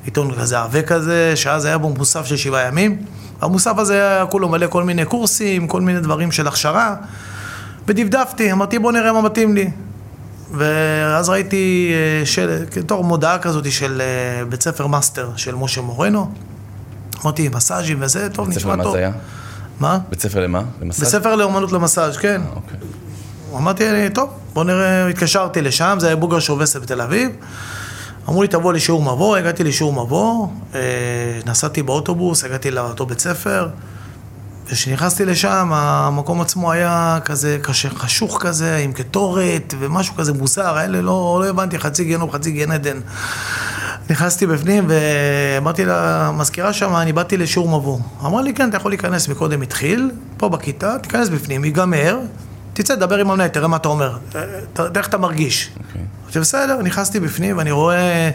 עיתון 0.06 0.36
כזה 0.36 0.60
עבה 0.60 0.82
כזה, 0.82 1.34
שאז 1.36 1.66
היה 1.66 1.78
בו 1.78 1.90
מוסף 1.90 2.26
של 2.26 2.38
שבעה 2.38 2.68
ימים. 2.68 2.98
המוסף 3.42 3.78
הזה 3.78 3.94
היה 3.94 4.26
כולו 4.26 4.50
מלא 4.50 4.68
כל 4.68 4.84
מיני 4.84 5.06
קורסים, 5.06 5.68
כל 5.68 5.82
מיני 5.82 6.00
דברים 6.00 6.32
של 6.32 6.48
הכשרה, 6.48 6.96
ודפדפתי, 7.88 8.52
אמרתי, 8.52 8.80
בוא 8.80 8.92
נראה 8.92 9.14
מה 9.14 9.22
מתאים 9.22 9.56
לי. 9.56 9.70
ואז 10.52 11.30
ראיתי 11.30 11.92
אה, 11.94 12.26
של, 12.26 12.66
בתור 12.78 13.04
מודעה 13.04 13.40
כזאת 13.40 13.72
של 13.72 14.02
אה, 14.02 14.46
בית 14.46 14.64
ספר 14.64 14.88
מאסטר 14.88 15.30
של 15.36 15.56
משה 15.56 15.82
מורנו. 15.82 16.32
אמרתי, 17.24 17.50
מסאז'ים 17.50 17.98
וזה, 18.02 18.30
טוב, 18.30 18.46
בית 18.46 18.60
ספר 18.60 18.60
נשמע 18.60 18.74
למה 18.74 18.84
טוב. 18.84 18.94
זה 18.94 19.00
היה? 19.00 19.12
מה? 19.80 20.00
בית 20.10 20.22
ספר 20.22 20.40
למה? 20.40 20.62
למסע? 20.82 21.00
בית 21.00 21.10
ספר 21.10 21.36
לאומנות 21.36 21.72
למסאז', 21.72 22.18
כן. 22.18 22.42
אוקיי. 22.56 22.78
אמרתי, 23.56 23.84
טוב, 24.14 24.30
בוא 24.54 24.64
נראה, 24.64 25.08
התקשרתי 25.08 25.62
לשם, 25.62 25.98
זה 26.00 26.08
היה 26.08 26.16
בוגר 26.16 26.40
שובסה 26.40 26.80
בתל 26.80 27.02
אביב. 27.02 27.32
אמרו 28.30 28.42
לי, 28.42 28.48
תבוא 28.48 28.74
לשיעור 28.74 29.02
מבוא, 29.02 29.38
הגעתי 29.38 29.64
לשיעור 29.64 29.94
מבוא, 29.94 30.48
אה, 30.76 30.80
נסעתי 31.46 31.84
באוטובוס, 31.84 32.44
הגעתי 32.44 32.72
לאותו 32.72 33.06
בית 33.06 33.20
ספר, 33.20 33.68
וכשנכנסתי 34.72 35.26
לשם, 35.26 35.70
המקום 35.74 36.42
עצמו 36.42 36.72
היה 36.72 37.20
כזה 37.26 37.58
קשה, 37.62 37.90
חשוך 37.90 38.38
כזה, 38.42 38.78
עם 38.78 38.94
קטורת 38.94 39.74
ומשהו 39.80 40.16
כזה 40.16 40.34
מוזר, 40.34 40.84
אלה 40.84 41.02
לא, 41.02 41.40
לא 41.42 41.50
הבנתי, 41.50 41.80
חצי 41.80 42.04
גיהנום, 42.04 42.32
חצי 42.32 42.52
גן 42.52 42.72
עדן. 42.72 43.00
נכנסתי 44.10 44.48
בפנים 44.48 44.88
ואמרתי 44.88 45.84
למזכירה 45.86 46.74
שם, 46.74 46.96
אני 46.96 47.14
באתי 47.14 47.38
לשיעור 47.38 47.80
מבוא. 47.80 48.00
אמרה 48.26 48.42
לי, 48.42 48.54
כן, 48.54 48.70
אתה 48.70 48.78
יכול 48.78 48.92
להיכנס, 48.92 49.28
מקודם 49.28 49.62
התחיל, 49.62 50.12
פה 50.38 50.50
בכיתה, 50.50 51.00
תיכנס 51.00 51.30
בפנים, 51.30 51.66
ייגמר, 51.66 52.20
תצא, 52.74 52.96
תדבר 52.96 53.18
עם 53.18 53.32
המנהל, 53.32 53.48
תראה 53.48 53.68
מה 53.68 53.78
אתה 53.78 53.88
אומר, 53.88 54.18
אה, 54.36 54.42
תראה 54.74 54.90
איך 54.96 55.08
אתה 55.08 55.18
מרגיש. 55.18 55.72
אמרתי, 56.24 56.40
בסדר, 56.40 56.82
נכנסתי 56.82 57.20
בפנים 57.20 57.58
ואני 57.58 57.72
רואה 57.72 58.30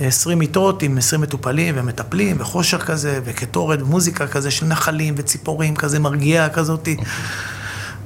20 0.00 0.38
מיטות 0.38 0.82
עם 0.82 0.98
20 0.98 1.20
מטופלים 1.20 1.74
ומטפלים 1.78 2.36
וחושר 2.40 2.78
כזה 2.78 3.20
וקטורת 3.24 3.82
ומוזיקה 3.82 4.26
כזה 4.26 4.50
של 4.50 4.66
נחלים 4.66 5.14
וציפורים 5.16 5.76
כזה 5.76 5.98
מרגיעה 5.98 6.48
כזאתי. 6.48 6.96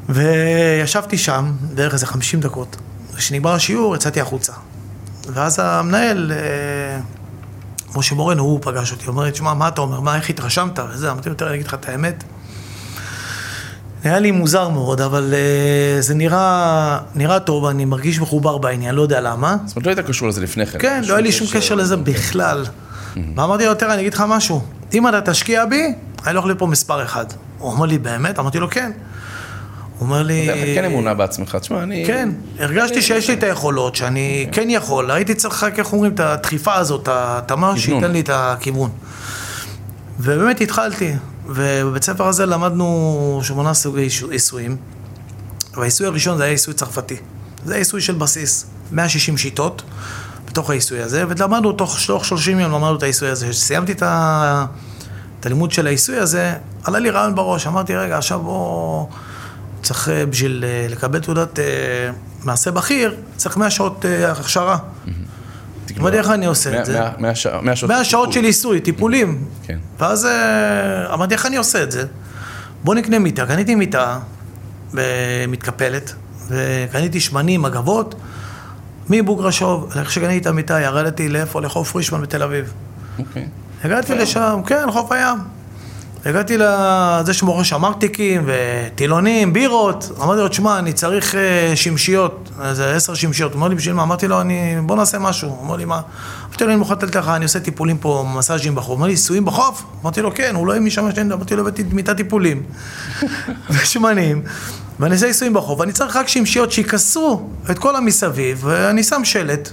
וישבתי 0.09 1.18
שם 1.18 1.53
בערך 1.74 1.93
איזה 1.93 2.07
50 2.07 2.41
דקות. 2.41 2.76
כשנגמר 3.16 3.53
השיעור 3.53 3.97
יצאתי 3.97 4.20
החוצה. 4.20 4.53
ואז 5.32 5.59
המנהל, 5.62 6.32
אה, 6.32 7.01
משה 7.95 8.14
מורן, 8.14 8.39
הוא 8.39 8.59
פגש 8.62 8.93
אותי, 8.93 9.05
הוא 9.05 9.12
אומר 9.12 9.24
לי, 9.24 9.30
תשמע, 9.30 9.55
מה 9.55 9.68
אתה 9.68 9.80
אומר? 9.80 10.01
מה, 10.01 10.16
איך 10.16 10.30
התרשמת? 10.30 10.78
וזה, 10.91 11.11
אמרתי 11.11 11.28
לו, 11.28 11.34
תראה, 11.34 11.51
אני 11.51 11.57
אגיד 11.57 11.66
לך 11.66 11.74
את 11.74 11.89
האמת. 11.89 12.24
נראה 14.05 14.18
לי 14.18 14.30
מוזר 14.30 14.68
מאוד, 14.68 15.01
אבל 15.01 15.34
אה, 15.34 16.01
זה 16.01 16.14
נראה, 16.14 16.99
נראה 17.14 17.40
טוב, 17.40 17.64
אני 17.64 17.84
מרגיש 17.84 18.20
מחובר 18.20 18.59
בעניין, 18.59 18.94
לא 18.94 19.03
יודע 19.03 19.20
למה. 19.20 19.57
זאת 19.66 19.76
אומרת, 19.76 19.86
לא 19.86 19.90
היית 19.92 20.09
קשור 20.09 20.28
לזה 20.28 20.40
לפני 20.40 20.66
כן. 20.66 20.78
כן, 20.78 21.03
לא 21.07 21.14
היה 21.14 21.22
לי 21.22 21.32
שום 21.32 21.46
קשר 21.53 21.74
לזה 21.74 21.96
בכלל. 21.96 22.64
ואמרתי 23.36 23.66
לו, 23.66 23.74
תראה, 23.74 23.94
אני 23.94 24.01
אגיד 24.01 24.14
לך 24.14 24.24
משהו, 24.28 24.62
אם 24.94 25.09
אתה 25.09 25.20
תשקיע 25.20 25.64
בי, 25.64 25.94
אני 26.26 26.34
לא 26.34 26.38
יכול 26.38 26.51
להיות 26.51 26.59
פה 26.59 26.66
מספר 26.66 27.03
אחד. 27.05 27.26
הוא 27.59 27.72
אומר 27.72 27.86
לי, 27.86 27.99
באמת? 27.99 28.38
אמרתי 28.38 28.59
לו, 28.59 28.70
כן. 28.70 28.90
הוא 29.99 30.07
אומר 30.07 30.22
לי... 30.22 30.49
אתה 30.49 30.59
כן 30.74 30.84
אמונה 30.84 31.14
בעצמך. 31.14 31.57
תשמע, 31.57 31.82
אני... 31.82 32.05
כן, 32.07 32.28
הרגשתי 32.59 33.03
שיש 33.03 33.28
לי 33.30 33.34
את 33.34 33.42
היכולות, 33.42 33.96
שאני 33.96 34.49
כן 34.53 34.70
יכול, 34.70 35.11
הייתי 35.11 35.34
צריך 35.34 35.62
רק, 35.62 35.78
איך 35.78 35.92
אומרים, 35.92 36.14
את 36.14 36.20
הדחיפה 36.20 36.74
הזאת, 36.74 37.09
את 37.09 37.49
כיוון. 37.49 37.78
שייתן 37.78 38.11
לי 38.11 38.20
את 38.20 38.30
הכיוון. 38.32 38.90
ובאמת 40.20 40.61
התחלתי, 40.61 41.12
ובבית 41.49 42.03
הספר 42.03 42.26
הזה 42.26 42.46
למדנו 42.46 43.40
שמונה 43.42 43.74
סוגי 43.74 44.09
עיסויים, 44.30 44.76
והעיסוי 45.76 46.07
הראשון 46.07 46.36
זה 46.36 46.42
היה 46.42 46.53
עיסוי 46.53 46.74
צרפתי. 46.74 47.16
זה 47.64 47.74
עיסוי 47.74 48.01
של 48.01 48.14
בסיס, 48.14 48.66
160 48.92 49.38
שיטות 49.38 49.82
בתוך 50.46 50.70
העיסוי 50.70 51.03
הזה, 51.03 51.24
ולמדנו 51.28 51.72
תוך 51.72 51.99
תוך 52.07 52.24
30 52.24 52.61
יום 52.61 52.72
למדנו 52.72 52.96
את 52.96 53.03
העיסוי 53.03 53.28
הזה. 53.28 53.49
כשסיימתי 53.49 53.92
את, 53.92 54.03
ה... 54.03 54.66
את 55.40 55.46
הלימוד 55.46 55.72
של 55.72 55.86
העיסוי 55.86 56.16
הזה, 56.18 56.55
עלה 56.84 56.99
לי 56.99 57.11
רעיון 57.11 57.34
בראש, 57.34 57.66
אמרתי, 57.66 57.96
רגע, 57.96 58.18
עכשיו 58.18 58.40
בוא... 58.40 59.07
צריך 59.82 60.09
אה, 60.09 60.26
בשביל 60.26 60.64
אה, 60.66 60.86
לקבל 60.90 61.18
תעודת 61.18 61.59
אה, 61.59 61.64
מעשה 62.44 62.70
בכיר, 62.70 63.16
צריך 63.36 63.57
100 63.57 63.70
שעות 63.70 64.05
הכשרה. 64.28 64.78
תגמור. 65.89 66.03
אמרתי, 66.09 66.18
איך 66.18 66.30
אני 66.30 66.47
עושה 66.47 66.80
את 66.80 66.86
זה? 66.86 67.01
מאה- 67.01 67.11
מאה 67.18 67.34
שע- 67.34 67.61
מאה 67.61 67.76
שעות 67.76 67.91
100 67.93 68.05
שעות. 68.05 68.32
של 68.32 68.45
עיסוי, 68.45 68.80
טיפולים. 68.80 69.45
כן. 69.62 69.78
ואז 69.99 70.24
אה, 70.26 71.14
אמרתי, 71.14 71.34
איך 71.34 71.47
אני 71.47 71.57
עושה 71.57 71.82
את 71.82 71.91
זה? 71.91 72.05
בוא 72.84 72.95
נקנה 72.95 73.18
מיטה. 73.18 73.47
קניתי 73.47 73.74
מיטה 73.74 74.18
מתקפלת, 75.49 76.12
וקניתי 76.51 77.20
שמנים, 77.20 77.62
מגבות, 77.62 78.14
מבוגרשוב. 79.11 79.93
איך 79.99 80.11
שקניתי 80.12 80.39
את 80.39 80.47
המיטה, 80.47 80.80
ירדתי 80.80 81.28
לאיפה? 81.28 81.61
לחוף 81.61 81.91
פרישמן 81.93 82.22
בתל 82.22 82.43
אביב. 82.43 82.72
אוקיי. 83.18 83.49
הגעתי 83.84 84.14
לשם, 84.14 84.61
כן, 84.66 84.91
חוף 84.93 85.12
הים. 85.12 85.39
הגעתי 86.28 86.56
לזה 86.58 87.34
שמוכר 87.34 87.62
שם 87.62 87.84
ארטיקים 87.84 88.44
וטילונים, 88.46 89.52
בירות. 89.52 90.10
אמרתי 90.22 90.40
לו, 90.40 90.48
תשמע, 90.48 90.78
אני 90.78 90.92
צריך 90.92 91.34
אה, 91.34 91.72
שמשיות, 91.74 92.50
איזה 92.64 92.94
עשר 92.94 93.14
שמשיות. 93.14 93.52
הוא 93.52 93.56
אומר 93.56 93.68
לי, 93.68 93.74
בשביל 93.74 93.94
מה? 93.94 94.02
אמרתי 94.02 94.28
לו, 94.28 94.40
אני... 94.40 94.76
בוא 94.86 94.96
נעשה 94.96 95.18
משהו. 95.18 95.48
הוא 95.48 95.58
אומר 95.60 95.76
לי, 95.76 95.84
מה? 95.84 96.00
אמרתי 96.48 96.64
לו, 96.64 96.70
אני 96.70 96.78
מוכן 96.78 96.94
לתת 96.94 97.16
לך, 97.16 97.28
אני 97.28 97.44
עושה 97.44 97.60
טיפולים 97.60 97.98
פה, 97.98 98.26
מסאז'ים 98.36 98.74
בחוף. 98.74 98.88
הוא 98.88 98.94
אומר 98.94 99.06
לי, 99.06 99.12
עיסויים 99.12 99.44
בחוף? 99.44 99.84
אמרתי 100.02 100.22
לו, 100.22 100.34
כן, 100.34 100.54
הוא 100.54 100.66
לא 100.66 100.72
עם 100.72 100.86
משם, 100.86 101.08
אמרתי 101.32 101.56
לו, 101.56 101.62
הבאתי 101.62 101.82
מיטת 101.92 102.16
טיפולים. 102.16 102.62
ושמנים. 103.70 104.42
ואני 105.00 105.14
עושה 105.14 105.26
עיסויים 105.26 105.54
בחוף, 105.54 105.80
ואני 105.80 105.92
צריך 105.92 106.16
רק 106.16 106.28
שמשיות 106.28 106.72
שיכסו 106.72 107.48
את 107.70 107.78
כל 107.78 107.96
המסביב, 107.96 108.60
ואני 108.64 109.02
שם 109.02 109.24
שלט. 109.24 109.70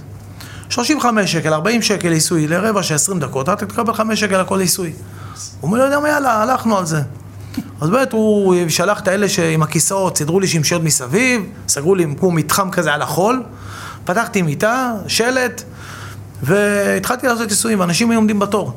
35 0.68 1.32
שקל, 1.32 1.52
40 1.52 1.82
שקל 1.82 2.12
עיסוי 2.12 2.46
לרבע 2.48 2.82
של 2.82 2.94
20 2.94 3.20
דקות, 3.20 3.48
אתה 3.48 3.66
תקבל 3.66 3.94
5 3.94 4.20
שקל 4.20 4.34
על 4.34 4.44
כל 4.44 4.60
עיסוי. 4.60 4.92
הוא 5.60 5.68
אומר 5.68 5.78
לי, 5.78 5.84
יודע 5.84 6.00
מה, 6.00 6.08
יאללה, 6.08 6.42
הלכנו 6.42 6.78
על 6.78 6.86
זה. 6.86 7.02
אז 7.80 7.90
באמת 7.90 8.12
הוא 8.12 8.54
שלח 8.68 9.00
את 9.00 9.08
האלה 9.08 9.28
שעם 9.28 9.62
הכיסאות, 9.62 10.16
סידרו 10.18 10.40
לי 10.40 10.48
שמשיות 10.48 10.82
מסביב, 10.82 11.42
סגרו 11.68 11.94
לי 11.94 12.06
כמו 12.18 12.30
מתחם 12.30 12.70
כזה 12.70 12.94
על 12.94 13.02
החול, 13.02 13.42
פתחתי 14.04 14.42
מיטה, 14.42 14.92
שלט, 15.06 15.62
והתחלתי 16.42 17.26
לעשות 17.26 17.50
עיסויים, 17.50 17.80
ואנשים 17.80 18.10
היו 18.10 18.18
עומדים 18.18 18.38
בתור. 18.38 18.72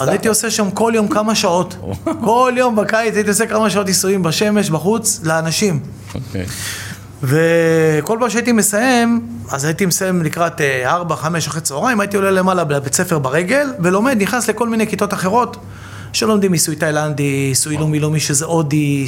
אז 0.00 0.08
הייתי 0.08 0.28
עושה 0.28 0.50
שם 0.50 0.70
כל 0.70 0.92
יום 0.94 1.08
כמה 1.08 1.34
שעות. 1.34 1.76
כל 2.24 2.52
יום 2.56 2.76
בקיץ 2.76 3.14
הייתי 3.14 3.28
עושה 3.28 3.46
כמה 3.46 3.70
שעות 3.70 3.86
עיסויים 3.86 4.22
בשמש, 4.22 4.70
בחוץ, 4.70 5.20
לאנשים. 5.22 5.80
אוקיי. 6.14 6.46
וכל 7.26 8.16
פעם 8.20 8.30
שהייתי 8.30 8.52
מסיים, 8.52 9.28
אז 9.50 9.64
הייתי 9.64 9.86
מסיים 9.86 10.22
לקראת 10.22 10.60
4, 10.84 11.16
5 11.16 11.46
אחרי 11.46 11.60
צהריים, 11.60 12.00
הייתי 12.00 12.16
עולה 12.16 12.30
למעלה 12.30 12.62
לבית 12.62 12.94
ספר 12.94 13.18
ברגל, 13.18 13.72
ולומד, 13.80 14.22
נכנס 14.22 14.48
לכל 14.48 14.68
מיני 14.68 14.86
כיתות 14.86 15.14
אחרות, 15.14 15.56
שלומדים 16.12 16.52
עיסוי 16.52 16.76
תאילנדי, 16.76 17.22
עיסוי 17.22 17.76
לאומי 17.76 18.00
לאומי 18.00 18.20
שזה 18.20 18.44
הודי, 18.44 19.06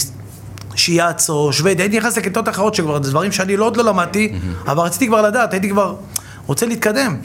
שיאצו, 0.74 1.52
שוודי, 1.52 1.82
הייתי 1.82 1.98
נכנס 1.98 2.18
לכיתות 2.18 2.48
אחרות 2.48 2.74
שכבר, 2.74 3.02
זה 3.02 3.10
דברים 3.10 3.32
שאני 3.32 3.56
לא 3.56 3.64
עוד 3.64 3.76
לא 3.76 3.84
למדתי, 3.84 4.32
אבל 4.66 4.84
רציתי 4.84 5.06
כבר 5.06 5.22
לדעת, 5.22 5.52
הייתי 5.52 5.70
כבר 5.70 5.94
רוצה 6.46 6.66
להתקדם. 6.66 7.16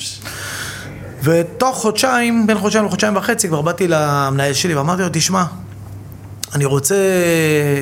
ותוך 1.23 1.77
חודשיים, 1.77 2.47
בין 2.47 2.57
חודשיים 2.57 2.85
לחודשיים 2.85 3.15
וחצי, 3.15 3.47
כבר 3.47 3.61
באתי 3.61 3.87
למנהל 3.87 4.53
שלי 4.53 4.75
ואמרתי 4.75 5.01
לו, 5.01 5.07
תשמע, 5.11 5.43
אני 6.55 6.65
רוצה 6.65 6.95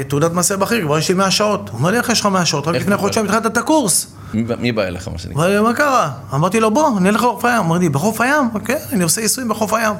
תעודת 0.08 0.32
מעשה 0.32 0.58
בכיר, 0.58 0.82
כבר 0.86 0.98
יש 0.98 1.10
לי 1.10 1.16
100 1.16 1.32
שעות. 1.32 1.70
הוא 1.70 1.78
אומר 1.80 1.92
לי, 1.92 1.98
איך 1.98 2.10
יש 2.10 2.20
לך 2.20 2.26
100 2.26 2.46
שעות? 2.46 2.68
רק 2.68 2.76
לפני? 2.76 2.98
חודשיים 2.98 3.26
התחלת 3.26 3.46
את 3.46 3.58
הקורס. 3.58 4.08
מי 4.34 4.72
בא- 4.72 4.84
אליך, 4.84 5.08
מה 5.08 5.18
שנקרא? 5.18 5.36
אמר 5.42 5.50
לי, 5.50 5.60
מה 5.60 5.74
קרה? 5.74 6.12
אמרתי 6.34 6.60
לו, 6.60 6.72
בוא, 6.72 7.00
נלך 7.00 7.16
לחוף 7.24 7.46
הים. 7.46 7.60
אמר 7.60 7.78
לי, 7.78 7.90
בחוף 7.90 8.22
הים? 8.22 8.50
כן, 8.66 8.78
אני 8.94 9.04
עושה 9.04 9.22
ניסויים 9.22 9.50
בחוף 9.50 9.74
הים. 9.74 9.94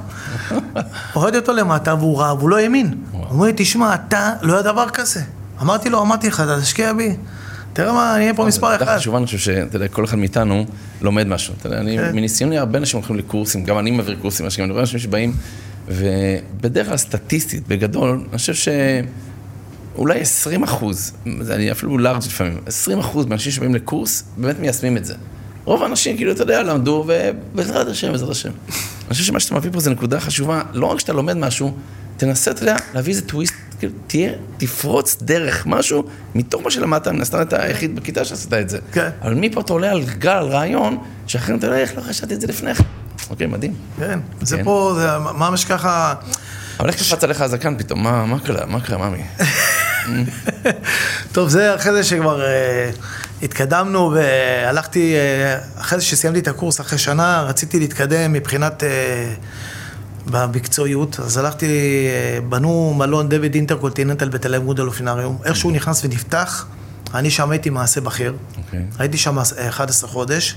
הורדתי 1.14 1.38
אותו 1.38 1.54
למטה 1.54 1.94
והוא 1.96 2.20
ראה, 2.20 2.34
והוא 2.34 2.50
לא 2.50 2.58
האמין. 2.58 2.94
הוא 3.12 3.24
אומר 3.32 3.46
לי, 3.46 3.54
תשמע, 3.56 3.96
אתה, 3.96 4.34
לא 4.42 4.54
היה 4.54 4.62
דבר 4.62 4.90
כזה. 4.90 5.22
אמרתי 5.62 5.90
לו, 5.90 6.02
אמרתי 6.02 6.28
לך, 6.28 6.40
אתה 6.42 6.62
תשקיע 6.62 6.94
בי. 6.94 7.16
תראה 7.74 7.94
מה, 7.94 8.16
אני 8.16 8.24
אהיה 8.24 8.34
פה 8.34 8.46
מספר 8.46 8.76
אחד. 8.76 8.98
חשובה, 8.98 9.18
אני 9.18 9.26
חושב 9.26 9.38
שאתה 9.38 9.76
יודע, 9.76 9.88
כל 9.88 10.06
אחד 10.06 10.18
מאיתנו 10.18 10.66
לומד 11.02 11.28
משהו. 11.28 11.54
אתה 11.60 11.68
יודע, 11.68 11.78
אני, 11.80 11.98
כן. 11.98 12.16
מניסיוני, 12.16 12.58
הרבה 12.58 12.80
אנשים 12.80 12.98
הולכים 13.00 13.16
לקורסים, 13.18 13.64
גם 13.64 13.80
אני 13.80 13.92
מעביר 13.92 14.18
קורסים, 14.22 14.46
אני 14.60 14.72
רואה 14.72 14.82
אנשים 14.82 15.00
שבאים, 15.00 15.34
ובדרך 15.88 16.88
כלל 16.88 16.98
סטטיסטית, 16.98 17.68
בגדול, 17.68 18.24
אני 18.30 18.38
חושב 18.38 18.72
שאולי 19.96 20.20
20 20.20 20.64
אחוז, 20.64 21.14
זה 21.42 21.56
אני 21.56 21.72
אפילו 21.72 21.98
לארג' 21.98 22.18
לפעמים, 22.26 22.58
20 22.66 23.00
אחוז 23.00 23.26
מהאנשים 23.26 23.52
שבאים 23.52 23.76
לקורס, 23.76 24.24
באמת 24.38 24.60
מיישמים 24.60 24.98
את 24.98 25.06
זה. 25.06 25.14
רוב 25.66 25.84
האנשים, 25.84 26.16
כאילו, 26.16 26.32
אתה 26.32 26.44
יודע, 26.44 26.64
למדו, 26.64 27.06
ובעזרת 27.08 27.88
השם, 27.88 28.12
בעזרת 28.12 28.30
השם. 28.30 28.50
אני 28.70 29.10
חושב 29.10 29.24
שמה 29.24 29.40
שאתה 29.40 29.56
מביא 29.56 29.72
פה 29.72 29.80
זה 29.80 29.90
נקודה 29.90 30.20
חשובה, 30.20 30.62
לא 30.74 30.86
רק 30.86 31.00
שאתה 31.00 31.14
לומד 31.14 31.38
משהו, 31.38 31.74
תנסה, 32.18 32.52
אתה 32.52 32.64
יודע, 32.64 32.76
להביא 32.94 33.14
איזה 33.14 33.28
טוויסט, 33.28 33.54
כאילו, 33.80 33.94
תהיה, 34.08 34.32
תפרוץ 34.58 35.18
דרך 35.22 35.66
משהו, 35.66 36.04
מתוך 36.36 36.62
מה 36.64 36.72
שלמדת, 36.72 37.08
מן 37.08 37.22
הסתם 37.22 37.42
אתה 37.42 37.64
היחיד 37.64 37.96
בכיתה 37.96 38.26
שעשית 38.26 38.54
את 38.54 38.70
זה. 38.70 38.80
כן. 38.92 39.10
אבל 39.22 39.34
מפה 39.34 39.62
אתה 39.62 39.74
עולה 39.74 39.92
על 39.92 40.04
גל, 40.04 40.30
על 40.30 40.48
רעיון, 40.48 40.98
שאחרים 41.28 41.58
אתה 41.58 41.68
יודע, 41.68 41.78
איך 41.78 41.98
לא 41.98 42.02
חשבתי 42.02 42.34
את 42.34 42.42
זה 42.42 42.48
לפני 42.48 42.76
כן. 42.76 42.84
אוקיי, 43.30 43.48
מדהים. 43.48 43.74
כן, 44.00 44.20
זה 44.42 44.58
כן. 44.58 44.64
פה, 44.64 44.94
זה 44.96 45.18
ממש 45.18 45.66
ככה... 45.66 46.14
אבל 46.80 46.90
איך 46.90 46.96
קפץ 46.96 47.24
עליך 47.24 47.42
הזקן 47.42 47.78
פתאום? 47.78 48.04
מה, 48.04 48.40
קרה? 48.44 48.66
מה 48.66 48.82
קרה, 48.82 49.10
ממי? 49.10 49.24
טוב, 51.34 51.50
זה 51.50 51.76
אחרי 51.76 51.92
זה 51.94 52.04
שכבר 52.04 52.46
אה, 52.46 52.92
התקדמנו 53.44 54.12
והלכתי, 54.12 55.16
אה, 55.16 55.58
אחרי 55.80 56.00
זה 56.00 56.06
שסיימתי 56.06 56.40
את 56.40 56.48
הקורס, 56.48 56.82
אחרי 56.82 56.98
שנה, 56.98 57.42
רציתי 57.42 57.80
להתקדם 57.80 58.34
מבחינת... 58.34 58.84
אה, 58.84 59.34
במקצועיות, 60.26 61.20
אז 61.20 61.38
הלכתי, 61.38 62.08
בנו 62.50 62.94
מלון 62.98 63.30
דויד 63.30 63.56
אינטרקונטיננטל 63.56 64.30
בתל 64.30 64.56
אביב 64.56 64.66
מודל 64.66 64.84
אופינריום. 64.84 65.38
איך 65.46 65.56
שהוא 65.56 65.72
נכנס 65.72 66.06
ונפתח, 66.06 66.66
אני 67.14 67.32
שם 67.32 67.52
הייתי 67.52 67.70
מעסה 67.70 68.02
בכיר. 68.02 68.34
אוקיי. 68.58 68.86
הייתי 69.00 69.18
שם 69.18 69.40
אה, 69.40 69.70
11 69.70 70.10
חודש. 70.10 70.56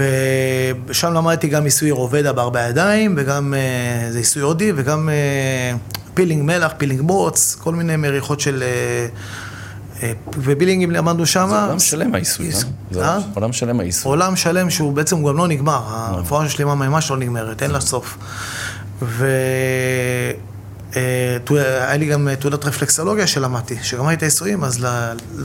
ושם 0.00 1.12
למדתי 1.14 1.48
גם 1.48 1.64
עיסוי 1.64 1.90
איורוודה 1.90 2.32
בארבע 2.32 2.68
ידיים, 2.68 3.14
וגם 3.18 3.54
אה, 3.54 4.12
זה 4.12 4.18
עיסוי 4.18 4.42
הודי, 4.42 4.72
וגם 4.76 5.08
אה, 5.08 5.76
פילינג 6.14 6.42
מלח, 6.42 6.72
פילינג 6.78 7.00
בוץ, 7.00 7.56
כל 7.60 7.74
מיני 7.74 7.96
מריחות 7.96 8.40
של... 8.40 8.62
אה, 10.02 10.12
ופילינגים 10.36 10.90
למדנו 10.90 11.26
שם. 11.26 11.48
זה 11.50 11.64
עולם 11.64 11.78
שלם 11.78 12.14
העיסוי, 12.14 12.46
אה? 12.46 12.60
זה? 12.90 13.04
עולם 13.34 13.52
שלם 13.52 13.80
העיסוי. 13.80 14.10
עולם 14.10 14.36
שלם 14.36 14.70
שהוא 14.70 14.92
בעצם 14.92 15.24
גם 15.24 15.36
לא 15.36 15.48
נגמר, 15.48 15.80
הרפואה 15.86 16.44
השלימה 16.44 16.74
ממש 16.74 17.10
לא 17.10 17.16
נגמרת, 17.16 17.62
אין 17.62 17.70
לה 17.70 17.80
סוף. 17.80 18.18
ו... 19.02 19.26
אה, 20.96 21.36
תו- 21.44 21.56
היה 21.56 21.96
לי 21.96 22.06
גם 22.06 22.28
תעודת 22.38 22.64
רפלקסולוגיה 22.64 23.26
שלמדתי, 23.26 23.76
שגמרתי 23.82 24.14
את 24.14 24.22
העיסויים, 24.22 24.64
אז 24.64 24.86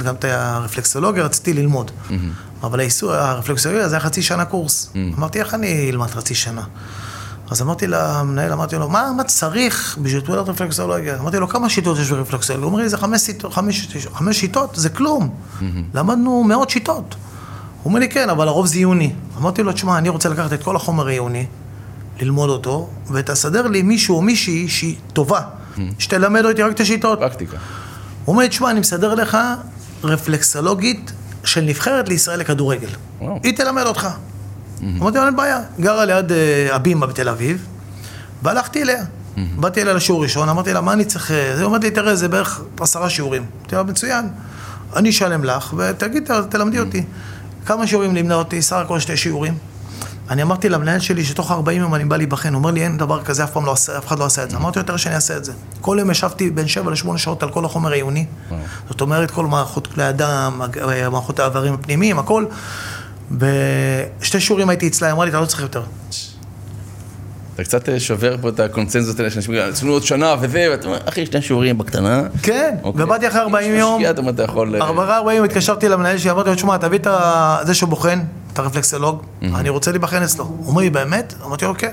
גם 0.05 0.15
את 0.15 0.25
הרפלקסולוגיה 0.27 1.23
רציתי 1.23 1.53
ללמוד. 1.53 1.91
אבל 2.66 2.80
העיסוי, 2.80 3.18
הרפלקסולוגיה 3.18 3.89
זה 3.89 3.95
היה 3.95 4.03
חצי 4.03 4.22
שנה 4.22 4.45
קורס. 4.45 4.89
אמרתי, 5.18 5.39
איך 5.39 5.53
אני 5.53 5.89
אלמד 5.89 6.07
חצי 6.07 6.36
שנה? 6.36 6.63
אז 7.49 7.61
אמרתי 7.61 7.88
למנהל, 7.88 8.51
אמרתי 8.51 8.76
לו, 8.76 8.89
מה, 8.89 9.11
מה 9.18 9.24
צריך 9.24 9.97
בשביל 10.01 10.22
תעודת 10.22 10.49
רפלקסולוגיה? 10.49 11.20
אמרתי 11.20 11.38
לו, 11.38 11.47
כמה 11.47 11.70
שיטות 11.70 11.97
יש 11.99 12.11
ברפלקסולוגיה? 12.11 12.66
הוא 12.66 12.72
אומר 12.72 12.84
לי, 12.84 12.89
זה 12.89 12.97
חמש 12.97 13.22
שיטות, 13.22 13.53
חמש, 13.53 13.88
חמש 14.13 14.39
שיטות, 14.39 14.70
זה 14.76 14.89
כלום. 14.89 15.30
למדנו 15.93 16.43
מאות 16.43 16.70
שיטות. 16.70 17.16
הוא 17.84 17.89
אומר 17.89 17.99
לי, 17.99 18.09
כן, 18.09 18.30
אבל 18.30 18.47
הרוב 18.47 18.66
זה 18.66 18.76
עיוני. 18.76 19.13
אמרתי 19.38 19.63
לו, 19.63 19.72
תשמע, 19.72 19.97
אני 19.97 20.09
רוצה 20.09 20.30
לקחת 20.30 20.53
את 20.53 20.63
כל 20.63 20.76
החומר 20.76 21.07
העיוני, 21.07 21.45
ללמוד 22.22 22.49
אותו, 22.49 22.89
ותסדר 23.11 23.68
לי 23.68 23.82
מישהו 23.82 24.16
או 24.16 24.22
מישהי 24.22 24.68
שהיא 24.68 24.95
טובה, 25.13 25.41
שתלמד 25.99 26.45
אותי 26.45 26.61
רק 26.61 26.72
את 26.72 26.80
השיטות. 26.80 27.20
פרקטיקה. 27.20 27.57
הוא 28.26 28.34
אומר 28.34 28.43
לי, 28.43 28.49
תשמע, 28.49 28.72
אני 28.72 28.80
מסדר 28.80 29.13
לך 29.13 29.38
רפלקסולוגית 30.03 31.11
של 31.45 31.61
נבחרת 31.61 32.09
לישראל 32.09 32.39
לכדורגל. 32.39 32.87
וואו. 33.21 33.39
היא 33.43 33.57
תלמד 33.57 33.83
אותך. 33.83 34.07
אמרתי 34.83 35.17
לו, 35.17 35.25
אין 35.25 35.35
בעיה. 35.35 35.59
גרה 35.79 36.05
ליד 36.05 36.31
אה, 36.31 36.75
הבימה 36.75 37.07
בתל 37.07 37.29
אביב, 37.29 37.65
והלכתי 38.43 38.81
אליה. 38.81 39.03
באתי 39.55 39.81
אליה 39.81 39.93
לשיעור 39.93 40.23
ראשון, 40.23 40.49
אמרתי 40.49 40.73
לה, 40.73 40.81
מה 40.81 40.93
אני 40.93 41.05
צריך... 41.05 41.31
אה, 41.31 41.55
זה 41.57 41.63
אומרת 41.63 41.83
לי, 41.83 41.91
תראה, 41.91 42.15
זה 42.15 42.27
בערך 42.27 42.61
עשרה 42.79 43.09
שיעורים. 43.09 43.45
אמרתי 43.59 43.75
לה, 43.75 43.83
מצוין. 43.83 44.25
אני 44.95 45.09
אשלם 45.09 45.43
לך, 45.43 45.73
ותגיד, 45.77 46.29
תלמדי 46.49 46.79
אותי. 46.79 47.03
כמה 47.65 47.87
שיעורים 47.87 48.15
לימדה 48.15 48.35
אותי? 48.35 48.61
סך 48.61 48.75
הכל 48.75 48.99
שתי 48.99 49.17
שיעורים. 49.17 49.57
אני 50.30 50.41
אמרתי 50.41 50.69
למנהל 50.69 50.99
שלי 50.99 51.23
שתוך 51.26 51.51
40 51.51 51.82
יום 51.82 51.95
אני 51.95 52.05
בא 52.05 52.17
להיבחן, 52.17 52.53
הוא 52.53 52.59
אומר 52.59 52.71
לי 52.71 52.84
אין 52.84 52.97
דבר 52.97 53.23
כזה, 53.23 53.43
אף 53.43 53.51
פעם 53.51 53.65
לא 53.65 53.71
עשה, 53.71 53.97
אף 53.97 54.07
אחד 54.07 54.19
לא 54.19 54.26
עשה 54.26 54.43
את 54.43 54.49
זה. 54.49 54.57
אמרתי 54.57 54.80
יותר 54.80 54.97
שאני 54.97 55.15
אעשה 55.15 55.38
את 55.38 55.45
זה. 55.45 55.51
כל 55.82 55.97
יום 55.99 56.11
ישבתי 56.11 56.49
בין 56.49 56.67
7 56.67 56.91
ל-8 56.91 57.17
שעות 57.17 57.43
על 57.43 57.49
כל 57.49 57.65
החומר 57.65 57.91
העיוני. 57.91 58.26
זאת 58.89 59.01
אומרת, 59.01 59.32
כל 59.32 59.45
מערכות 59.45 59.88
כלי 59.88 60.03
הדם, 60.03 60.61
הג- 60.63 60.80
מערכות 61.11 61.39
האיברים 61.39 61.73
הפנימיים, 61.73 62.19
הכל. 62.19 62.45
בשתי 63.32 64.39
שיעורים 64.39 64.69
הייתי 64.69 64.88
אצלה, 64.88 65.07
היא 65.07 65.13
אמרה 65.13 65.26
לי, 65.26 65.30
אתה 65.32 65.39
לא 65.41 65.45
צריך 65.45 65.61
יותר. 65.61 65.84
אתה 67.55 67.63
קצת 67.63 67.89
אה, 67.89 67.99
שובר 67.99 68.36
פה 68.41 68.49
את 68.49 68.59
הקונצנזוס 68.59 69.19
האלה 69.19 69.30
שאנשים 69.30 69.53
אומרים, 69.53 69.73
עשינו 69.73 69.91
עוד 69.91 70.03
שנה 70.03 70.36
וזה, 70.41 70.67
ואתה 70.71 70.88
אומר, 70.88 70.97
אחי, 71.05 71.26
שני 71.26 71.41
שיעורים 71.41 71.78
בקטנה. 71.78 72.21
כן, 72.43 72.76
אוקיי. 72.84 73.03
ובאתי 73.03 73.28
אחרי 73.28 73.41
40 73.41 73.73
יש 73.73 73.80
יום. 73.80 74.01
אתה 74.30 74.43
יכול... 74.43 74.76
אה, 74.76 74.82
ארבעה 74.88 75.17
ארבעים 75.17 75.43
התקשרתי 75.43 75.89
למנהל 75.89 76.17
שלי, 76.17 76.32
אמרתי 76.32 76.49
לו, 76.49 76.55
תשמע, 76.55 76.78
תביא 76.78 76.99
את 76.99 77.07
זה 77.67 77.73
שבוחן, 77.73 78.19
את 78.55 78.59
הרפלקסולוג, 78.59 79.21
אני 79.41 79.69
רוצה 79.69 79.91
להיבחן 79.91 80.23
אצלו. 80.23 80.43
הוא 80.43 80.67
אומר 80.67 80.81
לי, 80.81 80.89
באמת? 80.89 81.33
אמרתי 81.45 81.65
לו, 81.65 81.73
כן. 81.77 81.91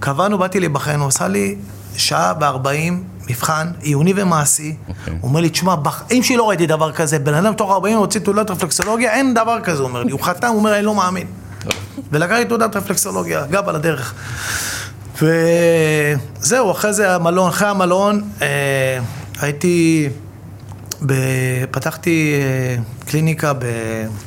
קבענו, 0.00 0.38
באתי 0.38 0.60
להיבחן, 0.60 1.00
הוא 1.00 1.08
עשה 1.08 1.28
לי 1.28 1.56
שעה 1.96 2.34
בארבעים, 2.34 3.04
מבחן, 3.30 3.70
עיוני 3.80 4.12
ומעשי. 4.16 4.76
אוקיי. 4.88 5.12
הוא 5.20 5.28
אומר 5.28 5.40
לי, 5.40 5.48
תשמע, 5.48 5.76
בחיים 5.76 6.22
שלי 6.22 6.36
לא 6.36 6.48
ראיתי 6.48 6.66
דבר 6.66 6.92
כזה, 6.92 7.18
בן 7.18 7.34
אדם 7.34 7.54
תוך 7.54 7.70
40 7.70 7.98
הוציא 7.98 8.20
תעודת 8.20 8.50
רפלקסולוגיה, 8.50 9.12
אין 9.12 9.34
דבר 9.34 9.60
כזה, 9.60 9.82
הוא 9.82 9.88
אומר 9.88 10.02
לי. 10.02 10.12
הוא 10.12 10.20
חתם, 10.20 10.48
הוא 10.48 10.56
אומר, 10.56 10.74
אני 10.74 10.82
לא 10.82 10.94
מאמין. 10.94 11.26
ולקח 12.12 12.34
לי 12.34 12.44
תעודת 12.44 12.76
רפלקסולוגיה, 12.76 13.46
גב 13.46 13.68
על 13.68 13.76
הדרך. 13.76 14.14
וזהו, 15.16 16.70
אחרי 16.70 16.92
זה 16.92 17.14
המלון, 17.14 17.48
אחרי 17.48 17.68
המלון, 17.68 18.22
אה, 18.42 18.98
הייתי. 19.40 20.08
פתחתי 21.70 22.34
אה, 22.34 22.82
קליניקה 23.06 23.52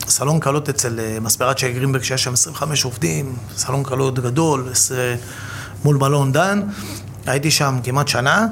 בסלון 0.05 0.39
קלות 0.39 0.69
אצל 0.69 0.99
אה, 0.99 1.17
מספרת 1.21 1.57
שי 1.57 1.73
גרינברג, 1.73 2.03
שיש 2.03 2.23
שם 2.23 2.33
25 2.33 2.83
עובדים, 2.83 3.35
סלון 3.55 3.83
קלות 3.83 4.19
גדול, 4.19 4.69
מול 5.83 5.97
מלון 5.97 6.31
דן. 6.31 6.61
הייתי 7.25 7.51
שם 7.51 7.79
כמעט 7.83 8.07
שנה, 8.07 8.47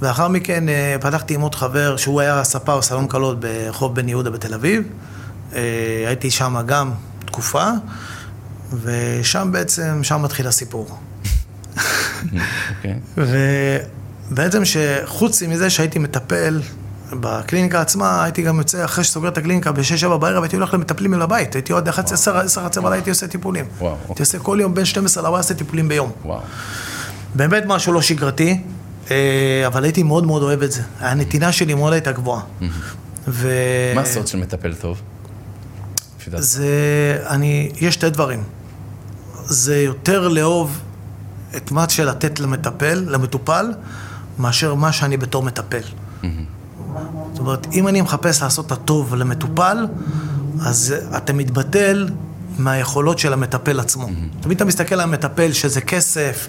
ואחר 0.00 0.28
מכן 0.28 0.68
אה, 0.68 0.96
פתחתי 1.00 1.34
עם 1.34 1.40
עוד 1.40 1.54
חבר, 1.54 1.96
שהוא 1.96 2.20
היה 2.20 2.44
ספר 2.44 2.82
סלון 2.82 3.06
קלות 3.06 3.40
ברחוב 3.40 3.94
בן 3.94 4.08
יהודה 4.08 4.30
בתל 4.30 4.54
אביב. 4.54 4.82
הייתי 6.06 6.30
שם 6.30 6.56
גם 6.66 6.92
תקופה, 7.24 7.68
ושם 8.82 9.48
בעצם, 9.52 10.00
שם 10.02 10.22
מתחיל 10.22 10.46
הסיפור. 10.46 10.88
אוקיי. 12.76 12.98
ובעצם 14.30 14.62
שחוץ 14.64 15.42
מזה 15.42 15.70
שהייתי 15.70 15.98
מטפל 15.98 16.60
בקליניקה 17.12 17.80
עצמה, 17.80 18.24
הייתי 18.24 18.42
גם 18.42 18.58
יוצא 18.58 18.84
אחרי 18.84 19.04
שסוגר 19.04 19.28
את 19.28 19.38
הקליניקה 19.38 19.72
ב-6-7 19.72 20.16
בערב, 20.16 20.42
הייתי 20.42 20.56
הולך 20.56 20.74
למטפלים 20.74 21.14
אל 21.14 21.22
הבית. 21.22 21.54
הייתי 21.54 21.72
עוד 21.72 21.88
10-11 21.88 21.92
בלילה 22.76 22.92
הייתי 22.92 23.10
עושה 23.10 23.26
טיפולים. 23.26 23.64
וואו. 23.78 23.96
הייתי 24.08 24.22
עושה 24.22 24.38
כל 24.38 24.58
יום 24.60 24.74
בין 24.74 24.84
12 24.84 25.30
ל-14 25.30 25.54
טיפולים 25.54 25.88
ביום. 25.88 26.10
וואו. 26.24 26.40
באמת 27.34 27.62
משהו 27.66 27.92
לא 27.92 28.02
שגרתי, 28.02 28.60
אה, 29.10 29.64
אבל 29.66 29.84
הייתי 29.84 30.02
מאוד 30.02 30.26
מאוד 30.26 30.42
אוהב 30.42 30.62
את 30.62 30.72
זה. 30.72 30.82
הנתינה 31.00 31.52
שלי 31.52 31.74
מאוד 31.74 31.92
הייתה 31.92 32.12
גבוהה. 32.12 32.42
ו... 33.28 33.50
מה 33.94 34.00
הסוד 34.00 34.26
של 34.26 34.38
מטפל 34.38 34.74
טוב? 34.74 35.00
זה, 36.36 36.68
אני, 37.26 37.72
יש 37.80 37.94
שתי 37.94 38.10
דברים. 38.10 38.42
זה 39.44 39.82
יותר 39.82 40.28
לאהוב 40.28 40.80
את 41.56 41.70
מה 41.70 41.88
שלתת 41.88 42.40
למטפל, 42.40 43.04
למטופל, 43.08 43.66
מאשר 44.38 44.74
מה 44.74 44.92
שאני 44.92 45.16
בתור 45.16 45.42
מטפל. 45.42 45.82
זאת 47.32 47.38
אומרת, 47.38 47.66
אם 47.72 47.88
אני 47.88 48.00
מחפש 48.00 48.42
לעשות 48.42 48.66
את 48.66 48.72
הטוב 48.72 49.14
למטופל, 49.14 49.86
אז 50.60 50.94
אתה 51.16 51.32
מתבטל 51.32 52.08
מהיכולות 52.58 53.18
של 53.18 53.32
המטפל 53.32 53.80
עצמו. 53.80 54.08
תמיד 54.40 54.56
אתה 54.56 54.64
מסתכל 54.64 54.94
על 54.94 55.00
המטפל 55.00 55.52
שזה 55.52 55.80
כסף, 55.80 56.48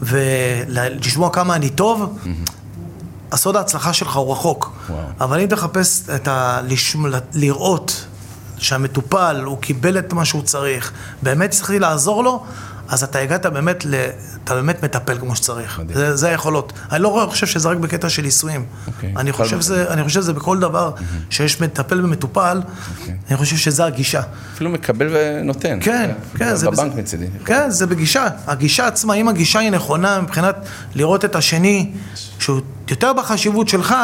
ולשמוע 0.00 1.30
כמה 1.30 1.54
אני 1.54 1.70
טוב, 1.70 2.18
הסוד 3.32 3.56
ההצלחה 3.56 3.92
שלך 3.92 4.16
הוא 4.16 4.32
רחוק. 4.32 4.72
וואו. 4.88 4.98
אבל 5.20 5.40
אם 5.40 5.46
תחפש 5.46 6.02
את 6.14 6.28
ה... 6.28 6.60
לשמ... 6.64 7.04
לראות 7.34 8.04
שהמטופל, 8.58 9.42
הוא 9.44 9.58
קיבל 9.58 9.98
את 9.98 10.12
מה 10.12 10.24
שהוא 10.24 10.42
צריך, 10.42 10.92
באמת 11.22 11.50
הצלחתי 11.50 11.78
לעזור 11.78 12.24
לו, 12.24 12.44
אז 12.88 13.02
אתה 13.02 13.18
הגעת 13.18 13.46
באמת, 13.46 13.84
ל... 13.84 13.94
אתה 14.44 14.54
באמת 14.54 14.84
מטפל 14.84 15.18
כמו 15.18 15.36
שצריך. 15.36 15.78
מדהים. 15.80 15.98
זה, 15.98 16.16
זה 16.16 16.28
היכולות. 16.28 16.72
אני 16.92 17.02
לא 17.02 17.26
חושב 17.30 17.46
שזה 17.46 17.68
רק 17.68 17.76
בקטע 17.76 18.08
של 18.08 18.22
נישואים. 18.22 18.64
אוקיי. 18.86 19.12
אני, 19.16 19.32
חושב 19.32 19.58
אני 19.72 20.04
חושב 20.04 20.20
שזה 20.20 20.32
בכל 20.32 20.58
דבר 20.58 20.92
שיש 21.30 21.60
מטפל 21.60 22.00
במטופל, 22.00 22.62
אוקיי. 22.98 23.14
אני 23.28 23.36
חושב 23.36 23.56
שזה 23.56 23.84
הגישה. 23.84 24.22
אפילו 24.54 24.70
מקבל 24.70 25.08
ונותן. 25.12 25.78
כן, 25.82 26.10
כן, 26.36 26.54
זה... 26.54 26.70
בבנק 26.70 26.94
מצידי. 26.94 27.26
כן, 27.44 27.70
זה 27.70 27.86
בגישה. 27.86 28.26
הגישה 28.46 28.86
עצמה, 28.86 29.14
אם 29.14 29.28
הגישה 29.28 29.58
היא 29.58 29.70
נכונה 29.70 30.20
מבחינת 30.20 30.56
לראות 30.94 31.24
את 31.24 31.36
השני, 31.36 31.92
שהוא 32.38 32.60
יותר 32.90 33.12
בחשיבות 33.12 33.68
שלך, 33.68 33.94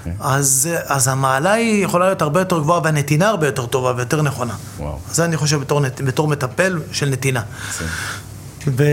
אוקיי. 0.00 0.12
אז, 0.20 0.68
אז 0.86 1.08
המעלה 1.08 1.52
היא 1.52 1.84
יכולה 1.84 2.06
להיות 2.06 2.22
הרבה 2.22 2.40
יותר 2.40 2.58
גבוהה 2.58 2.80
והנתינה 2.84 3.28
הרבה 3.28 3.46
יותר 3.46 3.66
טובה 3.66 3.92
ויותר 3.96 4.22
נכונה. 4.22 4.54
וואו. 4.78 4.98
זה 5.12 5.24
אני 5.24 5.36
חושב 5.36 5.60
בתור, 5.60 5.80
בתור 6.04 6.28
מטפל 6.28 6.78
של 6.92 7.08
נתינה. 7.08 7.42
ו... 8.66 8.84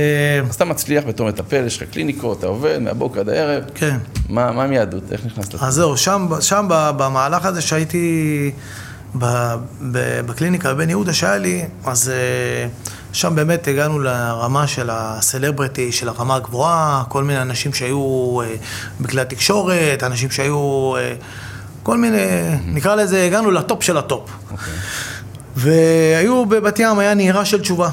אז 0.49 0.55
אתה 0.55 0.66
מצליח 0.66 1.03
בתור 1.08 1.28
מטפל, 1.28 1.64
יש 1.66 1.82
לך 1.82 1.89
קליניקות, 1.89 2.39
אתה 2.39 2.47
עובד 2.47 2.80
מהבוקר 2.80 3.20
עד 3.20 3.30
הערב. 3.30 3.64
כן. 3.76 3.97
מה 4.30 4.51
מה 4.51 4.64
עם 4.64 4.72
יהדות? 4.72 5.03
איך 5.12 5.26
נכנסת 5.26 5.53
לזה? 5.53 5.66
אז 5.66 5.74
זהו, 5.74 5.97
שם, 5.97 6.28
שם 6.41 6.66
במהלך 6.70 7.45
הזה 7.45 7.62
שהייתי 7.62 8.51
ב, 9.18 9.26
ב, 9.91 10.22
בקליניקה 10.26 10.74
בבן 10.74 10.89
יהודה 10.89 11.14
שהיה 11.14 11.38
לי, 11.38 11.66
אז 11.86 12.10
אה, 12.10 12.68
שם 13.18 13.36
באמת 13.36 13.68
הגענו 13.68 13.99
לרמה 13.99 14.68
של 14.68 14.89
הסלבריטי, 14.91 15.91
של 15.91 16.09
הרמה 16.09 16.36
הגבוהה, 16.36 17.03
כל 17.09 17.24
מיני 17.24 17.41
אנשים 17.41 17.74
שהיו 17.74 18.41
אה, 18.41 18.55
בכלי 19.01 19.22
התקשורת, 19.22 20.03
אנשים 20.03 20.32
שהיו, 20.32 20.93
אה, 20.97 21.13
כל 21.84 21.97
מיני, 21.97 22.18
נקרא 22.65 22.95
לזה, 22.95 23.26
הגענו 23.26 23.51
לטופ 23.51 23.84
של 23.84 23.97
הטופ. 23.97 24.30
והיו 25.55 26.45
בבת 26.45 26.80
ים, 26.80 26.99
היה 26.99 27.13
נהירה 27.13 27.45
של 27.45 27.61
תשובה. 27.61 27.89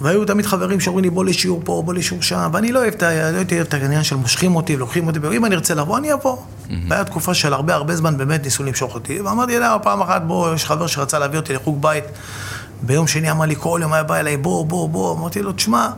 והיו 0.00 0.24
תמיד 0.24 0.46
חברים 0.46 0.80
שאומרים 0.80 1.04
לי, 1.04 1.10
בוא 1.10 1.24
לשיעור 1.24 1.60
פה, 1.64 1.82
בוא 1.84 1.94
לשיעור 1.94 2.22
שם, 2.22 2.50
ואני 2.52 2.72
לא 2.72 2.78
אוהב 2.78 2.94
את 2.94 3.02
לא 3.02 3.08
אוהב 3.36 3.52
את 3.52 3.74
העניין 3.74 4.04
של 4.04 4.16
מושכים 4.16 4.56
אותי 4.56 4.76
ולוקחים 4.76 5.06
אותי, 5.06 5.18
ואם 5.18 5.44
אני 5.44 5.54
ארצה 5.54 5.74
לבוא, 5.74 5.98
אני 5.98 6.12
אבוא. 6.12 6.36
והיה 6.88 7.04
תקופה 7.04 7.34
של 7.34 7.52
הרבה 7.52 7.74
הרבה 7.74 7.96
זמן 7.96 8.16
באמת 8.16 8.44
ניסו 8.44 8.62
למשוך 8.62 8.94
אותי, 8.94 9.20
ואמרתי, 9.20 9.58
לא, 9.58 9.78
פעם 9.82 10.00
אחת 10.00 10.22
בוא, 10.22 10.54
יש 10.54 10.64
חבר 10.64 10.86
שרצה 10.86 11.18
להביא 11.18 11.38
אותי 11.38 11.52
לחוג 11.52 11.82
בית, 11.82 12.04
ביום 12.82 13.06
שני 13.06 13.30
אמר 13.30 13.44
לי, 13.44 13.54
כל 13.58 13.78
יום 13.82 13.92
היה 13.92 14.02
בא 14.02 14.16
אליי, 14.16 14.36
בוא, 14.36 14.66
בוא, 14.66 14.88
בוא, 14.88 15.16
אמרתי 15.18 15.42
לו, 15.42 15.52
תשמע, 15.52 15.88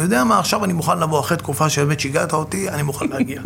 יודע 0.00 0.24
מה, 0.24 0.38
עכשיו 0.38 0.64
אני 0.64 0.72
מוכן 0.72 0.98
לבוא, 0.98 1.20
אחרי 1.20 1.36
תקופה 1.36 1.68
שבאמת 1.68 2.00
שיגעת 2.00 2.32
אותי, 2.32 2.68
אני 2.68 2.82
מוכן 2.82 3.06
להגיע. 3.08 3.40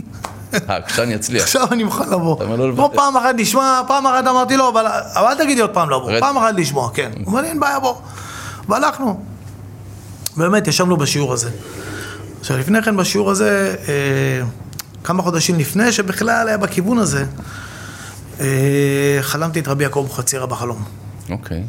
אה, 0.54 0.82
כשאני 0.82 1.14
אצליח. 1.14 1.42
עכשיו 1.42 1.66
אני 1.72 1.84
מוכן 1.84 2.08
לבוא. 2.08 2.44
לא 2.44 2.68
לוותר. 2.68 2.96
פעם 2.96 3.16
אחת 3.16 3.34
לשמוע, 3.38 3.82
פעם 3.88 4.06
אחת 4.06 4.26
אמרתי 4.26 4.56
לו, 4.56 4.68
אבל 4.68 4.86
אל 5.16 5.34
תגיד 5.34 5.56
לי 5.56 5.62
עוד 5.62 5.70
פעם 5.70 5.90
לבוא. 5.90 6.20
פעם 6.20 6.36
אחת 6.36 6.54
לשמוע, 6.56 6.90
כן. 6.94 7.10
הוא 7.16 7.26
אומר 7.26 7.40
לי, 7.40 7.48
אין 7.48 7.60
בעיה, 7.60 7.80
בוא. 7.80 7.94
והלכנו. 8.68 9.20
באמת, 10.36 10.68
ישבנו 10.68 10.96
בשיעור 10.96 11.32
הזה. 11.32 11.50
עכשיו, 12.40 12.58
לפני 12.58 12.82
כן 12.82 12.96
בשיעור 12.96 13.30
הזה, 13.30 13.74
אה, 13.88 14.46
כמה 15.04 15.22
חודשים 15.22 15.58
לפני 15.58 15.92
שבכלל 15.92 16.48
היה 16.48 16.58
בכיוון 16.58 16.98
הזה, 16.98 17.24
אה, 18.40 19.18
חלמתי 19.20 19.60
את 19.60 19.68
רבי 19.68 19.84
יעקב 19.84 19.98
אבוחצירא 19.98 20.46
בחלום. 20.46 20.84
אוקיי. 21.30 21.62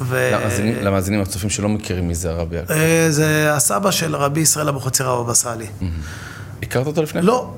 ו- 0.00 0.30
למאזינים- 0.32 0.74
למאזינים 0.82 1.20
הצופים 1.20 1.50
שלא 1.50 1.68
מכירים 1.68 2.08
מי 2.08 2.14
זה 2.14 2.30
הרבי 2.30 2.56
יעקב. 2.56 2.72
אה, 2.72 3.06
זה 3.10 3.52
הסבא 3.54 3.90
של 3.90 4.16
רבי 4.16 4.40
ישראל 4.40 4.68
אבוחצירא 4.68 5.16
בבא 5.22 5.34
סאלי. 5.34 5.66
הכרת 6.62 6.86
אותו 6.86 7.02
לפני? 7.02 7.22
לא. 7.22 7.50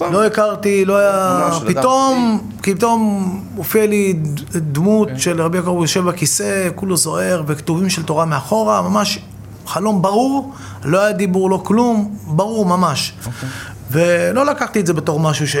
לא 0.00 0.26
הכרתי, 0.26 0.84
לא 0.84 0.96
היה... 0.98 1.48
אדם 1.48 1.60
פתאום, 1.74 2.50
פתאום 2.62 3.44
הופיע 3.56 3.86
לי 3.86 4.14
דמות 4.54 5.08
אוקיי. 5.08 5.20
של 5.22 5.40
רבי 5.42 5.56
יעקב, 5.56 5.68
הוא 5.68 5.84
יושב 5.84 6.04
בכיסא, 6.04 6.68
כולו 6.74 6.96
זוהר, 6.96 7.42
וכתובים 7.46 7.90
של 7.90 8.02
תורה 8.02 8.24
מאחורה, 8.24 8.82
ממש 8.82 9.18
חלום 9.66 10.02
ברור, 10.02 10.54
לא 10.84 11.00
היה 11.00 11.12
דיבור, 11.12 11.50
לא 11.50 11.60
כלום, 11.64 12.16
ברור 12.26 12.66
ממש. 12.66 13.12
אוקיי. 13.26 13.48
ולא 13.90 14.46
לקחתי 14.46 14.80
את 14.80 14.86
זה 14.86 14.92
בתור 14.92 15.20
משהו 15.20 15.48
ש... 15.48 15.56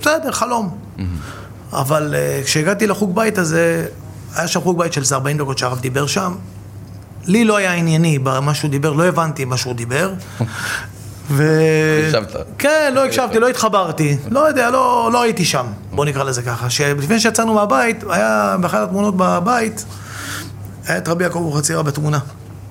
בסדר, 0.00 0.32
חלום. 0.32 0.70
אבל 1.72 2.14
אה, 2.16 2.40
כשהגעתי 2.44 2.86
לחוג 2.86 3.14
בית 3.14 3.38
הזה, 3.38 3.86
היה 4.36 4.48
שם 4.48 4.60
חוג 4.60 4.78
בית 4.78 4.92
של 4.92 5.00
איזה 5.00 5.14
40 5.14 5.38
דקות 5.38 5.58
שהרב 5.58 5.80
דיבר 5.80 6.06
שם. 6.06 6.34
לי 7.26 7.44
לא 7.44 7.56
היה 7.56 7.72
ענייני 7.74 8.18
במה 8.18 8.54
שהוא 8.54 8.70
דיבר, 8.70 8.92
לא 8.92 9.04
הבנתי 9.04 9.44
מה 9.44 9.56
שהוא 9.56 9.74
דיבר. 9.74 10.12
ו... 11.30 11.60
הקשבת. 12.06 12.36
כן, 12.58 12.92
לא 12.94 13.04
הקשבתי, 13.04 13.38
לא 13.38 13.48
התחברתי. 13.48 14.16
לא 14.30 14.48
יודע, 14.48 14.70
לא, 14.70 15.10
לא 15.12 15.22
הייתי 15.22 15.44
שם, 15.44 15.66
בוא 15.92 16.04
נקרא 16.04 16.24
לזה 16.24 16.42
ככה. 16.42 16.70
שלפני 16.70 17.20
שיצאנו 17.20 17.54
מהבית, 17.54 18.04
היה 18.10 18.56
באחת 18.60 18.78
התמונות 18.88 19.14
בבית, 19.16 19.84
היה 20.86 20.98
את 20.98 21.08
רבי 21.08 21.24
יעקב 21.24 21.38
אבוחצירא 21.38 21.82
בתמונה. 21.82 22.18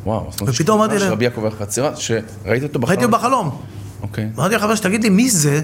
וואו. 0.05 0.29
ופתאום 0.47 0.81
אמרתי 0.81 0.99
להם- 0.99 1.11
רבי 1.11 1.25
יעקב 1.25 1.45
אבוחצירא, 1.45 1.91
שראית 1.95 2.23
אותו 2.63 2.79
בחלום? 2.79 2.89
ראיתי 2.89 3.05
אותו 3.05 3.17
בחלום. 3.17 3.61
אוקיי. 4.01 4.29
אמרתי 4.37 4.55
לחבר 4.55 4.75
שתגיד 4.75 5.03
לי, 5.03 5.09
מי 5.09 5.29
זה? 5.29 5.61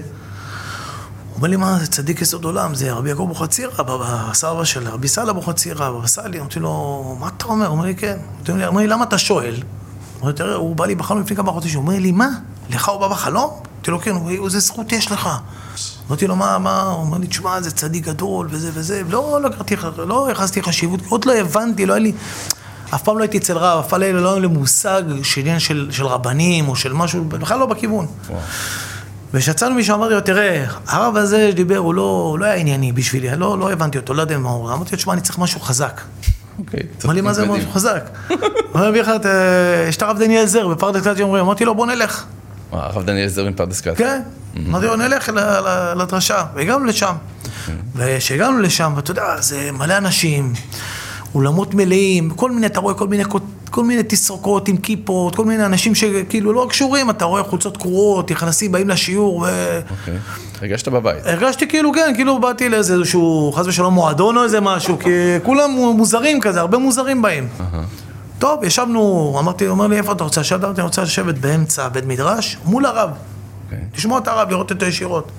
הוא 1.34 1.38
אומר 1.38 1.48
לי, 1.48 1.56
מה, 1.56 1.78
זה 1.78 1.86
צדיק 1.86 2.22
יסוד 2.22 2.44
עולם, 2.44 2.74
זה 2.74 2.92
רבי 2.92 3.08
יעקב 3.08 3.22
אבוחצירא, 3.22 3.70
הסבא 4.00 4.64
של 4.64 4.88
רבי 4.88 5.08
סאלח 5.08 5.28
אבוחצירא, 5.28 5.90
בבא 5.90 6.06
סאלי. 6.06 6.40
אמרתי 6.40 6.60
לו, 6.60 7.16
מה 7.20 7.28
אתה 7.36 7.44
אומר? 7.44 7.66
הוא 7.66 7.72
אומר 7.72 7.84
לי, 7.84 7.94
כן. 7.94 8.16
הוא 8.48 8.64
אומר 8.66 8.80
לי, 8.80 8.86
למה 8.86 9.04
אתה 9.04 9.18
שואל? 9.18 9.54
הוא 10.54 10.76
בא 10.76 10.86
לי 10.86 10.94
בחלום 10.94 11.20
לפני 11.20 11.36
כמה 11.36 11.52
חודשים, 11.52 11.80
הוא 11.80 11.86
אומר 11.88 11.98
לי, 11.98 12.12
מה? 12.12 12.28
לך 12.70 12.88
הוא 12.88 13.00
בא 13.00 13.08
בחלום? 13.08 13.50
אמרתי 13.74 13.90
לו, 13.90 14.00
כן, 14.00 14.14
איזה 14.44 14.60
זכות 14.60 14.92
יש 14.92 15.12
לך? 15.12 15.28
אמרתי 16.08 16.26
לו, 16.26 16.36
מה, 16.36 16.58
מה? 16.58 16.82
הוא 16.82 17.00
אומר 17.00 17.18
לי, 17.18 17.26
תשמע, 17.26 17.60
זה 17.60 17.70
צדיק 17.70 18.04
גדול, 18.04 18.48
וזה 18.50 18.70
וזה. 18.74 19.02
לא, 19.08 19.38
הכרתי, 19.46 19.76
לא 20.06 20.26
ייחסתי 20.28 20.62
חשיבות, 20.62 21.00
עוד 21.08 21.24
לא 21.24 21.32
הבנתי, 21.32 21.86
לא 21.86 21.92
היה 21.92 22.02
לי... 22.02 22.12
אף 22.94 23.02
פעם 23.02 23.18
לא 23.18 23.22
הייתי 23.22 23.38
אצל 23.38 23.58
רב, 23.58 23.78
אף 23.78 23.88
פעם 23.88 24.00
לא 24.00 24.30
היה 24.32 24.40
לי 24.40 24.46
מושג 24.46 25.02
של 25.22 25.40
עניין 25.40 25.60
של 25.60 26.06
רבנים 26.06 26.68
או 26.68 26.76
של 26.76 26.92
משהו, 26.92 27.24
בכלל 27.24 27.58
לא 27.58 27.66
בכיוון. 27.66 28.06
וכשיצאנו 29.34 29.74
משם 29.74 29.92
אמרתי 29.92 30.14
לו, 30.14 30.20
תראה, 30.20 30.64
הרב 30.86 31.16
הזה 31.16 31.50
שדיבר, 31.50 31.76
הוא 31.76 31.94
לא, 31.94 32.26
הוא 32.30 32.38
לא 32.38 32.44
היה 32.44 32.54
ענייני 32.54 32.92
בשבילי, 32.92 33.36
לא, 33.36 33.58
לא 33.58 33.72
הבנתי 33.72 33.98
אותו, 33.98 34.14
לא 34.14 34.22
יודע 34.22 34.38
מה 34.38 34.48
הוא 34.50 34.58
אומר. 34.58 34.74
אמרתי 34.74 34.90
לו, 34.92 34.96
תשמע, 34.96 35.12
אני 35.12 35.20
צריך 35.20 35.38
משהו 35.38 35.60
חזק. 35.60 36.00
אוקיי. 36.58 36.80
אמר 37.04 37.14
לי, 37.14 37.20
מה 37.20 37.32
זה. 37.32 37.46
משהו 37.46 37.70
חזק? 37.72 38.10
אומר 38.74 38.90
לי, 38.90 39.00
"בכלל, 39.02 39.18
יש 39.88 39.96
את 39.96 40.02
הרב 40.02 40.18
דניאל 40.18 40.46
זר 40.46 40.68
בפרדס 40.68 41.02
קלט 41.04 41.20
אומרים, 41.20 41.44
אמרתי 41.44 41.64
לו, 41.64 41.74
בוא 41.74 41.86
נלך. 41.86 42.24
הרב 42.72 43.04
דניאל 43.06 43.28
זר 43.28 43.50
מפרדס 43.50 43.80
קלט. 43.80 43.98
כן. 43.98 44.22
אמרתי 44.68 44.86
לו, 44.86 44.96
נלך 44.96 45.30
לדרשה. 45.96 46.44
והגענו 46.54 46.84
לשם. 46.84 47.14
וכשהגענו 47.96 48.58
לשם, 48.58 48.92
ואתה 48.96 49.10
יודע, 49.10 49.40
זה 49.40 49.70
מלא 49.72 49.96
אנשים, 49.96 50.52
אולמות 51.34 51.74
מלאים, 51.74 52.30
כל 52.30 52.50
מיני, 52.50 52.66
אתה 52.66 52.80
רואה 52.80 52.94
כל 52.94 53.08
מיני, 53.08 53.24
כל 53.70 53.84
מיני 53.84 54.02
תסרוקות 54.08 54.68
עם 54.68 54.76
כיפות, 54.76 55.36
כל 55.36 55.44
מיני 55.44 55.66
אנשים 55.66 55.94
שכאילו 55.94 56.52
לא 56.52 56.66
קשורים, 56.70 57.10
אתה 57.10 57.24
רואה 57.24 57.42
חולצות 57.42 57.76
קרועות, 57.76 58.30
נכנסים, 58.30 58.72
באים 58.72 58.88
לשיעור, 58.88 59.38
ו... 59.38 59.46
אוקיי. 59.90 60.14
הרגשת 60.60 60.88
בבית. 60.88 61.26
הרגשתי 61.26 61.68
כאילו, 61.68 61.92
כן, 61.92 62.12
כאילו 62.14 62.40
באתי 62.40 62.68
לאיזה 62.68 62.94
איזשהו, 62.94 63.52
חס 63.54 63.66
ושלום, 63.66 63.94
מועדון 63.94 64.36
או 64.36 64.44
איזה 64.44 64.60
משהו, 64.60 64.98
כי 64.98 65.10
כולם 65.42 65.70
מוזרים 65.70 66.40
כזה, 66.40 66.60
הרבה 66.60 66.78
מוזרים 66.78 67.22
באים. 67.22 67.48
טוב, 68.38 68.64
ישבנו, 68.64 69.36
אמרתי, 69.38 69.68
אומר 69.68 69.86
לי, 69.86 69.96
איפה 69.96 70.12
אתה 70.12 70.24
רוצה 70.24 70.40
לשבת? 70.40 70.64
אמרתי, 70.64 70.80
אני 70.80 70.86
רוצה 70.86 71.02
לשבת 71.02 71.34
באמצע 71.34 71.88
בית 71.88 72.04
מדרש, 72.04 72.58
מול 72.64 72.86
הרב. 72.86 73.10
אוקיי. 73.64 73.78
לשמוע 73.96 74.18
את 74.18 74.28
הרב, 74.28 74.50
לראות 74.50 74.70
אותו 74.70 74.86
ישירות. 74.86 75.30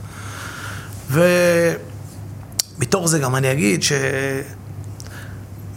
ומתוך 2.77 3.07
זה 3.07 3.19
גם 3.19 3.35
אני 3.35 3.51
אגיד 3.51 3.83
ש... 3.83 3.91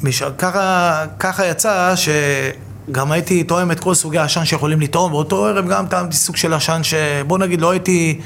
מש... 0.03 0.23
ככה, 0.23 1.05
ככה 1.19 1.47
יצא 1.47 1.95
שגם 1.97 3.13
הייתי 3.13 3.45
תואם 3.45 3.71
את 3.71 3.81
כל 3.81 3.95
סוגי 3.95 4.19
העשן 4.19 4.45
שיכולים 4.45 4.81
לטעום, 4.81 5.13
באותו 5.13 5.47
ערב 5.47 5.69
גם 5.69 5.87
טעמתי 5.87 6.17
סוג 6.17 6.37
של 6.37 6.55
עשן 6.55 6.81
שבוא 6.83 7.39
נגיד 7.39 7.61
לא 7.61 7.71
הייתי 7.71 8.21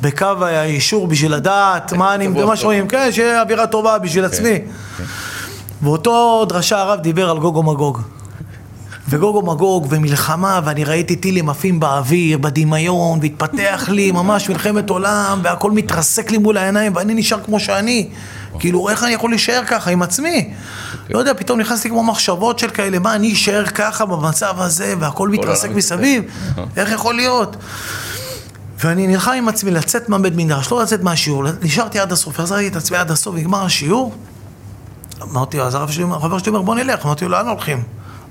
בקו 0.00 0.44
האישור 0.44 1.06
בשביל 1.06 1.34
לדעת 1.34 1.92
מה 1.92 2.14
אני, 2.14 2.28
מה. 2.28 2.56
שרואים, 2.56 2.88
כן, 2.88 3.12
שיהיה 3.12 3.42
אווירה 3.42 3.66
טובה 3.66 3.98
בשביל 3.98 4.24
עצמי. 4.24 4.58
באותו 5.80 6.44
דרשה 6.48 6.80
הרב 6.80 7.00
דיבר 7.00 7.30
על 7.30 7.38
גוג 7.38 7.56
ומגוג. 7.56 8.00
וגוג 9.08 9.36
ומגוג 9.36 9.86
ומלחמה, 9.90 10.60
ואני 10.64 10.84
ראיתי 10.84 11.16
טילים 11.16 11.48
עפים 11.48 11.80
באוויר, 11.80 12.38
בדמיון, 12.38 13.18
והתפתח 13.22 13.88
לי 13.88 14.12
ממש 14.12 14.48
מלחמת 14.48 14.90
עולם, 14.90 15.40
והכל 15.42 15.70
מתרסק 15.70 16.30
לי 16.30 16.38
מול 16.38 16.56
העיניים, 16.56 16.96
ואני 16.96 17.14
נשאר 17.14 17.38
כמו 17.44 17.60
שאני. 17.60 18.08
כאילו, 18.58 18.88
איך 18.88 19.04
אני 19.04 19.12
יכול 19.12 19.30
להישאר 19.30 19.62
ככה 19.66 19.90
עם 19.90 20.02
עצמי? 20.02 20.50
לא 21.10 21.18
יודע, 21.18 21.34
פתאום 21.34 21.60
נכנסתי 21.60 21.88
כמו 21.88 22.02
מחשבות 22.02 22.58
של 22.58 22.70
כאלה, 22.70 22.98
מה, 22.98 23.14
אני 23.14 23.32
אשאר 23.32 23.66
ככה 23.66 24.06
במצב 24.06 24.54
הזה, 24.58 24.94
והכל 25.00 25.28
מתרסק 25.28 25.70
מסביב? 25.70 26.24
איך 26.76 26.92
יכול 26.92 27.14
להיות? 27.14 27.56
ואני 28.78 29.06
נלחם 29.06 29.30
עם 29.30 29.48
עצמי 29.48 29.70
לצאת 29.70 30.08
מהבית 30.08 30.32
מדרש, 30.36 30.72
לא 30.72 30.82
לצאת 30.82 31.02
מהשיעור, 31.02 31.44
נשארתי 31.62 31.98
עד 31.98 32.12
הסוף, 32.12 32.40
החזרתי 32.40 32.68
את 32.68 32.76
עצמי 32.76 32.96
עד 32.96 33.10
הסוף, 33.10 33.34
נגמר 33.34 33.64
השיעור. 33.64 34.14
אמרתי, 35.22 35.60
אז 35.60 35.74
הרב 35.74 35.90
שלי, 35.90 36.04
החבר 36.12 36.38
שלי 36.38 36.48
אומר, 36.48 36.62
בוא 36.62 36.74
נלך. 36.74 37.06
אמרתי 37.06 37.24
לו, 37.24 37.30
לאן 37.30 37.48
הולכים? 37.48 37.82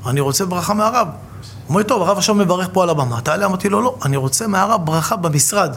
אני 0.05 0.19
רוצה 0.19 0.45
ברכה 0.45 0.73
מהרב. 0.73 1.07
הוא 1.07 1.69
אומר 1.69 1.83
טוב, 1.83 2.01
הרב 2.01 2.17
עכשיו 2.17 2.35
מברך 2.35 2.69
פה 2.73 2.83
על 2.83 2.89
הבמה. 2.89 3.21
תעלה? 3.21 3.45
אמרתי 3.45 3.69
לו, 3.69 3.81
לא, 3.81 3.95
אני 4.05 4.17
רוצה 4.17 4.47
מהרב 4.47 4.85
ברכה 4.85 5.15
במשרד. 5.15 5.75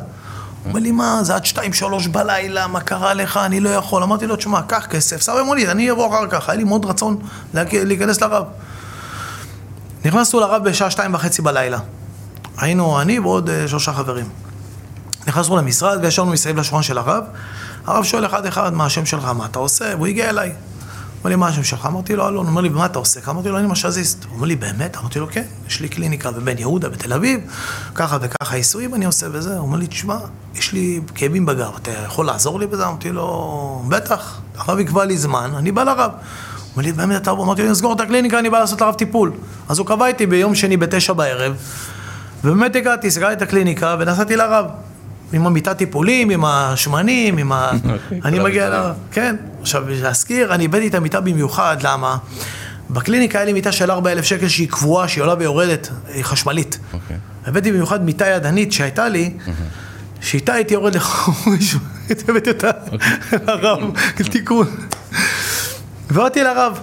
אומר 0.67 0.81
לי, 0.81 0.93
מה, 0.93 1.19
זה 1.23 1.35
עד 1.35 1.47
שתיים, 1.47 1.73
שלוש 1.73 2.07
בלילה, 2.07 2.67
מה 2.67 2.81
קרה 2.81 3.15
לך, 3.15 3.37
אני 3.37 3.61
לא 3.61 3.71
יכול. 3.71 4.03
אמרתי 4.03 4.27
לו, 4.27 4.37
תשמע, 4.37 4.63
קח 4.63 4.87
כסף, 4.91 5.23
שם 5.23 5.33
במונית, 5.39 5.69
אני 5.69 5.91
אבוא 5.91 6.09
אחר 6.09 6.27
כך. 6.31 6.49
היה 6.49 6.57
לי 6.57 6.65
מאוד 6.65 6.85
רצון 6.85 7.19
להיכנס 7.55 8.21
לרב. 8.21 8.45
נכנסנו 10.05 10.41
לרב 10.41 10.65
בשעה 10.65 10.91
שתיים 10.91 11.15
וחצי 11.15 11.43
בלילה. 11.43 11.79
היינו 12.59 13.01
אני 13.01 13.19
ועוד 13.19 13.51
אה, 13.51 13.69
שלושה 13.69 13.93
חברים. 13.93 14.29
נכנסנו 15.27 15.57
למשרד 15.57 15.99
וישבנו 16.03 16.31
מסביב 16.31 16.57
לשולחן 16.57 16.83
של 16.83 16.99
הרב. 16.99 17.25
הרב 17.87 18.05
שואל 18.05 18.27
אחד 18.27 18.47
אחד, 18.47 18.75
מה 18.75 18.87
השם 18.87 19.07
שלך, 19.07 19.25
מה 19.25 19.47
אתה 19.47 19.59
עושה? 19.59 19.85
והוא 19.97 20.07
הגיע 20.07 20.31
אליי. 20.31 20.53
אומר 21.19 21.31
לי, 21.31 21.37
מה 21.37 21.49
השם 21.49 21.65
שלך? 21.65 21.87
אמרתי 21.87 22.17
לו, 22.17 22.29
אלון. 22.29 22.47
אומר 22.47 22.61
לי, 22.61 22.69
מה 22.69 22.87
אתה 22.87 22.99
עושה? 22.99 23.21
אמרתי 23.29 23.49
לו, 23.49 23.59
אני 23.59 23.67
משאזיסט. 23.67 24.25
הוא 24.25 24.35
אומר 24.35 24.47
לי, 24.47 24.57
באמת? 24.57 24.97
אמרתי 24.97 25.19
לו, 25.19 25.27
כן, 25.31 25.43
יש 25.69 25.81
לי 25.81 25.89
קליניקה 25.89 26.31
בבן 26.31 26.59
יהודה, 26.59 26.89
בתל 26.89 27.13
אביב, 27.13 27.41
ככה 27.95 28.19
וככה 28.21 28.57
עיסויים 28.57 28.95
אני 28.95 29.05
עושה 29.05 29.27
וזה. 29.33 29.53
הוא 29.53 29.61
אומר 29.61 29.79
לי, 29.79 29.87
תשמע, 29.87 30.17
יש 30.55 30.73
לי 30.73 31.01
כאבים 31.15 31.47
בגב, 31.47 31.71
אתה 31.83 31.91
יכול 32.07 32.27
לעזור 32.27 32.61
לי 32.61 32.67
בזה? 32.67 32.87
אמרתי 32.87 33.13
לו, 33.13 33.83
בטח. 33.89 34.41
הרב 34.57 34.79
יקבע 34.79 35.05
לי 35.05 35.19
זמן, 35.19 35.51
אני 35.57 35.73
בא 35.73 35.85
לרב. 35.85 36.11
הוא 36.11 36.19
אומר 36.73 36.87
לי, 36.87 36.93
באמת 36.93 37.23
אתה... 37.23 37.31
אמרתי 37.31 37.61
לו, 37.61 37.67
אני 37.67 37.73
אסגור 37.73 37.93
את 37.93 38.01
הקליניקה, 38.01 38.39
אני 38.39 38.51
בא 38.51 38.59
לעשות 38.59 38.81
לרב 38.81 38.95
טיפול. 38.95 39.33
אז 39.69 39.79
הוא 39.79 39.87
קבע 39.87 40.07
איתי 40.07 40.27
ביום 40.27 40.55
שני 40.55 40.77
בתשע 40.77 41.13
בערב, 41.13 41.57
ובאמת 42.45 42.77
הגעתי, 42.77 43.11
סגרתי 43.11 43.33
את 43.33 43.43
הקליניקה 43.43 43.97
ונסעתי 43.99 44.37
לרב. 44.37 44.67
עם 45.33 45.47
המיטת 45.47 45.77
טיפולים, 45.77 46.31
עם 46.31 46.45
השמנים, 46.45 47.39
עם 47.39 47.53
ה... 47.53 47.71
אני 48.25 48.39
מגיע. 48.39 48.69
לרב. 48.69 48.95
כן. 49.13 49.37
עכשיו, 49.61 49.85
להזכיר, 49.89 50.55
אני 50.55 50.65
הבאתי 50.65 50.89
את 50.89 50.95
המיטה 50.95 51.21
במיוחד, 51.21 51.77
למה? 51.83 52.17
בקליניקה 52.91 53.39
היה 53.39 53.45
לי 53.45 53.53
מיטה 53.53 53.73
של 53.73 53.91
4,000 53.91 54.25
שקל 54.25 54.49
שהיא 54.49 54.69
קבועה, 54.69 55.09
שהיא 55.09 55.23
עולה 55.23 55.35
ויורדת, 55.39 55.89
היא 56.09 56.25
חשמלית. 56.25 56.79
אוקיי. 56.93 57.17
הבאתי 57.47 57.73
במיוחד 57.73 58.05
מיטה 58.05 58.27
ידנית 58.27 58.73
שהייתה 58.73 59.09
לי, 59.09 59.35
שאיתה 60.21 60.53
הייתי 60.53 60.75
יורד 60.75 60.95
לחומש, 60.95 61.77
הבאתי 62.29 62.51
אותה 62.51 62.71
לרב, 63.47 63.79
תיקון. 64.31 64.67
ובאתי 66.11 66.43
לרב, 66.43 66.81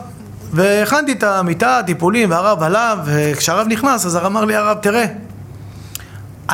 והכנתי 0.54 1.12
את 1.12 1.24
המיטה, 1.24 1.80
הטיפולים, 1.80 2.30
והרב 2.30 2.64
עלה, 2.64 2.96
וכשהרב 3.06 3.68
נכנס, 3.68 4.06
אז 4.06 4.16
הרב 4.16 4.26
אמר 4.26 4.46
לי, 4.46 4.56
הרב, 4.56 4.78
תראה, 4.82 5.06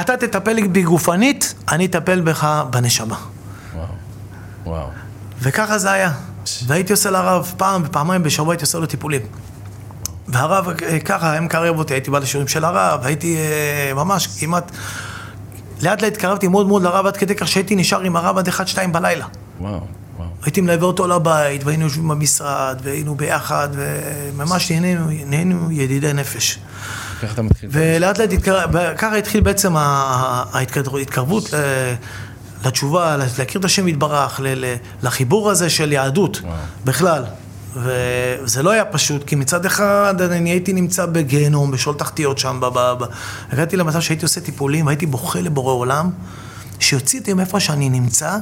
אתה 0.02 0.18
תטפל 0.18 0.68
בי 0.68 0.84
גופנית, 0.84 1.54
אני 1.72 1.86
אטפל 1.86 2.22
בך 2.22 2.64
בנשמה. 2.70 3.16
וואו, 3.76 3.86
וואו. 4.66 4.88
וככה 5.42 5.78
זה 5.78 5.92
היה. 5.92 6.12
והייתי 6.68 6.94
עושה 6.94 7.12
לרב 7.12 7.54
פעם 7.58 7.82
ופעמיים 7.86 8.24
בשבוע, 8.24 8.54
הייתי 8.54 8.64
עושה 8.64 8.80
לו 8.80 8.86
טיפולים. 8.86 9.22
והרב 10.28 10.70
אה, 10.70 11.00
ככה 11.00 11.32
היה 11.32 11.42
מקרב 11.42 11.78
אותי, 11.80 11.94
הייתי 11.94 12.12
בא 12.12 12.20
לשיעורים 12.20 12.48
של 12.48 12.66
הרב, 12.66 13.00
הייתי 13.04 13.38
אה, 13.38 13.94
ממש 13.94 14.28
כמעט... 14.40 14.72
לאט 15.82 16.02
לאט 16.02 16.12
התקרבתי 16.12 16.48
מאוד 16.48 16.68
מאוד 16.68 16.84
לרב 16.84 17.06
עד 17.06 17.18
כדי 17.18 17.36
כך 17.36 17.48
שהייתי 17.48 17.76
נשאר 17.76 18.02
עם 18.02 18.16
הרב 18.16 18.38
עד 18.38 18.50
1-2 18.50 18.52
בלילה. 18.92 19.26
וואו, 19.60 19.80
וואו. 20.18 20.30
הייתי 20.44 20.62
מלווה 20.62 20.88
אותו 20.88 21.08
לבית, 21.08 21.64
והיינו 21.64 21.84
יושבים 21.84 22.08
במשרד, 22.08 22.80
והיינו 22.84 23.16
ביחד, 23.16 23.70
וממש 23.72 24.72
נהנינו, 24.72 25.08
נהיינו 25.26 25.72
ידידי 25.72 26.14
נפש. 26.14 26.60
ככה 27.22 27.34
אתה 27.34 27.42
מתחיל. 27.42 27.70
ולאט 27.72 28.18
לאט 28.18 28.34
התקר... 28.34 28.60
ככה 28.98 29.16
התחיל 29.16 29.42
בעצם 29.42 29.74
ההתקרבות 29.78 31.44
לתשובה, 32.66 33.18
להכיר 33.18 33.60
את 33.60 33.66
השם 33.66 33.88
יתברך, 33.88 34.40
ל- 34.44 34.76
לחיבור 35.04 35.52
הזה 35.52 35.70
של 35.70 35.92
יהדות 35.92 36.40
וואו. 36.44 36.54
בכלל. 36.86 37.24
וזה 37.76 38.64
לא 38.64 38.70
היה 38.72 38.86
פשוט, 38.86 39.24
כי 39.28 39.36
מצד 39.36 39.66
אחד 39.66 40.16
אני 40.22 40.50
הייתי 40.50 40.74
נמצא 40.74 41.06
בגיהנום, 41.06 41.72
בשול 41.72 41.96
תחתיות 41.96 42.38
שם, 42.38 42.60
ב- 42.62 42.66
ב- 42.66 42.94
ב- 43.00 43.06
הגעתי 43.52 43.78
למצב 43.78 44.00
שהייתי 44.02 44.26
עושה 44.26 44.42
טיפולים, 44.42 44.88
הייתי 44.88 45.06
בוכה 45.06 45.42
לבורא 45.42 45.74
עולם, 45.74 46.10
שיוציא 46.80 47.20
אותי 47.20 47.34
מאיפה 47.34 47.60
שאני 47.60 47.90
נמצא, 47.90 48.38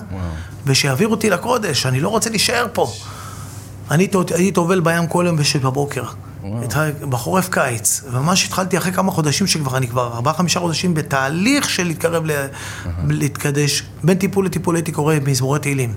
ושיעביר 0.66 1.08
אותי 1.08 1.30
לקודש, 1.30 1.86
אני 1.86 2.00
לא 2.00 2.10
רוצה 2.10 2.30
להישאר 2.30 2.66
פה. 2.74 2.92
אני 3.92 4.08
ט- 4.08 4.16
הייתי 4.16 4.52
טובל 4.52 4.80
בים 4.80 5.08
כל 5.08 5.24
יום 5.28 5.38
בשש 5.38 5.56
בבוקר. 5.56 6.04
בחורף 7.10 7.50
קיץ. 7.50 8.04
וממש 8.12 8.46
התחלתי 8.46 8.78
אחרי 8.78 8.92
כמה 8.92 9.12
חודשים 9.12 9.48
שכבר, 9.48 9.78
אני 9.78 9.88
כבר 9.88 10.14
ארבעה 10.14 10.34
חמישה 10.34 10.60
חודשים 10.60 10.94
בתהליך 10.94 11.70
של 11.70 11.84
להתקרב 11.84 12.26
ל... 12.26 12.32
להתקדש. 13.08 13.84
בין 14.04 14.18
טיפול 14.18 14.46
לטיפול 14.46 14.76
הייתי 14.76 14.92
קורא 14.92 15.16
מזמורי 15.26 15.60
תהילים. 15.60 15.94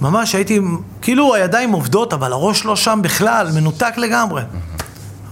ממש 0.00 0.34
הייתי, 0.34 0.60
כאילו 1.02 1.34
הידיים 1.34 1.72
עובדות, 1.72 2.12
אבל 2.12 2.32
הראש 2.32 2.64
לא 2.64 2.76
שם 2.76 3.00
בכלל, 3.02 3.50
מנותק 3.54 3.94
לגמרי. 3.96 4.42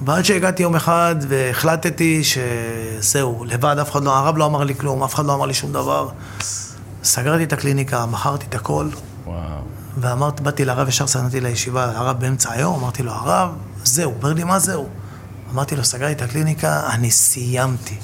ועד 0.03 0.25
שהגעתי 0.25 0.63
יום 0.63 0.77
אחד 0.77 1.17
והחלטתי 1.29 2.23
שזהו, 2.25 3.45
לבד, 3.45 3.77
אף 3.79 3.91
אחד 3.91 4.05
לא, 4.05 4.17
הרב 4.17 4.39
לא 4.39 4.47
אמר 4.47 4.65
לי 4.65 4.75
כלום, 4.75 5.03
אף 5.03 5.15
אחד 5.15 5.27
לא 5.27 5.35
אמר 5.35 5.47
לי 5.47 5.55
שום 5.55 5.73
דבר. 5.73 6.09
סגרתי 7.03 7.45
את 7.45 7.53
הקליניקה, 7.53 8.07
מכרתי 8.07 8.47
את 8.47 8.55
הכל, 8.55 8.89
וואו. 9.27 9.39
ואמרתי, 10.01 10.43
באתי 10.43 10.65
לרב, 10.65 10.89
ישר 10.89 11.07
סנתי 11.07 11.41
לישיבה, 11.41 11.85
הרב 11.85 12.21
באמצע 12.21 12.53
היום, 12.53 12.81
אמרתי 12.81 13.03
לו, 13.03 13.13
הרב, 13.13 13.51
זהו, 13.89 14.15
אומר 14.23 14.33
לי, 14.33 14.45
מה 14.45 14.59
זהו? 14.59 14.89
אמרתי 15.53 15.77
לו, 15.77 15.85
סגרתי 15.85 16.13
את 16.13 16.23
הקליניקה, 16.23 16.91
אני 16.93 17.11
סיימתי. 17.11 17.97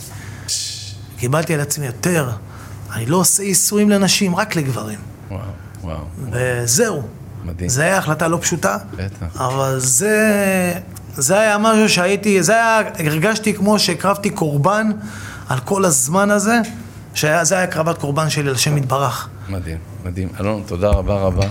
קיבלתי 1.19 1.55
על 1.55 1.61
עצמי 1.61 1.87
יותר, 1.87 2.31
אני 2.93 3.07
לא 3.07 3.17
עושה 3.17 3.43
ייסורים 3.43 3.91
לנשים, 3.91 4.37
רק 4.37 4.57
לגברים. 4.57 4.99
וואו, 5.31 5.41
וואו. 5.83 6.05
וזהו. 6.33 7.03
מדהים. 7.45 7.69
זו 7.69 7.83
הייתה 7.83 7.99
החלטה 7.99 8.29
לא 8.29 8.39
פשוטה, 8.41 8.77
בטח. 8.97 9.41
אבל 9.41 9.79
זה, 9.79 10.73
זה 11.17 11.41
היה 11.41 11.59
משהו 11.59 11.89
שהייתי, 11.89 12.43
זה 12.43 12.53
היה, 12.53 12.81
הרגשתי 12.99 13.55
כמו 13.55 13.79
שהקרבתי 13.79 14.31
קורבן 14.31 14.91
על 15.49 15.61
כל 15.61 15.85
הזמן 15.85 16.31
הזה, 16.31 16.61
שזה 17.15 17.55
היה 17.55 17.65
הקרבת 17.65 17.99
קורבן 17.99 18.31
שלי 18.31 18.49
על 18.49 18.55
השם 18.55 18.77
יתברך. 18.77 19.29
מדהים, 19.49 19.79
מדהים. 20.05 20.29
אלון, 20.41 20.63
תודה 20.67 20.89
רבה 20.89 21.15
רבה. 21.15 21.47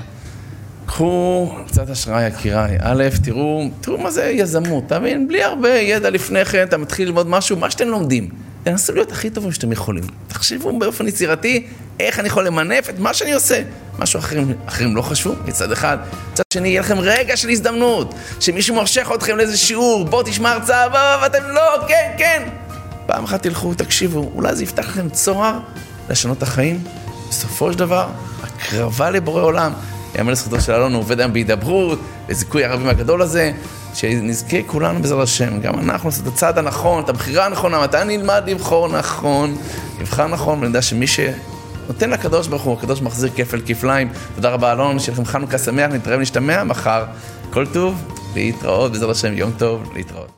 קחו 0.94 1.56
קצת 1.68 1.90
השראה 1.90 2.28
יקיריי. 2.28 2.78
א', 2.82 3.04
תראו, 3.24 3.70
תראו 3.82 3.98
מה 3.98 4.12
זה 4.12 4.24
יזמות, 4.24 4.84
אתה 4.88 5.00
מבין? 5.00 5.28
בלי 5.28 5.44
הרבה 5.44 5.70
ידע 5.70 6.10
לפני 6.10 6.46
כן, 6.46 6.64
אתה 6.64 6.78
מתחיל 6.78 7.08
ללמוד 7.08 7.28
משהו, 7.28 7.58
מה 7.58 7.72
שאתם 7.72 7.88
לומדים. 7.88 8.30
תנסו 8.64 8.94
להיות 8.94 9.12
הכי 9.12 9.30
טובים 9.30 9.52
שאתם 9.52 9.72
יכולים. 9.72 10.04
תחשבו 10.28 10.80
באופן 10.80 11.08
יצירתי, 11.08 11.68
איך 12.00 12.20
אני 12.20 12.28
יכול 12.28 12.48
למנף 12.48 12.90
את 12.90 13.00
מה 13.00 13.14
שאני 13.14 13.34
עושה. 13.34 13.62
משהו 14.00 14.20
אחרים, 14.20 14.54
אחרים 14.66 14.96
לא 14.96 15.02
חשבו, 15.02 15.34
מצד 15.46 15.72
אחד. 15.72 15.98
מצד 16.34 16.44
שני, 16.54 16.68
יהיה 16.68 16.82
לכם 16.82 17.00
רגע 17.00 17.38
של 17.38 17.50
הזדמנות, 17.50 18.14
שמישהו 18.40 18.76
מושך 18.76 19.12
אתכם 19.16 19.38
לאיזה 19.38 19.58
שיעור, 19.58 20.06
בוא 20.06 20.24
תשמע 20.24 20.52
הרצאה, 20.52 21.18
ואתם 21.22 21.44
לא, 21.48 21.88
כן, 21.88 22.12
כן. 22.18 22.44
פעם 23.06 23.24
אחת 23.24 23.44
תלכו, 23.44 23.74
תקשיבו, 23.74 24.32
אולי 24.36 24.56
זה 24.56 24.64
יפתח 24.64 24.88
לכם 24.88 25.10
צוהר 25.10 25.60
לשנות 26.10 26.38
את 26.38 26.44
החיים. 26.44 26.84
בסופו 27.30 27.74
של 27.74 27.80
דבר, 27.80 28.08
הקרבה 28.44 29.10
לבורא 29.10 29.42
עולם. 29.42 29.74
יאמר 30.16 30.32
לזכותו 30.32 30.62
של 30.62 30.72
אלון, 30.72 30.94
הוא 30.94 31.00
עובד 31.00 31.20
היום 31.20 31.34
בהידברות, 31.34 32.00
בזיכוי 32.28 32.66
הרבים 32.66 32.88
הגדול 32.88 33.22
הזה, 33.22 33.52
שנזכה 33.94 34.58
כולנו 34.66 35.02
בעזרת 35.02 35.24
השם, 35.24 35.60
גם 35.60 35.80
אנחנו 35.80 36.10
לעשות 36.10 36.28
את 36.28 36.34
הצעד 36.34 36.58
הנכון, 36.58 37.04
את 37.04 37.10
הבחירה 37.10 37.46
הנכונה, 37.46 37.84
מתי 37.84 37.98
נלמד 38.06 38.44
לבחור 38.48 38.88
נכון, 38.88 39.56
נבחר 40.00 40.28
נכון, 40.28 40.64
ונדע 40.64 40.82
שמי 40.82 41.08
שנותן 41.08 42.10
לקדוש 42.10 42.48
ברוך 42.48 42.62
הוא, 42.62 42.78
הקדוש 42.78 43.02
מחזיר 43.02 43.30
כפל 43.36 43.62
כפליים. 43.66 44.10
תודה 44.36 44.50
רבה 44.50 44.72
אלון, 44.72 45.00
שיהיה 45.00 45.14
לכם 45.14 45.26
חנוכה 45.26 45.58
שמח, 45.58 45.92
נתראה 45.92 46.18
ונשתמע 46.18 46.64
מחר. 46.64 47.06
כל 47.54 47.66
טוב, 47.66 48.04
להתראות, 48.36 48.92
בעזרת 48.92 49.10
השם, 49.10 49.34
יום 49.38 49.52
טוב, 49.58 49.92
להתראות. 49.96 50.34